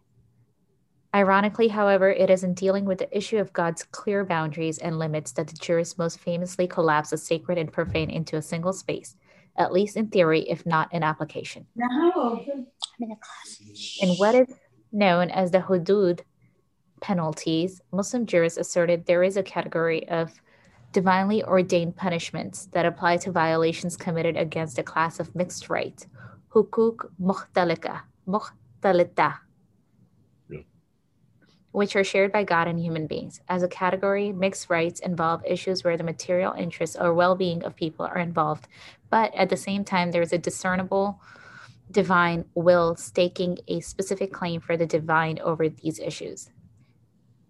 Ironically, 1.12 1.66
however, 1.66 2.09
it 2.09 2.31
is 2.31 2.45
in 2.45 2.55
dealing 2.55 2.85
with 2.85 2.99
the 2.99 3.16
issue 3.16 3.39
of 3.39 3.53
God's 3.53 3.83
clear 3.83 4.24
boundaries 4.24 4.78
and 4.78 4.97
limits 4.97 5.33
that 5.33 5.49
the 5.49 5.57
jurists 5.57 5.99
most 5.99 6.20
famously 6.20 6.68
collapse 6.68 7.11
the 7.11 7.18
sacred 7.18 7.59
and 7.59 7.72
profane 7.72 8.11
into 8.11 8.37
a 8.37 8.43
single 8.43 8.72
space, 8.72 9.16
at 9.57 9.72
least 9.72 9.97
in 9.97 10.07
theory, 10.07 10.43
if 10.43 10.64
not 10.64 10.93
in 10.95 11.03
application. 11.03 11.66
No. 11.74 12.45
I'm 12.47 12.66
in 13.01 13.11
a 13.11 13.16
class. 13.16 13.61
And 14.03 14.16
what 14.18 14.37
is 14.37 14.55
known 14.93 15.30
as 15.30 15.51
the 15.51 15.61
hudud 15.61 16.20
penalties, 17.01 17.80
Muslim 17.93 18.26
jurists 18.26 18.59
asserted 18.59 19.07
there 19.07 19.22
is 19.22 19.36
a 19.36 19.43
category 19.43 20.09
of 20.09 20.32
divinely 20.93 21.43
ordained 21.45 21.97
punishments 21.97 22.66
that 22.72 22.86
apply 22.86 23.16
to 23.18 23.30
violations 23.30 23.97
committed 23.97 24.36
against 24.36 24.78
a 24.78 24.82
class 24.82 25.20
of 25.20 25.34
mixed 25.34 25.70
rights, 25.70 26.07
hukuk 26.53 27.11
mukhtalika, 27.20 28.01
mukhtalita, 28.26 29.38
which 31.72 31.95
are 31.95 32.03
shared 32.03 32.32
by 32.32 32.43
God 32.43 32.66
and 32.66 32.80
human 32.80 33.07
beings. 33.07 33.41
As 33.49 33.62
a 33.62 33.68
category, 33.68 34.32
mixed 34.32 34.68
rights 34.68 35.01
involve 35.01 35.45
issues 35.47 35.84
where 35.84 35.97
the 35.97 36.03
material 36.03 36.53
interests 36.53 36.97
or 36.97 37.14
well 37.14 37.36
being 37.36 37.62
of 37.62 37.76
people 37.76 38.05
are 38.05 38.18
involved, 38.18 38.66
but 39.09 39.32
at 39.34 39.49
the 39.49 39.57
same 39.57 39.84
time, 39.84 40.11
there 40.11 40.22
is 40.22 40.32
a 40.32 40.38
discernible 40.38 41.20
divine 41.91 42.45
will 42.55 42.95
staking 42.97 43.59
a 43.68 43.80
specific 43.80 44.32
claim 44.32 44.61
for 44.61 44.76
the 44.76 44.86
divine 44.86 45.38
over 45.41 45.68
these 45.68 45.99
issues. 45.99 46.51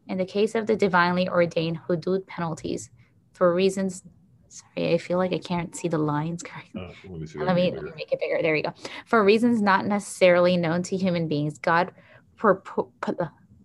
In 0.06 0.18
the 0.18 0.24
case 0.24 0.54
of 0.54 0.66
the 0.66 0.76
divinely 0.76 1.28
ordained 1.28 1.80
hudud 1.88 2.26
penalties, 2.26 2.90
for 3.32 3.54
reasons 3.54 4.02
sorry, 4.48 4.94
I 4.94 4.98
feel 4.98 5.18
like 5.18 5.32
I 5.32 5.38
can't 5.38 5.74
see 5.74 5.88
the 5.88 5.98
lines 5.98 6.42
correctly. 6.44 6.82
Uh, 6.82 6.92
let, 7.08 7.20
me, 7.20 7.44
let 7.44 7.54
me, 7.54 7.72
let 7.72 7.82
me 7.84 7.92
make 7.96 8.12
it 8.12 8.20
bigger. 8.20 8.42
There 8.42 8.56
you 8.56 8.64
go. 8.64 8.74
For 9.06 9.24
reasons 9.24 9.62
not 9.62 9.86
necessarily 9.86 10.56
known 10.56 10.82
to 10.84 10.96
human 10.96 11.28
beings, 11.28 11.58
God 11.58 11.92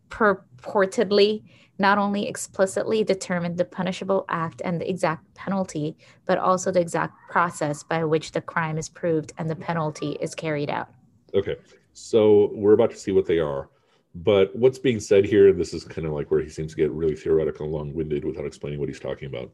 purportedly 0.09 1.43
not 1.77 1.97
only 1.97 2.27
explicitly 2.27 3.03
determine 3.03 3.55
the 3.55 3.65
punishable 3.65 4.25
act 4.29 4.61
and 4.63 4.79
the 4.79 4.89
exact 4.89 5.33
penalty, 5.35 5.97
but 6.25 6.37
also 6.37 6.71
the 6.71 6.79
exact 6.79 7.13
process 7.29 7.83
by 7.83 8.03
which 8.03 8.31
the 8.31 8.41
crime 8.41 8.77
is 8.77 8.89
proved 8.89 9.33
and 9.37 9.49
the 9.49 9.55
penalty 9.55 10.17
is 10.21 10.33
carried 10.35 10.69
out. 10.69 10.89
Okay, 11.33 11.55
so 11.93 12.51
we're 12.53 12.73
about 12.73 12.91
to 12.91 12.97
see 12.97 13.11
what 13.11 13.25
they 13.25 13.39
are. 13.39 13.69
But 14.15 14.55
what's 14.55 14.79
being 14.79 15.01
said 15.01 15.25
here, 15.25 15.51
this 15.51 15.73
is 15.73 15.83
kind 15.83 16.07
of 16.07 16.13
like 16.13 16.31
where 16.31 16.39
he 16.39 16.49
seems 16.49 16.71
to 16.71 16.77
get 16.77 16.91
really 16.91 17.15
theoretical 17.15 17.65
and 17.65 17.73
long 17.73 17.93
winded 17.93 18.23
without 18.23 18.45
explaining 18.45 18.79
what 18.79 18.87
he's 18.87 18.99
talking 18.99 19.27
about. 19.27 19.51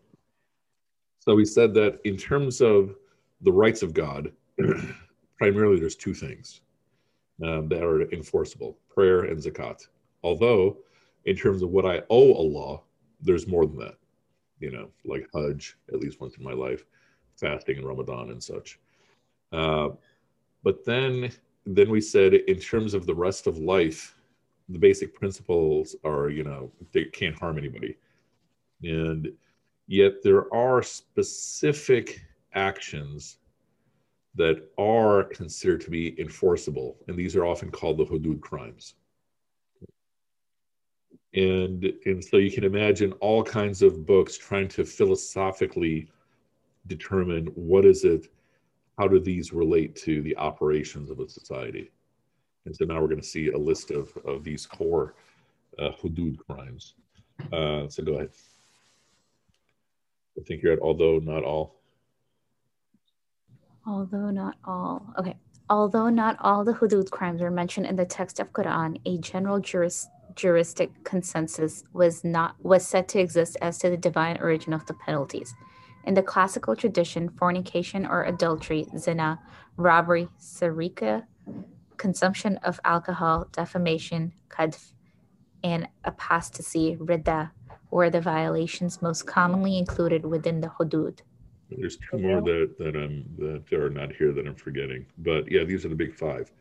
So 1.20 1.36
he 1.38 1.46
said 1.46 1.74
that 1.76 2.00
in 2.04 2.18
terms 2.18 2.62
of 2.62 2.96
the 3.42 3.52
rights 3.52 3.82
of 3.82 3.94
God, 3.94 4.32
primarily 5.40 5.80
there's 5.80 5.96
two 5.96 6.14
things 6.14 6.62
um, 7.44 7.68
that 7.70 7.84
are 7.84 8.04
enforceable 8.12 8.78
prayer 8.90 9.22
and 9.22 9.40
zakat. 9.40 9.88
Although, 10.24 10.78
in 11.26 11.36
terms 11.36 11.62
of 11.62 11.70
what 11.70 11.86
I 11.86 12.02
owe 12.10 12.34
Allah, 12.34 12.82
there's 13.22 13.48
more 13.48 13.66
than 13.66 13.78
that, 13.78 13.98
you 14.60 14.72
know, 14.72 14.90
like 15.06 15.28
Hajj, 15.34 15.78
at 15.94 16.00
least 16.00 16.20
once 16.20 16.38
in 16.38 16.44
my 16.44 16.54
life, 16.54 16.86
fasting 17.36 17.78
in 17.78 17.86
Ramadan 17.86 18.32
and 18.32 18.42
such. 18.42 18.80
Uh, 19.52 19.90
but 20.64 20.86
then, 20.86 21.32
then 21.66 21.90
we 21.90 22.02
said, 22.02 22.34
in 22.34 22.60
terms 22.60 22.94
of 22.94 23.06
the 23.06 23.16
rest 23.16 23.48
of 23.48 23.58
life, 23.58 24.16
the 24.70 24.80
basic 24.80 25.14
principles 25.14 25.96
are, 26.04 26.30
you 26.30 26.44
know, 26.44 26.72
they 26.94 27.06
can't 27.06 27.38
harm 27.38 27.58
anybody. 27.58 27.98
And 28.84 29.32
yet 29.88 30.24
there 30.24 30.52
are 30.54 30.82
specific 30.82 32.22
actions 32.54 33.38
that 34.36 34.70
are 34.78 35.26
considered 35.26 35.82
to 35.82 35.90
be 35.90 36.20
enforceable, 36.20 36.98
and 37.08 37.18
these 37.18 37.36
are 37.36 37.46
often 37.46 37.70
called 37.70 37.98
the 37.98 38.06
hudud 38.06 38.40
crimes. 38.40 38.96
And, 41.34 41.94
and 42.06 42.24
so 42.24 42.38
you 42.38 42.52
can 42.52 42.64
imagine 42.64 43.14
all 43.14 43.44
kinds 43.44 43.82
of 43.82 44.06
books 44.06 44.38
trying 44.38 44.68
to 44.70 44.84
philosophically 44.84 46.10
determine 46.88 47.48
what 47.56 47.86
is 47.86 48.04
it, 48.04 48.28
how 48.98 49.08
do 49.08 49.20
these 49.20 49.54
relate 49.54 49.96
to 49.98 50.22
the 50.22 50.36
operations 50.38 51.10
of 51.10 51.20
a 51.20 51.30
society. 51.30 51.92
And 52.66 52.76
so 52.76 52.86
now 52.86 53.00
we're 53.02 53.08
going 53.08 53.22
to 53.22 53.26
see 53.28 53.50
a 53.50 53.58
list 53.58 53.92
of, 53.92 54.12
of 54.26 54.44
these 54.44 54.66
core 54.66 55.16
uh, 55.80 55.92
hudud 56.02 56.38
crimes. 56.48 56.96
Uh, 57.52 57.88
so 57.88 58.04
go 58.04 58.14
ahead. 58.14 58.30
I 60.38 60.44
think 60.44 60.62
you're 60.62 60.74
at 60.74 60.80
although 60.80 61.20
not 61.20 61.44
all. 61.44 61.76
Although 63.86 64.30
not 64.30 64.58
all. 64.64 65.14
Okay. 65.18 65.36
Although 65.70 66.10
not 66.10 66.38
all 66.40 66.64
the 66.64 66.74
hudud 66.74 67.10
crimes 67.10 67.42
are 67.42 67.52
mentioned 67.52 67.86
in 67.86 67.96
the 67.96 68.06
text 68.06 68.40
of 68.40 68.52
Quran, 68.52 69.00
a 69.06 69.18
general 69.20 69.60
juris, 69.60 70.08
juristic 70.36 71.04
consensus 71.04 71.84
was 71.94 72.24
not 72.24 72.56
was 72.64 72.86
said 72.86 73.08
to 73.10 73.20
exist 73.20 73.58
as 73.62 73.78
to 73.80 73.90
the 73.90 73.98
divine 73.98 74.38
origin 74.40 74.74
of 74.74 74.86
the 74.86 74.94
penalties. 74.94 75.54
In 76.04 76.14
the 76.14 76.24
classical 76.24 76.76
tradition, 76.76 77.30
fornication 77.30 78.06
or 78.06 78.24
adultery, 78.24 78.88
zina, 78.98 79.40
robbery, 79.78 80.28
sariqa, 80.40 81.24
consumption 81.98 82.58
of 82.58 82.80
alcohol, 82.84 83.48
defamation, 83.52 84.34
qadhf, 84.50 84.94
and 85.64 85.88
apostasy, 86.04 86.98
rida, 87.00 87.52
were 87.92 88.10
the 88.10 88.22
violations 88.22 89.02
most 89.02 89.28
commonly 89.28 89.78
included 89.78 90.26
within 90.26 90.62
the 90.62 90.68
hudud. 90.68 91.20
There's 91.70 91.98
two 91.98 92.18
more 92.18 92.42
that, 92.42 92.76
that 92.80 92.96
I'm 92.96 93.26
that 93.38 93.72
are 93.74 93.90
not 93.90 94.12
here 94.14 94.34
that 94.34 94.48
I'm 94.48 94.56
forgetting. 94.56 95.06
But 95.20 95.50
yeah, 95.50 95.64
these 95.64 95.86
are 95.86 95.90
the 95.90 95.96
big 95.96 96.16
five. 96.16 96.52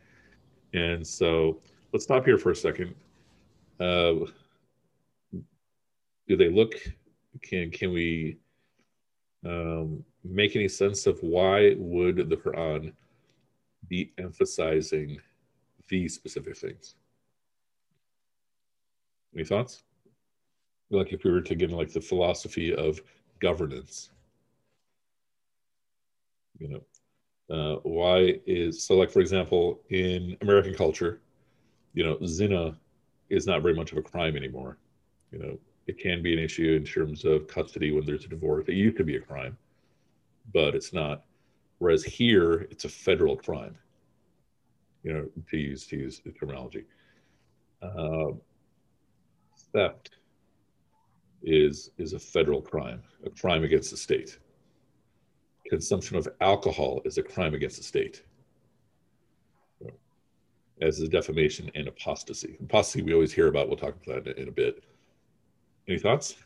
And 0.72 1.04
so 1.04 1.60
let's 1.92 2.04
stop 2.04 2.24
here 2.24 2.38
for 2.38 2.50
a 2.50 2.56
second. 2.56 2.94
Uh, 3.80 4.26
do 6.28 6.36
they 6.36 6.50
look 6.50 6.74
can 7.42 7.70
can 7.70 7.92
we 7.92 8.36
um, 9.46 10.04
make 10.22 10.54
any 10.54 10.68
sense 10.68 11.06
of 11.06 11.18
why 11.22 11.74
would 11.78 12.28
the 12.28 12.36
Quran 12.36 12.92
be 13.88 14.12
emphasizing 14.18 15.18
these 15.88 16.14
specific 16.14 16.56
things? 16.56 16.94
Any 19.34 19.44
thoughts? 19.44 19.82
Like 20.90 21.12
if 21.12 21.24
we 21.24 21.30
were 21.30 21.40
to 21.40 21.54
get 21.54 21.70
like 21.70 21.92
the 21.92 22.00
philosophy 22.00 22.74
of 22.74 23.00
governance, 23.40 24.10
you 26.58 26.68
know, 26.68 26.82
uh, 27.56 27.80
why 27.82 28.38
is 28.46 28.84
so? 28.84 28.96
Like 28.96 29.10
for 29.10 29.20
example, 29.20 29.80
in 29.90 30.36
American 30.42 30.74
culture, 30.74 31.20
you 31.94 32.04
know, 32.04 32.18
zina 32.26 32.76
is 33.30 33.46
not 33.46 33.62
very 33.62 33.74
much 33.74 33.92
of 33.92 33.98
a 33.98 34.02
crime 34.02 34.36
anymore. 34.36 34.76
You 35.30 35.38
know, 35.38 35.58
it 35.86 35.98
can 35.98 36.22
be 36.22 36.32
an 36.32 36.38
issue 36.38 36.74
in 36.76 36.84
terms 36.84 37.24
of 37.24 37.46
custody 37.46 37.92
when 37.92 38.04
there's 38.04 38.24
a 38.24 38.28
divorce. 38.28 38.66
It 38.68 38.74
used 38.74 38.96
to 38.98 39.04
be 39.04 39.16
a 39.16 39.20
crime, 39.20 39.56
but 40.52 40.74
it's 40.74 40.92
not. 40.92 41.24
Whereas 41.78 42.04
here, 42.04 42.66
it's 42.70 42.84
a 42.84 42.88
federal 42.88 43.36
crime. 43.36 43.76
You 45.02 45.14
know, 45.14 45.28
to 45.50 45.56
use 45.56 45.86
to 45.86 45.96
use 45.96 46.20
the 46.24 46.32
terminology. 46.32 46.84
Uh, 47.80 48.32
theft 49.72 50.10
is 51.42 51.90
is 51.96 52.12
a 52.12 52.18
federal 52.18 52.60
crime, 52.60 53.02
a 53.24 53.30
crime 53.30 53.64
against 53.64 53.90
the 53.90 53.96
state. 53.96 54.38
Consumption 55.70 56.16
of 56.16 56.28
alcohol 56.40 57.00
is 57.04 57.16
a 57.16 57.22
crime 57.22 57.54
against 57.54 57.78
the 57.78 57.82
state 57.82 58.24
as 60.80 60.98
is 60.98 61.08
defamation 61.08 61.70
and 61.74 61.88
apostasy. 61.88 62.56
Apostasy 62.62 63.02
we 63.02 63.14
always 63.14 63.32
hear 63.32 63.48
about. 63.48 63.68
We'll 63.68 63.76
talk 63.76 63.94
about 64.06 64.24
that 64.24 64.38
in 64.38 64.48
a 64.48 64.52
bit. 64.52 64.84
Any 65.88 65.98
thoughts? 65.98 66.36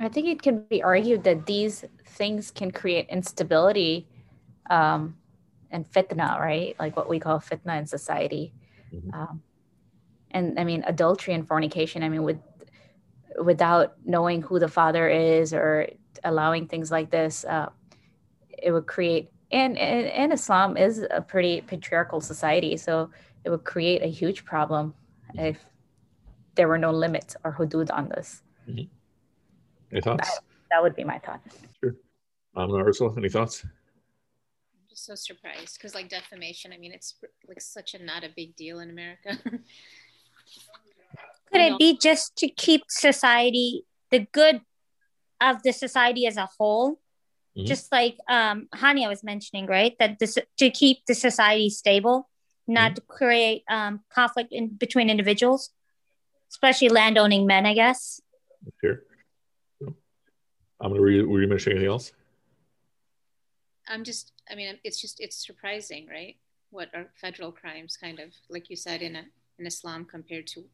I 0.00 0.08
think 0.08 0.26
it 0.26 0.42
can 0.42 0.64
be 0.68 0.82
argued 0.82 1.22
that 1.24 1.46
these 1.46 1.84
things 2.06 2.50
can 2.50 2.70
create 2.70 3.08
instability 3.08 4.08
um, 4.70 5.16
and 5.70 5.88
fitna, 5.90 6.38
right? 6.40 6.74
Like 6.78 6.96
what 6.96 7.08
we 7.08 7.20
call 7.20 7.38
fitna 7.38 7.78
in 7.78 7.86
society. 7.86 8.52
Mm-hmm. 8.92 9.14
Um, 9.14 9.42
and 10.32 10.58
I 10.58 10.64
mean, 10.64 10.82
adultery 10.86 11.34
and 11.34 11.46
fornication. 11.46 12.02
I 12.02 12.08
mean, 12.08 12.24
with 12.24 12.38
without 13.42 13.94
knowing 14.04 14.42
who 14.42 14.58
the 14.58 14.68
father 14.68 15.08
is 15.08 15.52
or 15.52 15.88
allowing 16.24 16.66
things 16.66 16.90
like 16.90 17.10
this, 17.10 17.44
uh, 17.44 17.68
it 18.62 18.72
would 18.72 18.86
create 18.86 19.30
and, 19.54 19.78
and, 19.78 20.06
and 20.08 20.32
Islam 20.32 20.76
is 20.76 21.06
a 21.10 21.20
pretty 21.20 21.60
patriarchal 21.60 22.20
society, 22.20 22.76
so 22.76 23.10
it 23.44 23.50
would 23.50 23.62
create 23.62 24.02
a 24.02 24.08
huge 24.08 24.44
problem 24.44 24.94
if 25.34 25.64
there 26.56 26.66
were 26.66 26.78
no 26.78 26.90
limits 26.90 27.36
or 27.44 27.52
hudud 27.52 27.88
on 27.92 28.08
this. 28.08 28.42
Mm-hmm. 28.68 28.88
Any 29.92 30.00
thoughts? 30.00 30.28
That, 30.28 30.40
that, 30.72 30.82
would 30.82 30.96
be 30.96 31.04
my 31.04 31.18
thought. 31.18 31.40
Sure. 31.80 31.94
Um, 32.56 32.72
Ursula, 32.74 33.14
any 33.16 33.28
thoughts? 33.28 33.62
I'm 33.64 34.88
just 34.90 35.04
so 35.06 35.14
surprised 35.14 35.78
because, 35.78 35.94
like 35.94 36.08
defamation, 36.08 36.72
I 36.72 36.78
mean, 36.78 36.92
it's 36.92 37.14
like 37.46 37.60
such 37.60 37.94
a 37.94 38.02
not 38.02 38.24
a 38.24 38.30
big 38.34 38.56
deal 38.56 38.80
in 38.80 38.90
America. 38.90 39.38
Could 41.52 41.60
it 41.60 41.78
be 41.78 41.96
just 41.96 42.34
to 42.38 42.48
keep 42.48 42.82
society, 42.88 43.84
the 44.10 44.26
good 44.32 44.62
of 45.40 45.62
the 45.62 45.72
society 45.72 46.26
as 46.26 46.36
a 46.36 46.48
whole, 46.58 46.98
Mm-hmm. 47.56 47.66
Just 47.66 47.92
like 47.92 48.16
um, 48.28 48.68
Hania 48.74 49.08
was 49.08 49.22
mentioning, 49.22 49.66
right? 49.66 49.94
That 49.98 50.18
this 50.18 50.36
to 50.58 50.70
keep 50.70 51.06
the 51.06 51.14
society 51.14 51.70
stable, 51.70 52.28
not 52.66 52.92
mm-hmm. 52.92 52.94
to 52.94 53.00
create 53.02 53.62
um, 53.68 54.00
conflict 54.10 54.52
in 54.52 54.68
between 54.68 55.08
individuals, 55.08 55.70
especially 56.50 56.88
landowning 56.88 57.46
men, 57.46 57.64
I 57.64 57.74
guess. 57.74 58.20
Sure. 58.80 59.02
I'm 60.80 60.90
gonna 60.90 61.00
read. 61.00 61.26
Were 61.26 61.40
you 61.40 61.48
mentioning 61.48 61.78
anything 61.78 61.92
else? 61.92 62.12
I'm 63.88 64.02
just. 64.02 64.32
I 64.50 64.54
mean, 64.56 64.78
it's 64.82 65.00
just. 65.00 65.20
It's 65.20 65.46
surprising, 65.46 66.08
right? 66.10 66.36
What 66.70 66.88
are 66.92 67.06
federal 67.20 67.52
crimes, 67.52 67.96
kind 67.96 68.18
of 68.18 68.30
like 68.50 68.68
you 68.68 68.74
said 68.76 69.00
in 69.00 69.14
a, 69.14 69.24
in 69.60 69.66
Islam, 69.66 70.04
compared 70.04 70.48
to 70.48 70.64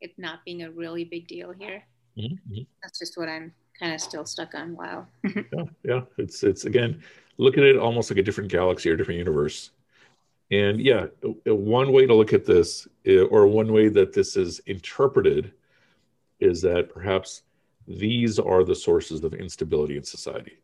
it 0.00 0.12
not 0.16 0.44
being 0.44 0.62
a 0.62 0.70
really 0.70 1.04
big 1.04 1.26
deal 1.26 1.50
here. 1.50 1.82
Mm-hmm. 2.16 2.34
mm-hmm. 2.34 2.62
That's 2.82 2.98
just 3.00 3.18
what 3.18 3.28
I'm 3.28 3.52
kind 3.78 3.94
of 3.94 4.00
still 4.00 4.24
stuck 4.24 4.54
on 4.54 4.76
wow. 4.76 5.06
Yeah 5.34 5.64
yeah 5.84 6.00
it's 6.16 6.42
it's 6.42 6.64
again 6.64 7.02
look 7.36 7.56
at 7.56 7.64
it 7.64 7.76
almost 7.76 8.10
like 8.10 8.18
a 8.18 8.22
different 8.22 8.50
galaxy 8.50 8.90
or 8.90 8.96
different 8.96 9.18
universe. 9.18 9.70
And 10.50 10.80
yeah 10.80 11.06
one 11.44 11.92
way 11.92 12.06
to 12.06 12.14
look 12.14 12.32
at 12.32 12.44
this 12.44 12.88
eh, 13.06 13.20
or 13.20 13.46
one 13.46 13.72
way 13.72 13.88
that 13.88 14.12
this 14.12 14.36
is 14.36 14.60
interpreted 14.60 15.52
is 16.40 16.62
that 16.62 16.88
perhaps 16.92 17.42
these 17.86 18.38
are 18.38 18.64
the 18.64 18.74
sources 18.74 19.24
of 19.24 19.34
instability 19.34 19.96
in 19.96 20.04
society. 20.04 20.58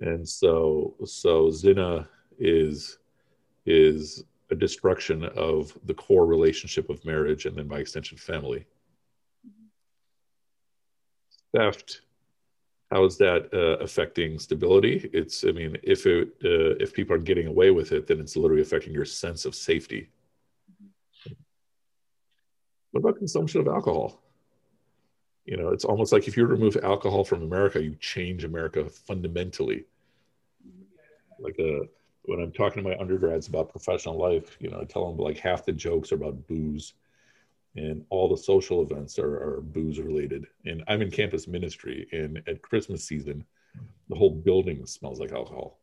And 0.00 0.26
so 0.26 0.94
so 1.04 1.50
zina 1.50 2.08
is 2.38 2.98
is 3.66 4.24
a 4.50 4.54
destruction 4.54 5.24
of 5.36 5.76
the 5.84 5.94
core 5.94 6.26
relationship 6.26 6.90
of 6.90 7.04
marriage 7.04 7.46
and 7.46 7.56
then 7.56 7.68
by 7.68 7.78
extension 7.78 8.18
family 8.18 8.66
theft 11.54 12.02
how 12.90 13.04
is 13.04 13.16
that 13.18 13.48
uh, 13.54 13.82
affecting 13.82 14.38
stability? 14.38 15.08
It's, 15.12 15.44
I 15.44 15.52
mean, 15.52 15.76
if 15.82 16.06
it 16.06 16.28
uh, 16.44 16.74
if 16.80 16.92
people 16.92 17.14
are 17.14 17.20
getting 17.20 17.46
away 17.46 17.70
with 17.70 17.92
it, 17.92 18.06
then 18.06 18.18
it's 18.18 18.36
literally 18.36 18.62
affecting 18.62 18.92
your 18.92 19.04
sense 19.04 19.44
of 19.44 19.54
safety. 19.54 20.08
What 22.90 23.00
about 23.00 23.18
consumption 23.18 23.60
of 23.60 23.68
alcohol? 23.68 24.20
You 25.44 25.56
know, 25.56 25.68
it's 25.68 25.84
almost 25.84 26.12
like 26.12 26.26
if 26.26 26.36
you 26.36 26.44
remove 26.46 26.76
alcohol 26.82 27.22
from 27.22 27.42
America, 27.42 27.80
you 27.80 27.94
change 28.00 28.42
America 28.42 28.88
fundamentally. 28.88 29.84
Like 31.38 31.56
a, 31.60 31.78
uh, 31.78 31.84
when 32.22 32.40
I'm 32.40 32.52
talking 32.52 32.82
to 32.82 32.88
my 32.88 32.98
undergrads 32.98 33.46
about 33.46 33.70
professional 33.70 34.18
life, 34.18 34.56
you 34.60 34.68
know, 34.68 34.80
I 34.80 34.84
tell 34.84 35.08
them 35.08 35.16
like 35.16 35.38
half 35.38 35.64
the 35.64 35.72
jokes 35.72 36.10
are 36.10 36.16
about 36.16 36.46
booze 36.48 36.94
and 37.76 38.04
all 38.10 38.28
the 38.28 38.36
social 38.36 38.82
events 38.82 39.18
are, 39.18 39.36
are 39.36 39.60
booze 39.60 40.00
related. 40.00 40.46
And 40.64 40.82
I'm 40.88 41.02
in 41.02 41.10
campus 41.10 41.46
ministry, 41.46 42.08
and 42.12 42.42
at 42.48 42.62
Christmas 42.62 43.04
season, 43.04 43.44
the 44.08 44.16
whole 44.16 44.34
building 44.34 44.84
smells 44.86 45.20
like 45.20 45.32
alcohol. 45.32 45.78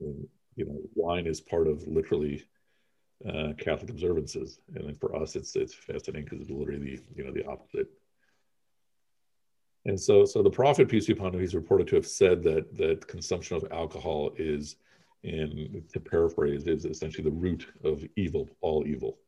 And, 0.00 0.26
you 0.56 0.66
know, 0.66 0.78
wine 0.94 1.26
is 1.26 1.40
part 1.40 1.66
of 1.66 1.86
literally 1.88 2.44
uh, 3.26 3.54
Catholic 3.58 3.90
observances, 3.90 4.60
and 4.74 4.86
then 4.86 4.94
for 4.94 5.16
us, 5.16 5.36
it's 5.36 5.56
it's 5.56 5.72
fascinating 5.72 6.24
because 6.24 6.40
it's 6.40 6.50
literally 6.50 6.96
the 6.96 7.02
you 7.16 7.24
know 7.24 7.32
the 7.32 7.46
opposite. 7.46 7.88
And 9.86 9.98
so, 9.98 10.24
so 10.24 10.42
the 10.42 10.50
prophet 10.50 10.88
peace 10.88 11.06
be 11.06 11.12
upon 11.12 11.34
him, 11.34 11.40
he's 11.40 11.54
reported 11.54 11.86
to 11.88 11.96
have 11.96 12.06
said 12.06 12.42
that 12.42 12.76
that 12.76 13.06
consumption 13.06 13.56
of 13.56 13.66
alcohol 13.70 14.32
is, 14.36 14.76
in 15.22 15.84
to 15.92 16.00
paraphrase, 16.00 16.66
is 16.66 16.84
essentially 16.86 17.24
the 17.24 17.36
root 17.36 17.66
of 17.84 18.04
evil, 18.16 18.48
all 18.60 18.86
evil 18.86 19.18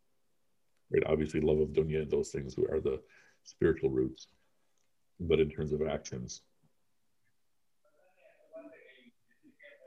right? 0.92 1.02
Obviously, 1.06 1.40
love 1.40 1.60
of 1.60 1.68
dunya 1.68 2.02
and 2.02 2.10
those 2.10 2.30
things 2.30 2.56
are 2.58 2.80
the 2.80 3.00
spiritual 3.44 3.90
roots. 3.90 4.28
But 5.18 5.40
in 5.40 5.50
terms 5.50 5.72
of 5.72 5.86
actions, 5.86 6.42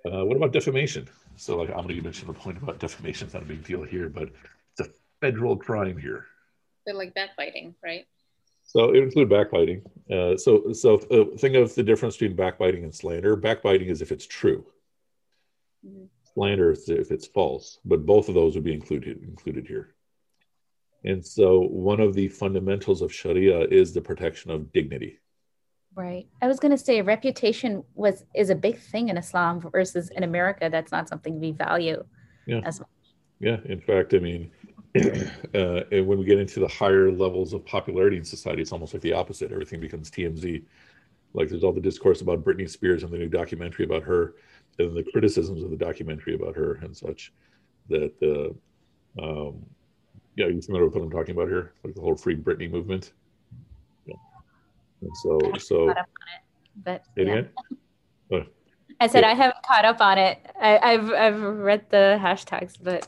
uh, 0.06 0.26
what 0.26 0.38
about 0.38 0.54
defamation? 0.54 1.08
So, 1.36 1.58
like 1.58 1.70
Amina, 1.70 1.94
you 1.94 2.02
mentioned 2.02 2.30
the 2.30 2.34
point 2.34 2.58
about 2.62 2.80
defamation. 2.80 3.26
It's 3.26 3.34
not 3.34 3.44
a 3.44 3.46
big 3.46 3.64
deal 3.64 3.84
here, 3.84 4.10
but 4.10 4.30
it's 4.78 4.90
a 4.90 4.92
federal 5.22 5.56
crime 5.56 5.98
here. 5.98 6.26
They're 6.86 6.96
like 6.96 7.14
backbiting, 7.14 7.76
right? 7.84 8.08
So 8.64 8.94
it 8.94 9.02
include 9.02 9.30
backbiting. 9.30 9.82
Uh, 10.12 10.38
so, 10.38 10.74
so 10.74 10.96
uh, 11.10 11.38
think 11.38 11.56
of 11.56 11.74
the 11.74 11.82
difference 11.82 12.18
between 12.18 12.36
backbiting 12.36 12.84
and 12.84 12.94
slander. 12.94 13.36
Backbiting 13.36 13.90
is 13.90 14.02
if 14.02 14.12
it's 14.12 14.28
true. 14.28 14.64
Mm-hmm. 15.86 16.06
Slander 16.34 16.72
is 16.72 16.88
if 16.88 17.12
it's 17.12 17.26
false. 17.26 17.80
But 17.84 18.06
both 18.06 18.30
of 18.30 18.36
those 18.36 18.54
would 18.54 18.64
be 18.64 18.74
included 18.74 19.24
included 19.24 19.66
here. 19.66 19.96
And 21.06 21.26
so 21.26 21.62
one 21.62 22.00
of 22.00 22.14
the 22.14 22.28
fundamentals 22.28 23.02
of 23.02 23.14
Sharia 23.14 23.62
is 23.62 23.94
the 23.94 24.02
protection 24.02 24.52
of 24.52 24.72
dignity. 24.74 25.20
Right. 25.96 26.28
I 26.42 26.48
was 26.48 26.60
going 26.60 26.72
to 26.72 26.78
say 26.78 27.02
reputation 27.02 27.84
was 27.96 28.24
is 28.36 28.50
a 28.50 28.56
big 28.56 28.78
thing 28.78 29.10
in 29.10 29.18
Islam 29.18 29.60
versus 29.60 30.10
in 30.10 30.24
America 30.24 30.70
that's 30.72 30.92
not 30.92 31.10
something 31.10 31.40
we 31.40 31.52
value 31.52 32.04
yeah. 32.46 32.62
as 32.64 32.80
much. 32.80 32.90
Yeah, 33.40 33.58
in 33.66 33.80
fact, 33.82 34.14
I 34.14 34.20
mean 34.20 34.52
uh, 34.96 35.82
and 35.92 36.08
when 36.08 36.18
we 36.18 36.26
get 36.26 36.40
into 36.40 36.60
the 36.60 36.68
higher 36.68 37.12
levels 37.12 37.54
of 37.54 37.66
popularity 37.66 38.18
in 38.18 38.26
society, 38.26 38.62
it's 38.62 38.72
almost 38.72 38.94
like 38.94 39.04
the 39.04 39.14
opposite. 39.14 39.52
Everything 39.52 39.80
becomes 39.80 40.10
TMZ. 40.10 40.64
Like 41.34 41.50
there's 41.50 41.64
all 41.64 41.74
the 41.74 41.82
discourse 41.82 42.22
about 42.22 42.44
Britney 42.44 42.70
Spears 42.70 43.04
and 43.04 43.12
the 43.12 43.18
new 43.18 43.30
documentary 43.30 43.86
about 43.86 44.04
her, 44.04 44.36
and 44.80 44.96
the 44.96 45.04
criticisms 45.04 45.64
of 45.64 45.70
the 45.70 45.78
documentary 45.78 46.34
about 46.34 46.56
her 46.56 46.76
and 46.82 46.96
such. 46.96 47.32
That 47.90 48.14
uh, 49.20 49.22
um, 49.24 49.66
yeah, 50.40 50.48
you 50.48 50.62
familiar 50.62 50.86
with 50.86 50.96
what 50.96 51.04
I'm 51.04 51.12
talking 51.12 51.36
about 51.36 51.50
here? 51.50 51.74
Like 51.84 51.96
the 51.96 52.02
whole 52.02 52.16
free 52.16 52.36
Britney 52.36 52.72
movement. 52.72 53.12
Yeah. 54.06 54.16
And 55.02 55.12
so, 55.18 55.40
so. 55.58 55.90
It, 55.90 55.98
but 56.84 57.04
yeah. 57.16 57.42
Oh. 58.32 58.44
I 59.00 59.08
said 59.08 59.22
yeah. 59.22 59.32
I 59.32 59.34
haven't 59.34 59.58
caught 59.66 59.86
up 59.86 60.02
on 60.02 60.20
it. 60.20 60.38
I, 60.62 60.92
have 60.92 61.12
I've 61.12 61.42
read 61.42 61.84
the 61.90 62.20
hashtags, 62.22 62.76
but. 62.80 63.08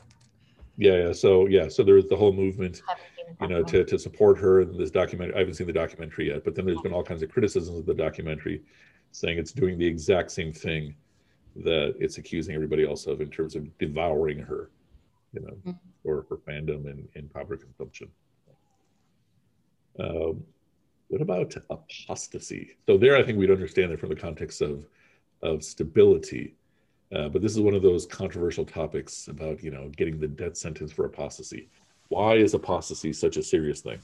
Yeah, 0.76 0.96
yeah. 0.96 1.12
So 1.12 1.46
yeah, 1.46 1.68
so 1.68 1.84
there's 1.84 2.06
the 2.06 2.16
whole 2.16 2.32
movement, 2.32 2.82
you 3.40 3.46
know, 3.46 3.62
to, 3.62 3.84
to 3.84 3.96
support 4.00 4.36
her 4.38 4.62
in 4.62 4.76
this 4.76 4.90
documentary. 4.90 5.36
I 5.36 5.38
haven't 5.38 5.54
seen 5.54 5.68
the 5.68 5.72
documentary 5.72 6.30
yet, 6.30 6.42
but 6.44 6.56
then 6.56 6.66
there's 6.66 6.80
been 6.80 6.92
all 6.92 7.04
kinds 7.04 7.22
of 7.22 7.30
criticisms 7.30 7.78
of 7.78 7.86
the 7.86 7.94
documentary, 7.94 8.62
saying 9.12 9.38
it's 9.38 9.52
doing 9.52 9.78
the 9.78 9.86
exact 9.86 10.32
same 10.32 10.52
thing 10.52 10.96
that 11.54 11.94
it's 12.00 12.18
accusing 12.18 12.56
everybody 12.56 12.84
else 12.84 13.06
of 13.06 13.20
in 13.20 13.30
terms 13.30 13.54
of 13.54 13.78
devouring 13.78 14.40
her 14.40 14.70
you 15.32 15.40
know, 15.40 15.52
mm-hmm. 15.52 15.70
for, 16.02 16.24
for 16.24 16.36
fandom 16.38 16.90
and, 16.90 17.08
and 17.14 17.32
popular 17.32 17.56
consumption. 17.56 18.08
Um, 19.98 20.42
what 21.08 21.20
about 21.20 21.54
apostasy? 21.70 22.76
So 22.86 22.96
there, 22.96 23.16
I 23.16 23.22
think 23.22 23.38
we'd 23.38 23.50
understand 23.50 23.92
it 23.92 24.00
from 24.00 24.08
the 24.08 24.16
context 24.16 24.62
of 24.62 24.86
of 25.42 25.62
stability. 25.64 26.54
Uh, 27.14 27.28
but 27.28 27.42
this 27.42 27.52
is 27.52 27.60
one 27.60 27.74
of 27.74 27.82
those 27.82 28.06
controversial 28.06 28.64
topics 28.64 29.28
about 29.28 29.62
you 29.62 29.70
know 29.70 29.90
getting 29.96 30.18
the 30.18 30.28
death 30.28 30.56
sentence 30.56 30.92
for 30.92 31.04
apostasy. 31.04 31.68
Why 32.08 32.36
is 32.36 32.54
apostasy 32.54 33.12
such 33.12 33.36
a 33.36 33.42
serious 33.42 33.80
thing, 33.80 33.98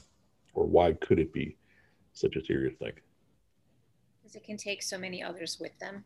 or 0.53 0.65
why 0.65 0.93
could 0.93 1.19
it 1.19 1.33
be 1.33 1.57
such 2.13 2.35
a 2.35 2.45
serious 2.45 2.75
thing? 2.77 2.93
Because 4.21 4.35
it 4.35 4.43
can 4.43 4.57
take 4.57 4.83
so 4.83 4.97
many 4.97 5.23
others 5.23 5.57
with 5.59 5.77
them. 5.79 6.03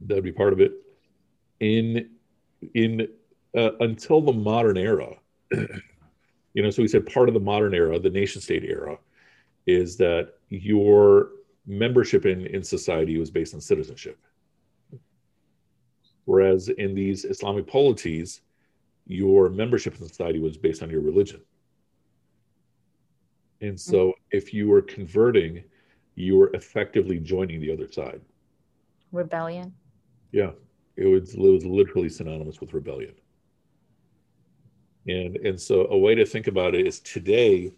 That'd 0.00 0.24
be 0.24 0.32
part 0.32 0.52
of 0.52 0.60
it. 0.60 0.72
In 1.60 2.10
in 2.74 3.06
uh, 3.56 3.70
until 3.80 4.20
the 4.20 4.32
modern 4.32 4.76
era, 4.76 5.14
you 5.52 6.62
know, 6.62 6.70
so 6.70 6.82
we 6.82 6.88
said 6.88 7.06
part 7.06 7.28
of 7.28 7.34
the 7.34 7.40
modern 7.40 7.74
era, 7.74 7.98
the 7.98 8.10
nation 8.10 8.40
state 8.40 8.64
era, 8.64 8.98
is 9.66 9.96
that 9.96 10.34
your 10.48 11.30
membership 11.66 12.26
in, 12.26 12.46
in 12.46 12.62
society 12.62 13.18
was 13.18 13.30
based 13.30 13.54
on 13.54 13.60
citizenship. 13.60 14.18
Whereas 16.24 16.68
in 16.68 16.94
these 16.94 17.24
Islamic 17.24 17.66
polities, 17.66 18.42
your 19.06 19.48
membership 19.48 20.00
in 20.00 20.06
society 20.06 20.38
was 20.38 20.56
based 20.56 20.82
on 20.82 20.90
your 20.90 21.00
religion. 21.00 21.40
And 23.60 23.80
so 23.80 24.08
mm-hmm. 24.08 24.36
if 24.36 24.52
you 24.52 24.68
were 24.68 24.82
converting, 24.82 25.62
you 26.14 26.36
were 26.36 26.50
effectively 26.54 27.18
joining 27.18 27.60
the 27.60 27.72
other 27.72 27.90
side. 27.90 28.20
Rebellion. 29.12 29.72
Yeah. 30.32 30.50
It 30.96 31.06
was, 31.06 31.34
it 31.34 31.40
was 31.40 31.64
literally 31.64 32.08
synonymous 32.08 32.60
with 32.60 32.74
rebellion. 32.74 33.14
And, 35.06 35.36
and 35.36 35.60
so 35.60 35.86
a 35.88 35.98
way 35.98 36.14
to 36.14 36.24
think 36.24 36.46
about 36.46 36.74
it 36.74 36.86
is 36.86 37.00
today 37.00 37.72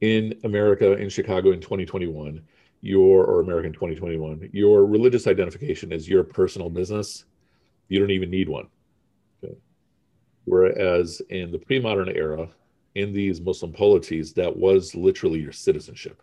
in 0.00 0.38
America, 0.44 0.92
in 0.92 1.08
Chicago 1.08 1.52
in 1.52 1.60
2021, 1.60 2.42
your, 2.80 3.24
or 3.24 3.40
American 3.40 3.72
2021, 3.72 4.50
your 4.52 4.84
religious 4.84 5.26
identification 5.26 5.92
is 5.92 6.08
your 6.08 6.24
personal 6.24 6.70
business. 6.70 7.24
You 7.88 8.00
don't 8.00 8.10
even 8.10 8.30
need 8.30 8.48
one. 8.48 8.68
Okay. 9.44 9.54
Whereas 10.44 11.22
in 11.30 11.52
the 11.52 11.58
pre 11.58 11.78
modern 11.78 12.08
era, 12.08 12.48
in 12.94 13.12
these 13.12 13.40
Muslim 13.40 13.72
polities, 13.72 14.32
that 14.34 14.54
was 14.54 14.94
literally 14.94 15.40
your 15.40 15.52
citizenship. 15.52 16.22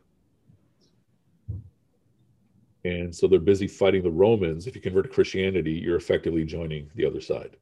And 2.86 3.16
so 3.16 3.28
they're 3.28 3.40
busy 3.40 3.68
fighting 3.68 4.04
the 4.04 4.12
Romans. 4.12 4.68
If 4.68 4.76
you 4.76 4.82
convert 4.82 5.06
to 5.06 5.10
Christianity, 5.10 5.74
you're 5.74 5.98
effectively 5.98 6.46
joining 6.46 6.90
the 6.96 7.06
other 7.06 7.22
side. 7.22 7.58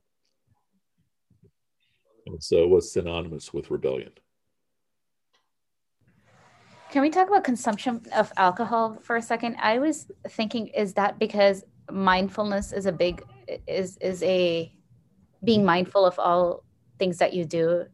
And 2.28 2.44
so 2.44 2.58
it 2.64 2.70
was 2.70 2.92
synonymous 2.92 3.54
with 3.54 3.72
rebellion. 3.72 4.12
Can 6.92 7.02
we 7.02 7.10
talk 7.10 7.28
about 7.28 7.44
consumption 7.44 8.02
of 8.16 8.32
alcohol 8.38 8.98
for 9.02 9.18
a 9.18 9.22
second? 9.22 9.56
I 9.62 9.80
was 9.80 10.10
thinking, 10.30 10.68
is 10.68 10.94
that 10.94 11.20
because 11.20 11.64
mindfulness 11.92 12.74
is 12.74 12.86
a 12.86 12.92
big 12.92 13.24
is 13.68 13.98
is 13.98 14.22
a 14.24 14.72
being 15.44 15.64
mindful 15.64 16.06
of 16.06 16.20
all 16.20 16.64
things 17.00 17.18
that 17.18 17.34
you 17.34 17.46
do 17.46 17.86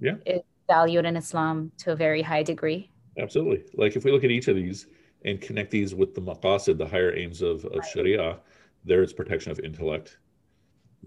yeah 0.00 0.14
is 0.24 0.40
valued 0.68 1.04
in 1.04 1.16
Islam 1.16 1.70
to 1.78 1.92
a 1.92 1.96
very 1.96 2.22
high 2.22 2.42
degree. 2.42 2.90
Absolutely. 3.18 3.64
Like 3.74 3.96
if 3.96 4.04
we 4.04 4.10
look 4.10 4.24
at 4.24 4.30
each 4.30 4.48
of 4.48 4.56
these 4.56 4.86
and 5.24 5.40
connect 5.40 5.70
these 5.70 5.94
with 5.94 6.14
the 6.14 6.22
maqasid, 6.22 6.78
the 6.78 6.86
higher 6.86 7.14
aims 7.14 7.42
of, 7.42 7.64
of 7.66 7.84
Sharia, 7.86 8.38
there 8.84 9.02
is 9.02 9.12
protection 9.12 9.52
of 9.52 9.60
intellect, 9.60 10.18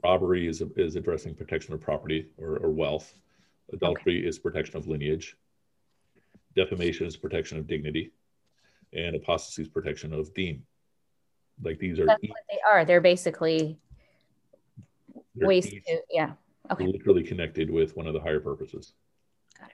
robbery 0.04 0.48
is, 0.48 0.62
is 0.76 0.96
addressing 0.96 1.36
protection 1.36 1.74
of 1.74 1.82
property 1.82 2.28
or, 2.38 2.58
or 2.58 2.70
wealth. 2.70 3.14
Adultery 3.74 4.20
okay. 4.20 4.28
is 4.28 4.40
protection 4.40 4.78
of 4.78 4.88
lineage. 4.88 5.36
Defamation 6.56 7.06
is 7.06 7.18
protection 7.18 7.58
of 7.58 7.68
dignity. 7.68 8.12
And 8.94 9.16
apostasy 9.16 9.64
is 9.64 9.68
protection 9.68 10.14
of 10.14 10.34
deen. 10.34 10.64
Like 11.62 11.80
these 11.80 12.00
are. 12.00 12.06
That's 12.06 12.22
what 12.22 12.38
they 12.50 12.60
are. 12.70 12.86
They're 12.86 13.02
basically 13.02 13.78
they're 15.36 15.48
ways 15.48 15.70
to, 15.70 16.02
yeah. 16.10 16.34
Okay. 16.72 16.86
Literally 16.86 17.24
connected 17.24 17.70
with 17.70 17.96
one 17.96 18.08
of 18.08 18.14
the 18.14 18.20
higher 18.20 18.40
purposes. 18.40 18.94
Got 19.60 19.72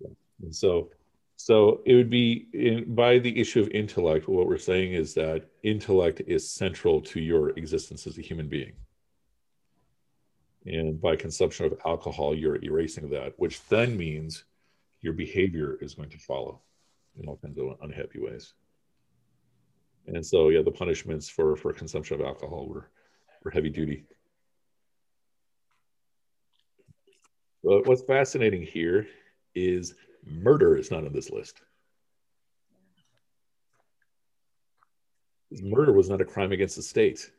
it. 0.00 0.16
And 0.42 0.54
so, 0.54 0.90
so 1.36 1.80
it 1.86 1.94
would 1.94 2.10
be 2.10 2.48
in, 2.52 2.94
by 2.94 3.18
the 3.18 3.38
issue 3.40 3.60
of 3.60 3.68
intellect. 3.70 4.28
What 4.28 4.46
we're 4.46 4.58
saying 4.58 4.92
is 4.92 5.14
that 5.14 5.48
intellect 5.62 6.22
is 6.26 6.50
central 6.50 7.00
to 7.02 7.20
your 7.20 7.50
existence 7.50 8.06
as 8.06 8.18
a 8.18 8.22
human 8.22 8.48
being. 8.48 8.72
And 10.66 11.00
by 11.00 11.16
consumption 11.16 11.66
of 11.66 11.78
alcohol, 11.86 12.34
you're 12.34 12.62
erasing 12.62 13.08
that, 13.10 13.32
which 13.38 13.64
then 13.68 13.96
means 13.96 14.44
your 15.00 15.14
behavior 15.14 15.78
is 15.80 15.94
going 15.94 16.10
to 16.10 16.18
follow 16.18 16.60
in 17.18 17.26
all 17.28 17.38
kinds 17.38 17.58
of 17.58 17.76
unhappy 17.82 18.20
ways. 18.20 18.52
And 20.06 20.24
so, 20.24 20.48
yeah, 20.48 20.62
the 20.62 20.70
punishments 20.70 21.28
for 21.28 21.56
for 21.56 21.72
consumption 21.72 22.20
of 22.20 22.26
alcohol 22.26 22.68
were 22.68 22.90
were 23.42 23.50
heavy 23.50 23.70
duty. 23.70 24.04
But 27.62 27.86
what's 27.86 28.02
fascinating 28.02 28.62
here 28.62 29.06
is 29.54 29.94
murder 30.24 30.76
is 30.76 30.90
not 30.90 31.04
on 31.04 31.12
this 31.12 31.30
list. 31.30 31.60
Murder 35.62 35.92
was 35.92 36.08
not 36.08 36.20
a 36.20 36.24
crime 36.24 36.52
against 36.52 36.76
the 36.76 36.82
state. 36.82 37.30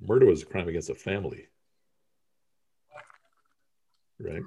Murder 0.00 0.26
was 0.26 0.42
a 0.42 0.46
crime 0.46 0.68
against 0.68 0.90
a 0.90 0.94
family. 0.94 1.46
Right? 4.20 4.42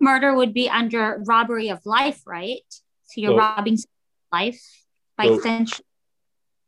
Murder 0.00 0.34
would 0.34 0.52
be 0.52 0.68
under 0.68 1.22
robbery 1.26 1.68
of 1.68 1.84
life, 1.86 2.20
right? 2.26 2.62
So 3.04 3.20
you're 3.20 3.32
so, 3.32 3.36
robbing 3.36 3.78
life 4.32 4.60
by 5.16 5.26
so, 5.26 5.34
extension. 5.34 5.84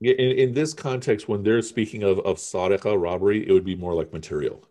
In, 0.00 0.14
in 0.14 0.54
this 0.54 0.74
context, 0.74 1.28
when 1.28 1.42
they're 1.42 1.62
speaking 1.62 2.02
of, 2.02 2.20
of 2.20 2.36
sadaqa, 2.36 3.00
robbery, 3.00 3.46
it 3.48 3.52
would 3.52 3.64
be 3.64 3.74
more 3.74 3.94
like 3.94 4.12
material. 4.12 4.66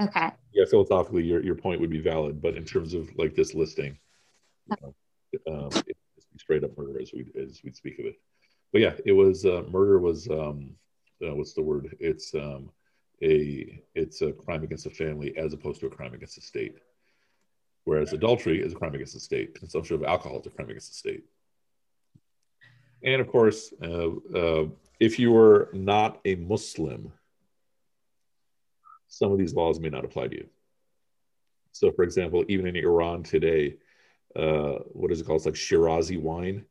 Okay. 0.00 0.30
Yeah, 0.52 0.64
philosophically, 0.68 1.24
your, 1.24 1.42
your 1.42 1.54
point 1.54 1.80
would 1.80 1.90
be 1.90 2.00
valid, 2.00 2.40
but 2.40 2.56
in 2.56 2.64
terms 2.64 2.94
of 2.94 3.08
like 3.16 3.34
this 3.34 3.54
listing, 3.54 3.98
you 4.68 4.76
know, 4.82 4.94
um, 5.52 5.70
it's 5.86 6.26
straight 6.38 6.64
up 6.64 6.76
murder 6.76 7.00
as 7.00 7.12
we 7.12 7.26
as 7.40 7.60
we 7.62 7.72
speak 7.72 7.98
of 7.98 8.06
it. 8.06 8.16
But 8.72 8.80
yeah, 8.80 8.94
it 9.04 9.12
was 9.12 9.44
uh, 9.44 9.62
murder 9.70 9.98
was 9.98 10.28
um, 10.28 10.70
uh, 11.26 11.34
what's 11.34 11.54
the 11.54 11.62
word? 11.62 11.96
It's 12.00 12.34
um, 12.34 12.70
a 13.22 13.82
it's 13.94 14.22
a 14.22 14.32
crime 14.32 14.64
against 14.64 14.84
the 14.84 14.90
family 14.90 15.36
as 15.36 15.52
opposed 15.52 15.80
to 15.80 15.86
a 15.86 15.90
crime 15.90 16.14
against 16.14 16.36
the 16.36 16.42
state. 16.42 16.76
Whereas 17.86 18.12
adultery 18.12 18.60
is 18.60 18.72
a 18.72 18.76
crime 18.76 18.96
against 18.96 19.14
the 19.14 19.20
state. 19.20 19.54
Consumption 19.54 19.94
of 19.94 20.02
alcohol 20.02 20.40
is 20.40 20.46
a 20.46 20.50
crime 20.50 20.68
against 20.68 20.90
the 20.90 20.96
state. 20.96 21.24
And 23.04 23.20
of 23.20 23.28
course, 23.28 23.72
uh, 23.80 24.10
uh, 24.34 24.66
if 24.98 25.20
you 25.20 25.36
are 25.36 25.68
not 25.72 26.20
a 26.24 26.34
Muslim, 26.34 27.12
some 29.06 29.30
of 29.30 29.38
these 29.38 29.54
laws 29.54 29.78
may 29.78 29.88
not 29.88 30.04
apply 30.04 30.26
to 30.26 30.34
you. 30.34 30.46
So, 31.70 31.92
for 31.92 32.02
example, 32.02 32.44
even 32.48 32.66
in 32.66 32.74
Iran 32.74 33.22
today, 33.22 33.76
uh, 34.34 34.80
what 34.92 35.12
is 35.12 35.20
it 35.20 35.24
called? 35.24 35.36
It's 35.36 35.46
like 35.46 35.54
Shirazi 35.54 36.20
wine 36.20 36.64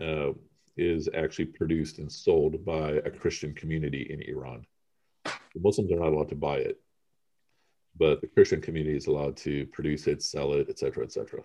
uh, 0.00 0.30
is 0.78 1.06
actually 1.12 1.46
produced 1.46 1.98
and 1.98 2.10
sold 2.10 2.64
by 2.64 2.92
a 2.92 3.10
Christian 3.10 3.52
community 3.54 4.06
in 4.08 4.22
Iran. 4.22 4.64
The 5.24 5.60
Muslims 5.60 5.92
are 5.92 6.00
not 6.00 6.14
allowed 6.14 6.30
to 6.30 6.34
buy 6.34 6.56
it, 6.56 6.80
but 7.96 8.20
the 8.20 8.26
Christian 8.26 8.60
community 8.60 8.96
is 8.96 9.06
allowed 9.06 9.36
to 9.38 9.66
produce 9.66 10.06
it, 10.06 10.22
sell 10.22 10.54
it, 10.54 10.68
etc., 10.68 11.04
etc. 11.04 11.42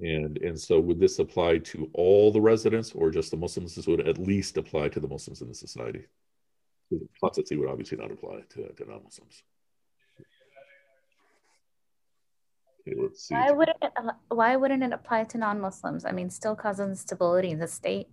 And 0.00 0.38
and 0.38 0.58
so 0.58 0.78
would 0.78 1.00
this 1.00 1.18
apply 1.18 1.58
to 1.58 1.90
all 1.92 2.30
the 2.30 2.40
residents 2.40 2.92
or 2.92 3.10
just 3.10 3.30
the 3.30 3.36
Muslims? 3.36 3.74
This 3.74 3.86
would 3.86 4.06
at 4.06 4.18
least 4.18 4.56
apply 4.56 4.88
to 4.90 5.00
the 5.00 5.08
Muslims 5.08 5.42
in 5.42 5.48
the 5.48 5.54
society. 5.54 6.06
Apostasy 7.22 7.56
would 7.56 7.68
obviously 7.68 7.98
not 7.98 8.10
apply 8.10 8.40
to, 8.50 8.68
to 8.68 8.88
non-Muslims. 8.88 9.42
Okay, 12.80 12.98
let's 12.98 13.28
see. 13.28 13.34
Why 13.34 13.50
wouldn't 13.50 13.76
it, 13.82 13.92
why 14.28 14.56
wouldn't 14.56 14.82
it 14.82 14.92
apply 14.92 15.24
to 15.24 15.38
non-Muslims? 15.38 16.04
I 16.04 16.12
mean, 16.12 16.30
still 16.30 16.56
causing 16.56 16.88
instability 16.88 17.50
in 17.50 17.58
the 17.58 17.68
state. 17.68 18.08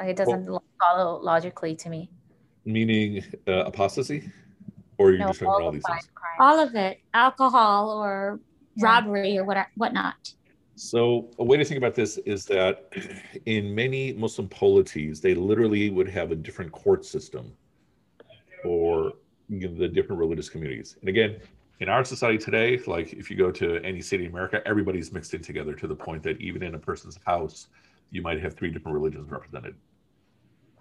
It 0.00 0.16
doesn't 0.16 0.46
well, 0.46 0.64
follow 0.80 1.20
logically 1.20 1.76
to 1.76 1.88
me. 1.88 2.10
Meaning 2.64 3.24
uh, 3.46 3.64
apostasy, 3.64 4.32
or 4.98 5.10
you're 5.10 5.20
no, 5.20 5.28
just 5.28 5.40
talking 5.40 5.54
about 5.54 5.62
all 5.62 5.72
these 5.72 5.82
things? 5.86 6.08
Crimes. 6.14 6.36
All 6.40 6.60
of 6.60 6.74
it, 6.74 7.00
alcohol 7.14 7.90
or 7.90 8.40
yeah. 8.74 8.84
robbery 8.84 9.38
or 9.38 9.44
what 9.44 9.66
whatnot. 9.76 10.34
So 10.74 11.28
a 11.38 11.44
way 11.44 11.56
to 11.56 11.64
think 11.64 11.78
about 11.78 11.94
this 11.96 12.18
is 12.18 12.44
that 12.46 12.92
in 13.46 13.74
many 13.74 14.12
Muslim 14.12 14.48
polities, 14.48 15.20
they 15.20 15.34
literally 15.34 15.90
would 15.90 16.08
have 16.08 16.30
a 16.30 16.36
different 16.36 16.70
court 16.70 17.04
system 17.04 17.52
for 18.62 19.12
you 19.48 19.68
know, 19.68 19.74
the 19.74 19.88
different 19.88 20.20
religious 20.20 20.48
communities. 20.48 20.96
And 21.00 21.08
again, 21.08 21.40
in 21.80 21.88
our 21.88 22.04
society 22.04 22.38
today, 22.38 22.78
like 22.86 23.12
if 23.12 23.30
you 23.30 23.36
go 23.36 23.50
to 23.50 23.82
any 23.84 24.00
city 24.00 24.24
in 24.24 24.30
America, 24.30 24.60
everybody's 24.66 25.12
mixed 25.12 25.34
in 25.34 25.42
together 25.42 25.74
to 25.74 25.86
the 25.86 25.94
point 25.94 26.22
that 26.24 26.40
even 26.40 26.62
in 26.62 26.74
a 26.74 26.78
person's 26.78 27.18
house, 27.26 27.68
you 28.10 28.22
might 28.22 28.40
have 28.40 28.54
three 28.54 28.70
different 28.70 28.94
religions 28.94 29.30
represented. 29.30 29.74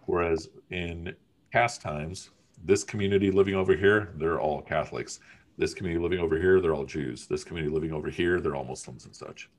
Whereas 0.05 0.49
in 0.70 1.15
past 1.51 1.82
times, 1.82 2.30
this 2.63 2.83
community 2.83 3.31
living 3.31 3.55
over 3.55 3.75
here, 3.75 4.13
they're 4.15 4.39
all 4.39 4.61
Catholics. 4.61 5.19
This 5.57 5.73
community 5.73 6.01
living 6.01 6.19
over 6.19 6.39
here, 6.39 6.61
they're 6.61 6.73
all 6.73 6.85
Jews. 6.85 7.27
This 7.27 7.43
community 7.43 7.73
living 7.73 7.91
over 7.91 8.09
here, 8.09 8.39
they're 8.39 8.55
all 8.55 8.63
Muslims 8.63 9.05
and 9.05 9.15
such. 9.15 9.49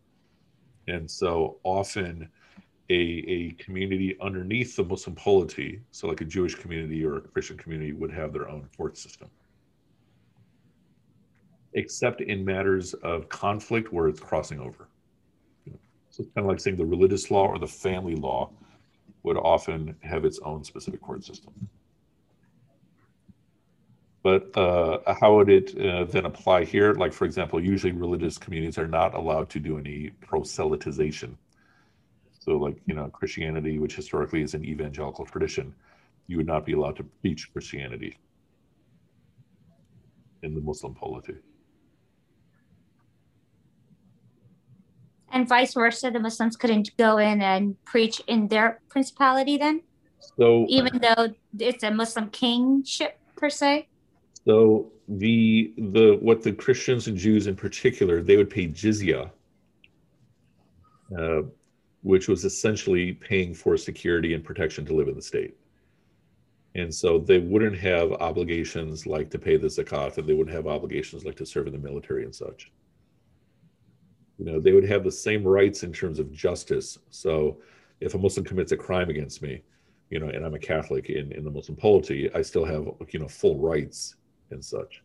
And 0.86 1.10
so 1.10 1.58
often 1.64 2.28
a, 2.90 2.94
a 2.94 3.50
community 3.52 4.16
underneath 4.20 4.76
the 4.76 4.84
Muslim 4.84 5.14
polity, 5.14 5.80
so 5.90 6.08
like 6.08 6.20
a 6.20 6.24
Jewish 6.24 6.54
community 6.54 7.04
or 7.04 7.18
a 7.18 7.20
Christian 7.20 7.56
community, 7.56 7.92
would 7.92 8.10
have 8.10 8.32
their 8.32 8.48
own 8.48 8.68
court 8.76 8.96
system. 8.96 9.28
Except 11.74 12.20
in 12.22 12.44
matters 12.44 12.94
of 12.94 13.28
conflict 13.28 13.92
where 13.92 14.08
it's 14.08 14.20
crossing 14.20 14.60
over. 14.60 14.88
So 16.10 16.22
it's 16.22 16.32
kind 16.34 16.46
of 16.46 16.46
like 16.46 16.60
saying 16.60 16.76
the 16.76 16.86
religious 16.86 17.30
law 17.30 17.46
or 17.46 17.58
the 17.58 17.66
family 17.66 18.14
law 18.14 18.50
would 19.22 19.36
often 19.36 19.94
have 20.00 20.24
its 20.24 20.38
own 20.40 20.64
specific 20.64 21.00
court 21.02 21.22
system. 21.24 21.52
But 24.22 24.56
uh, 24.56 24.98
how 25.20 25.36
would 25.36 25.48
it 25.48 25.78
uh, 25.78 26.04
then 26.04 26.26
apply 26.26 26.64
here? 26.64 26.92
Like, 26.94 27.12
for 27.12 27.24
example, 27.24 27.62
usually 27.62 27.92
religious 27.92 28.36
communities 28.36 28.76
are 28.76 28.88
not 28.88 29.14
allowed 29.14 29.48
to 29.50 29.60
do 29.60 29.78
any 29.78 30.10
proselytization 30.26 31.36
so, 32.48 32.56
like, 32.56 32.80
you 32.86 32.94
know, 32.94 33.08
Christianity, 33.08 33.78
which 33.78 33.94
historically 33.94 34.40
is 34.40 34.54
an 34.54 34.64
evangelical 34.64 35.26
tradition, 35.26 35.74
you 36.28 36.38
would 36.38 36.46
not 36.46 36.64
be 36.64 36.72
allowed 36.72 36.96
to 36.96 37.04
preach 37.20 37.52
Christianity 37.52 38.16
in 40.42 40.54
the 40.54 40.60
Muslim 40.62 40.94
polity. 40.94 41.34
And 45.30 45.46
vice 45.46 45.74
versa, 45.74 46.10
the 46.10 46.20
Muslims 46.20 46.56
couldn't 46.56 46.96
go 46.96 47.18
in 47.18 47.42
and 47.42 47.76
preach 47.84 48.22
in 48.26 48.48
their 48.48 48.80
principality 48.88 49.58
then? 49.58 49.82
So, 50.38 50.64
even 50.70 51.00
though 51.02 51.34
it's 51.58 51.82
a 51.82 51.90
Muslim 51.90 52.30
kingship 52.30 53.18
per 53.36 53.50
se? 53.50 53.88
So 54.48 54.90
the 55.08 55.74
the 55.76 56.16
what 56.22 56.42
the 56.42 56.54
Christians 56.54 57.06
and 57.06 57.18
Jews 57.18 57.46
in 57.46 57.54
particular, 57.54 58.22
they 58.22 58.38
would 58.38 58.48
pay 58.48 58.66
jizya, 58.66 59.30
uh, 61.18 61.42
which 62.02 62.28
was 62.28 62.46
essentially 62.46 63.12
paying 63.12 63.52
for 63.52 63.76
security 63.76 64.32
and 64.32 64.42
protection 64.42 64.86
to 64.86 64.94
live 64.94 65.08
in 65.08 65.16
the 65.16 65.20
state. 65.20 65.54
And 66.76 66.94
so 66.94 67.18
they 67.18 67.40
wouldn't 67.40 67.76
have 67.76 68.10
obligations 68.12 69.06
like 69.06 69.28
to 69.32 69.38
pay 69.38 69.58
the 69.58 69.66
zakat, 69.66 70.16
and 70.16 70.26
they 70.26 70.32
wouldn't 70.32 70.56
have 70.56 70.66
obligations 70.66 71.26
like 71.26 71.36
to 71.36 71.44
serve 71.44 71.66
in 71.66 71.74
the 71.74 71.78
military 71.78 72.24
and 72.24 72.34
such. 72.34 72.72
You 74.38 74.46
know, 74.46 74.60
they 74.60 74.72
would 74.72 74.88
have 74.88 75.04
the 75.04 75.12
same 75.12 75.44
rights 75.44 75.82
in 75.82 75.92
terms 75.92 76.18
of 76.18 76.32
justice. 76.32 76.96
So 77.10 77.58
if 78.00 78.14
a 78.14 78.18
Muslim 78.18 78.46
commits 78.46 78.72
a 78.72 78.78
crime 78.78 79.10
against 79.10 79.42
me, 79.42 79.60
you 80.08 80.20
know, 80.20 80.28
and 80.28 80.42
I'm 80.42 80.54
a 80.54 80.58
Catholic 80.58 81.10
in, 81.10 81.32
in 81.32 81.44
the 81.44 81.50
Muslim 81.50 81.76
polity, 81.76 82.32
I 82.34 82.40
still 82.40 82.64
have, 82.64 82.88
you 83.10 83.18
know, 83.18 83.28
full 83.28 83.58
rights 83.58 84.14
and 84.50 84.64
such. 84.64 85.02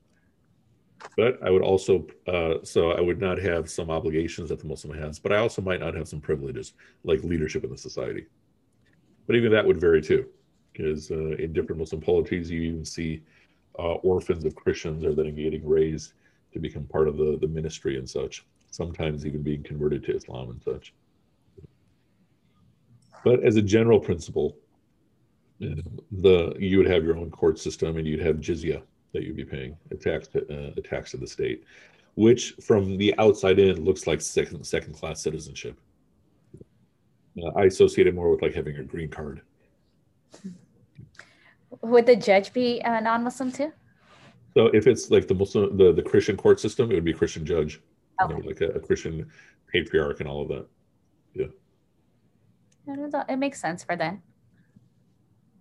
But 1.18 1.40
I 1.44 1.50
would 1.50 1.62
also, 1.62 2.08
uh, 2.28 2.56
so 2.64 2.92
I 2.92 3.02
would 3.02 3.20
not 3.20 3.38
have 3.40 3.70
some 3.70 3.90
obligations 3.90 4.50
that 4.50 4.60
the 4.60 4.68
Muslim 4.68 4.98
has, 4.98 5.20
but 5.20 5.32
I 5.32 5.38
also 5.38 5.62
might 5.62 5.80
not 5.80 5.96
have 5.96 6.08
some 6.08 6.22
privileges 6.22 6.74
like 7.04 7.24
leadership 7.24 7.64
in 7.64 7.70
the 7.70 7.78
society. 7.78 8.26
But 9.28 9.36
even 9.36 9.52
that 9.52 9.66
would 9.66 9.80
vary 9.80 10.02
too, 10.02 10.28
because 10.72 11.12
uh, 11.12 11.36
in 11.38 11.54
different 11.54 11.80
Muslim 11.80 12.02
polities, 12.02 12.50
you 12.50 12.62
even 12.62 12.86
see 12.86 13.22
uh, 13.80 13.94
orphans 13.96 14.46
of 14.46 14.56
Christians 14.56 15.04
are 15.04 15.14
then 15.14 15.36
getting 15.36 15.68
raised 15.68 16.14
to 16.54 16.60
become 16.60 16.86
part 16.86 17.08
of 17.08 17.18
the, 17.18 17.38
the 17.42 17.48
ministry 17.48 17.98
and 17.98 18.10
such, 18.10 18.46
sometimes 18.72 19.26
even 19.26 19.42
being 19.42 19.64
converted 19.64 20.04
to 20.06 20.16
Islam 20.16 20.52
and 20.52 20.62
such. 20.62 20.94
But 23.24 23.44
as 23.44 23.56
a 23.56 23.62
general 23.62 24.00
principle, 24.00 24.58
the 25.60 26.54
you 26.60 26.78
would 26.78 26.88
have 26.88 27.04
your 27.04 27.18
own 27.18 27.32
court 27.32 27.58
system 27.58 27.98
and 27.98 28.06
you'd 28.06 28.20
have 28.20 28.38
jizya 28.38 28.82
that 29.14 29.24
you'd 29.24 29.38
be 29.38 29.46
paying 29.46 29.78
a 29.92 29.96
tax 29.96 30.28
to, 30.30 30.40
uh, 30.50 30.74
a 30.76 30.82
tax 30.82 31.12
to 31.12 31.18
the 31.18 31.28
state, 31.28 31.64
which 32.16 32.54
from 32.62 32.98
the 32.98 33.14
outside 33.18 33.60
in 33.60 33.84
looks 33.84 34.08
like 34.08 34.22
second 34.22 34.64
second 34.66 34.94
class 34.94 35.22
citizenship. 35.22 35.80
Uh, 37.42 37.50
I 37.56 37.66
associate 37.66 38.08
it 38.08 38.14
more 38.14 38.30
with 38.30 38.42
like 38.42 38.54
having 38.54 38.78
a 38.78 38.84
green 38.84 39.10
card. 39.10 39.42
Would 41.82 42.06
the 42.06 42.16
judge 42.16 42.54
be 42.54 42.82
a 42.82 43.02
non-Muslim 43.02 43.52
too? 43.52 43.72
So 44.56 44.68
if 44.68 44.86
it's 44.86 45.10
like 45.10 45.28
the 45.28 45.34
Muslim, 45.34 45.76
the, 45.78 45.92
the 45.92 46.02
Christian 46.02 46.38
court 46.38 46.60
system, 46.60 46.92
it 46.92 46.96
would 46.96 47.06
be 47.06 47.12
a 47.12 47.16
Christian 47.16 47.46
judge, 47.46 47.82
okay. 48.22 48.34
you 48.34 48.40
know, 48.40 48.48
like 48.48 48.62
a, 48.62 48.70
a, 48.70 48.80
Christian 48.80 49.28
patriarch 49.72 50.20
and 50.20 50.30
all 50.30 50.44
of 50.44 50.48
that. 50.50 50.68
Yeah. 51.34 51.48
It 53.30 53.38
makes 53.38 53.60
sense 53.60 53.84
for 53.84 53.96
then. 53.96 54.22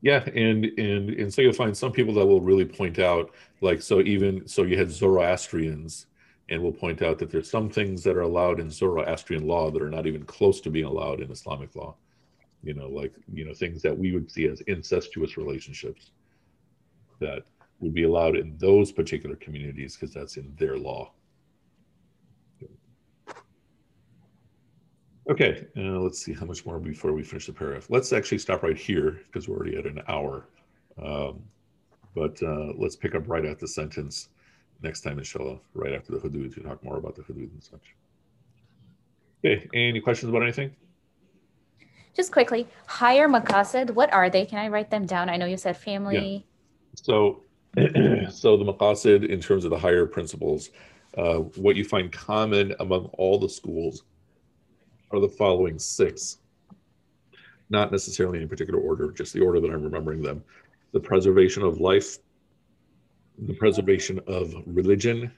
Yeah, 0.03 0.25
and 0.35 0.65
and 0.79 1.11
and 1.11 1.33
so 1.33 1.43
you'll 1.43 1.53
find 1.53 1.77
some 1.77 1.93
people 1.93 2.15
that 2.15 2.27
will 2.27 2.41
really 2.41 2.65
point 2.65 2.99
out, 2.99 3.31
like 3.61 3.81
so 3.83 4.01
even 4.01 4.47
so 4.49 4.65
you 4.65 4.77
had 4.77 4.91
Zoroastrians, 4.91 6.07
and 6.49 6.63
will 6.63 6.73
point 6.73 7.03
out 7.03 7.19
that 7.21 7.31
there's 7.31 7.51
some 7.51 7.71
things 7.71 8.03
that 8.05 8.17
are 8.17 8.23
allowed 8.23 8.59
in 8.61 8.71
Zoroastrian 8.71 9.47
law 9.47 9.71
that 9.71 9.83
are 9.83 9.91
not 9.91 10.07
even 10.07 10.25
close 10.25 10.61
to 10.63 10.71
being 10.71 10.87
allowed 10.87 11.21
in 11.21 11.31
Islamic 11.31 11.75
law. 11.77 11.97
you 12.65 12.75
know, 12.75 12.89
like, 12.89 13.15
you 13.33 13.45
know, 13.45 13.55
things 13.55 13.83
that 13.83 13.97
we 13.99 14.13
would 14.13 14.31
see 14.31 14.47
as 14.49 14.61
incestuous 14.63 15.37
relationships 15.39 16.13
that 17.21 17.45
would 17.81 17.95
be 17.95 18.05
allowed 18.05 18.37
in 18.37 18.57
those 18.59 18.93
particular 18.93 19.37
communities 19.37 19.97
because 19.97 20.13
that's 20.15 20.37
in 20.37 20.55
their 20.59 20.79
law. 20.79 21.13
Okay, 25.31 25.67
uh, 25.77 26.01
let's 26.01 26.21
see 26.21 26.33
how 26.33 26.47
much 26.47 26.67
more 26.67 26.81
before 26.81 27.13
we 27.13 27.23
finish 27.23 27.47
the 27.47 27.53
paragraph. 27.53 27.87
Let's 27.89 28.13
actually 28.13 28.39
stop 28.39 28.65
right 28.65 28.77
here 28.77 29.21
because 29.27 29.49
we're 29.49 29.57
already 29.57 29.77
at 29.77 29.87
an 29.87 30.03
hour. 30.09 30.49
Um, 31.01 31.43
but 32.15 32.43
uh, 32.43 32.73
let's 32.77 32.97
pick 32.97 33.15
up 33.15 33.29
right 33.29 33.45
at 33.45 33.61
the 33.61 33.69
sentence 33.69 34.29
next 34.83 35.03
time, 35.03 35.19
inshallah, 35.19 35.61
right 35.75 35.93
after 35.93 36.13
the 36.13 36.19
hudud 36.19 36.53
to 36.55 36.61
talk 36.61 36.83
more 36.83 36.99
about 36.99 37.15
the 37.15 37.23
hudud 37.23 37.53
and 37.53 37.63
such. 37.63 37.95
Okay, 39.45 39.69
any 39.75 40.01
questions 40.01 40.29
about 40.29 40.43
anything? 40.43 40.75
Just 42.15 42.33
quickly, 42.33 42.67
higher 42.87 43.29
maqasid, 43.29 43.91
what 43.93 44.13
are 44.13 44.29
they? 44.29 44.45
Can 44.45 44.59
I 44.59 44.69
write 44.69 44.91
them 44.91 45.07
down? 45.07 45.31
I 45.31 45.37
know 45.37 45.47
you 45.47 45.57
said 45.57 45.77
family. 45.77 46.45
Yeah. 46.95 46.97
So, 46.97 47.43
so 48.31 48.57
the 48.57 48.65
maqasid 48.65 49.29
in 49.29 49.41
terms 49.41 49.65
of 49.65 49.71
the 49.71 49.79
higher 49.79 50.05
principles, 50.05 50.71
uh, 51.17 51.37
what 51.37 51.77
you 51.77 51.85
find 51.85 52.11
common 52.11 52.75
among 52.81 53.07
all 53.15 53.39
the 53.39 53.49
schools 53.49 54.03
are 55.13 55.21
the 55.21 55.29
following 55.29 55.79
six. 55.79 56.39
Not 57.71 57.93
necessarily 57.93 58.43
in 58.43 58.49
particular 58.49 58.81
order, 58.81 59.11
just 59.13 59.33
the 59.33 59.41
order 59.41 59.61
that 59.61 59.71
I'm 59.71 59.83
remembering 59.83 60.23
them. 60.23 60.43
The 60.93 61.01
preservation 61.01 61.63
of 61.63 61.81
life, 61.81 62.19
the 63.39 63.55
preservation 63.55 64.21
of 64.27 64.55
religion, 64.67 65.33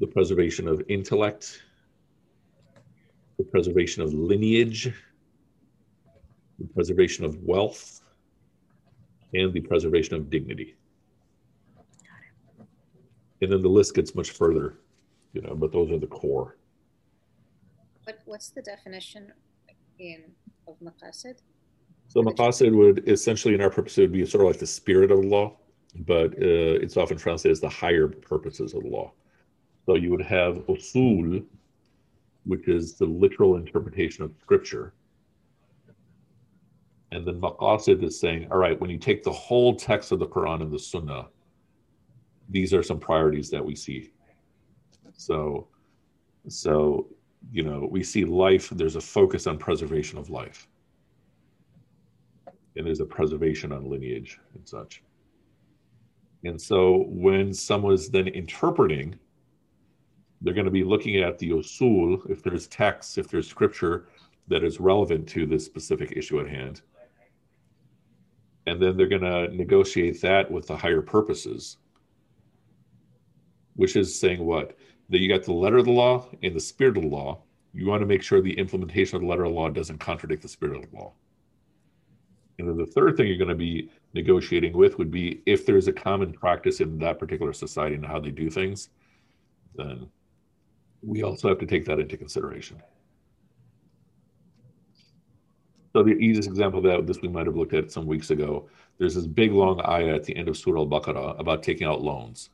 the 0.00 0.06
preservation 0.06 0.68
of 0.68 0.82
intellect, 0.88 1.62
the 3.38 3.44
preservation 3.44 4.02
of 4.02 4.14
lineage, 4.14 4.92
the 6.58 6.66
preservation 6.72 7.24
of 7.24 7.36
wealth, 7.42 8.00
and 9.32 9.52
the 9.52 9.60
preservation 9.60 10.14
of 10.14 10.30
dignity. 10.30 10.76
And 13.42 13.50
then 13.50 13.62
the 13.62 13.68
list 13.68 13.94
gets 13.94 14.14
much 14.14 14.30
further, 14.30 14.74
you 15.32 15.42
know, 15.42 15.54
but 15.54 15.72
those 15.72 15.90
are 15.90 15.98
the 15.98 16.06
core. 16.06 16.56
What, 18.04 18.18
what's 18.26 18.50
the 18.50 18.62
definition 18.62 19.32
in 19.98 20.24
of 20.68 20.76
maqasid? 20.80 21.38
So 22.08 22.22
maqasid 22.22 22.74
would 22.74 23.08
essentially, 23.08 23.54
in 23.54 23.60
our 23.60 23.70
purpose, 23.70 23.98
it 23.98 24.02
would 24.02 24.12
be 24.12 24.24
sort 24.26 24.44
of 24.44 24.50
like 24.50 24.60
the 24.60 24.66
spirit 24.66 25.10
of 25.10 25.22
the 25.22 25.26
law, 25.26 25.56
but 26.00 26.32
uh, 26.32 26.82
it's 26.82 26.96
often 26.96 27.16
translated 27.16 27.52
as 27.52 27.60
the 27.60 27.68
higher 27.68 28.08
purposes 28.08 28.74
of 28.74 28.82
the 28.82 28.88
law. 28.88 29.12
So 29.86 29.94
you 29.96 30.10
would 30.10 30.22
have 30.22 30.56
usul, 30.66 31.44
which 32.44 32.68
is 32.68 32.94
the 32.94 33.06
literal 33.06 33.56
interpretation 33.56 34.24
of 34.24 34.32
scripture. 34.40 34.94
And 37.10 37.26
then 37.26 37.40
maqasid 37.40 38.02
is 38.02 38.18
saying, 38.18 38.48
all 38.50 38.58
right, 38.58 38.78
when 38.80 38.90
you 38.90 38.98
take 38.98 39.22
the 39.22 39.32
whole 39.32 39.76
text 39.76 40.12
of 40.12 40.18
the 40.18 40.26
Quran 40.26 40.62
and 40.62 40.72
the 40.72 40.78
Sunnah, 40.78 41.28
these 42.50 42.74
are 42.74 42.82
some 42.82 42.98
priorities 42.98 43.50
that 43.50 43.64
we 43.64 43.74
see. 43.74 44.10
So, 45.16 45.68
so 46.48 47.08
you 47.52 47.62
know, 47.62 47.88
we 47.90 48.02
see 48.02 48.24
life, 48.24 48.70
there's 48.70 48.96
a 48.96 49.00
focus 49.00 49.46
on 49.46 49.58
preservation 49.58 50.18
of 50.18 50.30
life. 50.30 50.66
And 52.76 52.86
there's 52.86 53.00
a 53.00 53.06
preservation 53.06 53.72
on 53.72 53.88
lineage 53.88 54.38
and 54.54 54.66
such. 54.68 55.02
And 56.44 56.60
so 56.60 57.06
when 57.08 57.54
someone 57.54 57.94
is 57.94 58.10
then 58.10 58.28
interpreting, 58.28 59.18
they're 60.40 60.54
going 60.54 60.66
to 60.66 60.70
be 60.70 60.84
looking 60.84 61.16
at 61.16 61.38
the 61.38 61.50
usul, 61.50 62.28
if 62.30 62.42
there's 62.42 62.66
text, 62.66 63.16
if 63.16 63.28
there's 63.28 63.48
scripture 63.48 64.08
that 64.48 64.62
is 64.62 64.78
relevant 64.78 65.26
to 65.28 65.46
this 65.46 65.64
specific 65.64 66.12
issue 66.16 66.40
at 66.40 66.48
hand. 66.48 66.82
And 68.66 68.80
then 68.80 68.96
they're 68.96 69.08
going 69.08 69.22
to 69.22 69.54
negotiate 69.54 70.20
that 70.22 70.50
with 70.50 70.66
the 70.66 70.76
higher 70.76 71.02
purposes, 71.02 71.78
which 73.76 73.96
is 73.96 74.18
saying 74.18 74.44
what? 74.44 74.76
That 75.10 75.20
you 75.20 75.28
got 75.28 75.44
the 75.44 75.52
letter 75.52 75.78
of 75.78 75.84
the 75.84 75.92
law 75.92 76.28
and 76.42 76.54
the 76.54 76.60
spirit 76.60 76.96
of 76.96 77.02
the 77.02 77.08
law. 77.08 77.42
You 77.72 77.86
want 77.86 78.00
to 78.00 78.06
make 78.06 78.22
sure 78.22 78.40
the 78.40 78.58
implementation 78.58 79.16
of 79.16 79.22
the 79.22 79.28
letter 79.28 79.44
of 79.44 79.52
the 79.52 79.58
law 79.58 79.68
doesn't 79.68 79.98
contradict 79.98 80.42
the 80.42 80.48
spirit 80.48 80.76
of 80.76 80.90
the 80.90 80.96
law. 80.96 81.12
And 82.58 82.68
then 82.68 82.76
the 82.76 82.86
third 82.86 83.16
thing 83.16 83.26
you're 83.26 83.36
going 83.36 83.48
to 83.48 83.54
be 83.54 83.90
negotiating 84.12 84.72
with 84.74 84.96
would 84.98 85.10
be 85.10 85.42
if 85.44 85.66
there's 85.66 85.88
a 85.88 85.92
common 85.92 86.32
practice 86.32 86.80
in 86.80 86.98
that 86.98 87.18
particular 87.18 87.52
society 87.52 87.96
and 87.96 88.06
how 88.06 88.20
they 88.20 88.30
do 88.30 88.48
things, 88.48 88.90
then 89.74 90.08
we 91.02 91.22
also 91.22 91.48
have 91.48 91.58
to 91.58 91.66
take 91.66 91.84
that 91.86 91.98
into 91.98 92.16
consideration. 92.16 92.80
So 95.92 96.02
the 96.02 96.12
easiest 96.12 96.48
example 96.48 96.78
of 96.78 96.84
that, 96.84 97.06
this 97.06 97.22
we 97.22 97.28
might 97.28 97.46
have 97.46 97.56
looked 97.56 97.74
at 97.74 97.90
some 97.90 98.06
weeks 98.06 98.30
ago. 98.30 98.68
There's 98.98 99.14
this 99.14 99.26
big 99.26 99.52
long 99.52 99.80
ayah 99.84 100.14
at 100.14 100.24
the 100.24 100.36
end 100.36 100.48
of 100.48 100.56
Surah 100.56 100.80
Al-Baqarah 100.80 101.38
about 101.38 101.62
taking 101.62 101.86
out 101.86 102.02
loans. 102.02 102.50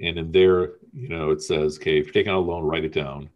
And 0.00 0.18
in 0.18 0.32
there, 0.32 0.74
you 0.94 1.08
know, 1.08 1.30
it 1.30 1.42
says, 1.42 1.76
okay, 1.78 1.98
if 1.98 2.06
you're 2.06 2.12
taking 2.12 2.32
out 2.32 2.38
a 2.38 2.40
loan, 2.40 2.64
write 2.64 2.84
it 2.84 2.92
down. 2.92 3.28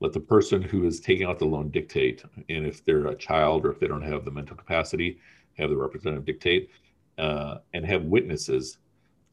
Let 0.00 0.12
the 0.12 0.20
person 0.20 0.62
who 0.62 0.86
is 0.86 1.00
taking 1.00 1.26
out 1.26 1.38
the 1.38 1.44
loan 1.44 1.70
dictate. 1.70 2.22
And 2.48 2.66
if 2.66 2.84
they're 2.84 3.06
a 3.06 3.16
child 3.16 3.64
or 3.64 3.70
if 3.70 3.80
they 3.80 3.86
don't 3.86 4.02
have 4.02 4.24
the 4.24 4.30
mental 4.30 4.56
capacity, 4.56 5.18
have 5.56 5.70
the 5.70 5.76
representative 5.76 6.24
dictate 6.24 6.70
uh, 7.18 7.58
and 7.74 7.84
have 7.84 8.04
witnesses, 8.04 8.78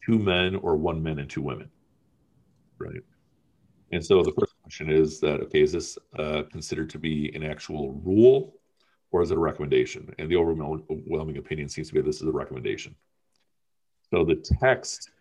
two 0.04 0.18
men 0.18 0.56
or 0.56 0.76
one 0.76 1.02
man 1.02 1.20
and 1.20 1.30
two 1.30 1.42
women. 1.42 1.70
Right. 2.78 3.02
And 3.92 4.04
so 4.04 4.24
the 4.24 4.34
first 4.34 4.54
question 4.64 4.90
is 4.90 5.20
that, 5.20 5.40
okay, 5.42 5.62
is 5.62 5.72
this 5.72 5.98
uh, 6.18 6.44
considered 6.52 6.90
to 6.92 7.00
be 7.00 7.34
an 7.36 7.44
actual 7.44 7.94
rule 8.04 8.56
or 9.12 9.22
is 9.22 9.32
it 9.32 9.38
a 9.38 9.40
recommendation? 9.40 10.14
And 10.18 10.30
the 10.30 10.36
overwhelming 10.36 11.38
opinion 11.38 11.70
seems 11.70 11.88
to 11.90 11.94
be 11.94 12.02
this 12.02 12.22
is 12.22 12.28
a 12.28 12.32
recommendation. 12.32 12.96
So 14.10 14.26
the 14.26 14.36
text 14.36 15.12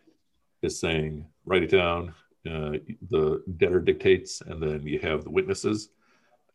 is 0.62 0.78
saying, 0.78 1.26
write 1.44 1.62
it 1.62 1.70
down. 1.70 2.14
Uh, 2.46 2.78
the 3.10 3.42
debtor 3.56 3.80
dictates, 3.80 4.42
and 4.42 4.62
then 4.62 4.86
you 4.86 4.98
have 4.98 5.24
the 5.24 5.30
witnesses. 5.30 5.88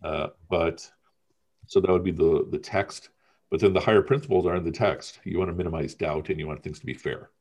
Uh, 0.04 0.28
but 0.50 0.90
so 1.68 1.80
that 1.80 1.92
would 1.92 2.04
be 2.04 2.12
the 2.12 2.48
the 2.52 2.60
text. 2.60 3.10
But 3.50 3.60
then 3.60 3.74
the 3.74 3.80
higher 3.80 4.04
principles 4.04 4.46
are 4.46 4.56
in 4.56 4.64
the 4.64 4.72
text. 4.72 5.20
You 5.24 5.40
want 5.40 5.50
to 5.50 5.56
minimize 5.56 5.96
doubt, 5.96 6.30
and 6.30 6.40
you 6.40 6.48
want 6.48 6.64
things 6.64 6.80
to 6.80 6.86
be 6.86 6.94
fair. 6.94 7.32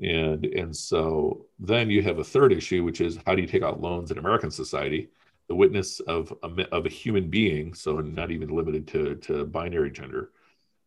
And 0.00 0.44
and 0.46 0.74
so 0.74 1.46
then 1.58 1.90
you 1.90 2.02
have 2.02 2.18
a 2.18 2.24
third 2.24 2.52
issue, 2.52 2.82
which 2.82 3.00
is 3.00 3.18
how 3.26 3.34
do 3.34 3.42
you 3.42 3.48
take 3.48 3.62
out 3.62 3.80
loans 3.80 4.10
in 4.10 4.18
American 4.18 4.50
society? 4.50 5.08
The 5.48 5.54
witness 5.54 6.00
of 6.00 6.32
a, 6.42 6.62
of 6.72 6.86
a 6.86 6.88
human 6.88 7.28
being, 7.28 7.74
so 7.74 7.98
not 8.00 8.30
even 8.30 8.48
limited 8.48 8.88
to 8.88 9.14
to 9.16 9.44
binary 9.44 9.90
gender, 9.90 10.30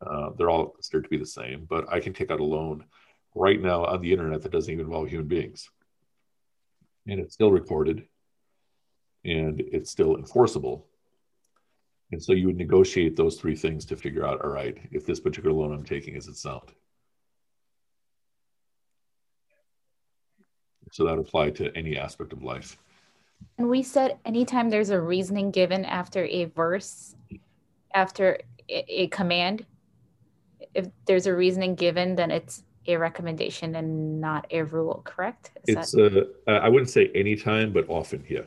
uh, 0.01 0.32
they're 0.38 0.49
all 0.49 0.70
considered 0.70 1.03
to 1.03 1.10
be 1.10 1.18
the 1.18 1.26
same, 1.26 1.66
but 1.70 1.91
I 1.91 1.99
can 1.99 2.14
take 2.14 2.32
out 2.32 2.39
a 2.39 2.43
loan 2.43 2.84
right 3.36 3.62
now 3.62 3.86
on 3.86 4.02
the 4.02 4.12
internet 4.12 4.42
that 4.42 4.52
doesn't 4.52 4.72
even 4.72 4.86
involve 4.86 5.10
human 5.10 5.28
beings. 5.28 5.70
And 7.08 7.20
it's 7.20 7.34
still 7.34 7.52
recorded 7.52 8.08
and 9.24 9.62
it's 9.62 9.92
still 9.92 10.18
enforceable. 10.18 10.88
And 12.12 12.22
so 12.24 12.34
you 12.34 12.48
would 12.48 12.58
negotiate 12.58 13.16
those 13.16 13.38
three 13.38 13.56
things 13.56 13.86
to 13.86 13.96
figure 13.96 14.26
out 14.26 14.44
all 14.44 14.50
right, 14.52 14.78
if 14.92 15.06
this 15.06 15.20
particular 15.20 15.54
loan 15.54 15.74
I'm 15.74 15.84
taking 15.84 16.16
is 16.16 16.28
it 16.28 16.38
sound? 16.38 16.72
So 20.92 21.06
that 21.06 21.20
apply 21.20 21.52
to 21.52 21.76
any 21.76 21.98
aspect 21.98 22.32
of 22.32 22.44
life. 22.44 22.78
And 23.58 23.70
we 23.70 23.84
said 23.84 24.18
anytime 24.26 24.70
there's 24.70 24.90
a 24.90 25.00
reasoning 25.00 25.52
given 25.52 25.86
after 25.86 26.24
a 26.26 26.46
verse, 26.46 27.16
after 27.94 28.40
a 28.70 29.08
command, 29.08 29.66
if 30.74 30.88
there's 31.06 31.28
a 31.28 31.36
reasoning 31.36 31.76
given, 31.76 32.16
then 32.16 32.32
it's 32.32 32.64
a 32.88 32.98
recommendation 32.98 33.76
and 33.76 34.22
not 34.22 34.48
a 34.52 34.64
rule, 34.64 35.02
correct? 35.06 35.52
Is 35.68 35.76
it's 35.76 35.92
that... 35.92 36.34
uh, 36.48 36.52
I 36.52 36.70
wouldn't 36.70 36.90
say 36.90 37.12
anytime, 37.14 37.74
but 37.74 37.90
often, 37.90 38.24
yeah. 38.30 38.42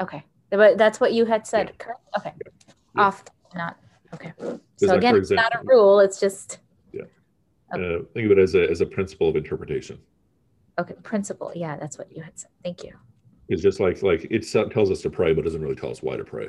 Okay, 0.00 0.24
but 0.50 0.78
that's 0.78 1.00
what 1.00 1.12
you 1.12 1.24
had 1.24 1.46
said, 1.46 1.68
yeah. 1.68 1.84
correct? 1.84 2.00
Okay, 2.18 2.32
yeah. 2.44 2.72
Yeah. 2.96 3.02
often, 3.02 3.34
not 3.54 3.76
okay. 4.14 4.32
So 4.76 4.94
again, 4.94 5.16
it's 5.16 5.30
not 5.30 5.54
a 5.54 5.60
rule; 5.64 6.00
it's 6.00 6.18
just 6.18 6.58
yeah. 6.92 7.02
Okay. 7.74 7.94
Uh, 7.96 7.98
think 8.14 8.26
of 8.26 8.32
it 8.32 8.38
as 8.38 8.54
a 8.54 8.68
as 8.68 8.80
a 8.80 8.86
principle 8.86 9.28
of 9.28 9.36
interpretation. 9.36 9.98
Okay, 10.78 10.94
principle. 11.02 11.52
Yeah, 11.54 11.76
that's 11.76 11.98
what 11.98 12.14
you 12.14 12.22
had 12.22 12.38
said. 12.38 12.50
Thank 12.64 12.82
you. 12.82 12.92
It's 13.48 13.62
just 13.62 13.80
like 13.80 14.02
like 14.02 14.26
it 14.30 14.50
tells 14.72 14.90
us 14.90 15.02
to 15.02 15.10
pray, 15.10 15.34
but 15.34 15.44
doesn't 15.44 15.60
really 15.60 15.74
tell 15.74 15.90
us 15.90 16.02
why 16.02 16.16
to 16.16 16.24
pray. 16.24 16.48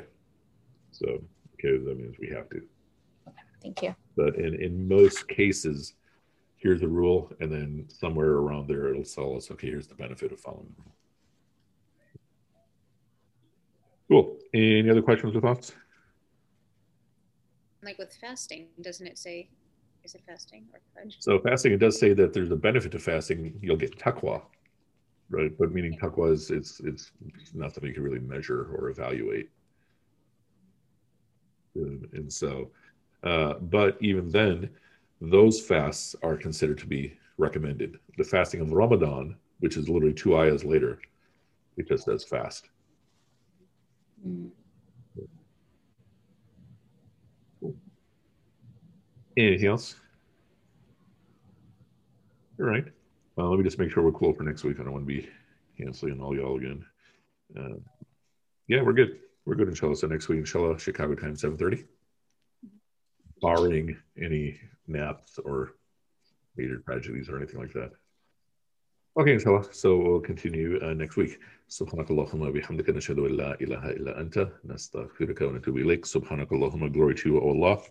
So 0.90 1.06
okay, 1.06 1.76
that 1.84 1.98
means 1.98 2.16
we 2.18 2.28
have 2.28 2.48
to. 2.50 2.62
Thank 3.62 3.82
you. 3.82 3.94
But 4.16 4.36
in, 4.36 4.60
in 4.60 4.88
most 4.88 5.28
cases, 5.28 5.94
here's 6.62 6.80
the 6.80 6.88
rule, 6.88 7.32
and 7.40 7.50
then 7.50 7.84
somewhere 7.88 8.30
around 8.30 8.68
there, 8.68 8.88
it'll 8.88 9.02
tell 9.02 9.36
us, 9.36 9.50
okay, 9.50 9.66
here's 9.68 9.88
the 9.88 9.94
benefit 9.94 10.30
of 10.30 10.38
following 10.40 10.72
the 10.76 10.82
rule. 10.82 10.94
Cool. 14.08 14.38
Any 14.54 14.88
other 14.88 15.02
questions 15.02 15.34
or 15.34 15.40
thoughts? 15.40 15.72
Like 17.82 17.98
with 17.98 18.14
fasting, 18.20 18.68
doesn't 18.80 19.06
it 19.06 19.18
say, 19.18 19.48
is 20.04 20.14
it 20.14 20.22
fasting 20.26 20.66
or? 20.72 20.80
So 21.18 21.40
fasting, 21.40 21.72
it 21.72 21.78
does 21.78 21.98
say 21.98 22.12
that 22.14 22.32
there's 22.32 22.50
a 22.50 22.56
benefit 22.56 22.92
to 22.92 22.98
fasting. 23.00 23.58
You'll 23.60 23.76
get 23.76 23.98
taqwa, 23.98 24.42
right? 25.30 25.50
But 25.58 25.72
meaning 25.72 25.98
taqwa 25.98 26.32
is 26.32 26.50
it's 26.50 26.80
it's 26.84 27.10
not 27.54 27.72
something 27.72 27.88
you 27.88 27.94
can 27.94 28.04
really 28.04 28.20
measure 28.20 28.68
or 28.76 28.90
evaluate. 28.90 29.50
And 31.74 32.32
so, 32.32 32.70
uh, 33.24 33.54
but 33.54 33.96
even 34.00 34.30
then, 34.30 34.70
those 35.22 35.60
fasts 35.60 36.16
are 36.24 36.36
considered 36.36 36.78
to 36.78 36.86
be 36.86 37.16
recommended. 37.38 37.98
The 38.18 38.24
fasting 38.24 38.60
of 38.60 38.72
Ramadan, 38.72 39.36
which 39.60 39.76
is 39.76 39.88
literally 39.88 40.14
two 40.14 40.36
ayahs 40.36 40.64
later, 40.64 40.98
it 41.76 41.86
just 41.86 42.04
says 42.04 42.24
fast. 42.24 42.68
Mm. 44.26 44.50
Anything 49.36 49.68
else? 49.68 49.94
All 52.58 52.66
right. 52.66 52.84
Well, 53.36 53.48
let 53.48 53.58
me 53.58 53.64
just 53.64 53.78
make 53.78 53.90
sure 53.90 54.02
we're 54.02 54.12
cool 54.12 54.34
for 54.34 54.42
next 54.42 54.64
week. 54.64 54.78
I 54.80 54.82
don't 54.82 54.92
want 54.92 55.06
to 55.06 55.14
be 55.14 55.28
canceling 55.78 56.20
all 56.20 56.36
y'all 56.36 56.58
again. 56.58 56.84
Uh, 57.56 57.78
yeah, 58.66 58.82
we're 58.82 58.92
good. 58.92 59.20
We're 59.46 59.54
good, 59.54 59.68
inshallah. 59.68 59.96
So 59.96 60.08
next 60.08 60.28
week, 60.28 60.40
inshallah, 60.40 60.78
Chicago 60.80 61.14
time, 61.14 61.34
7.30. 61.34 61.84
Barring 63.40 63.96
any 64.20 64.60
naps 64.87 65.39
or 65.39 65.73
major 66.55 66.77
tragedies 66.79 67.29
or 67.29 67.37
anything 67.37 67.59
like 67.59 67.73
that. 67.73 67.91
Okay, 69.19 69.33
inshallah. 69.33 69.65
So 69.73 69.97
we'll 69.97 70.19
continue 70.19 70.79
uh, 70.81 70.93
next 70.93 71.17
week. 71.17 71.39
سبحانك 71.69 72.11
اللهم 72.11 72.41
وبحمدك 72.41 72.89
نشهد 72.89 73.19
أن 73.19 73.31
لا 73.31 73.61
إله 73.61 73.89
إلا 73.89 74.19
أنت 74.21 74.47
نستغفرك 74.65 75.41
ونتوب 75.41 75.77
إليك 75.77 76.05
سبحانك 76.05 76.51
اللهم 76.51 76.93
glory 76.93 77.15
to 77.15 77.29
you, 77.29 77.39
O 77.39 77.49
Allah. 77.49 77.81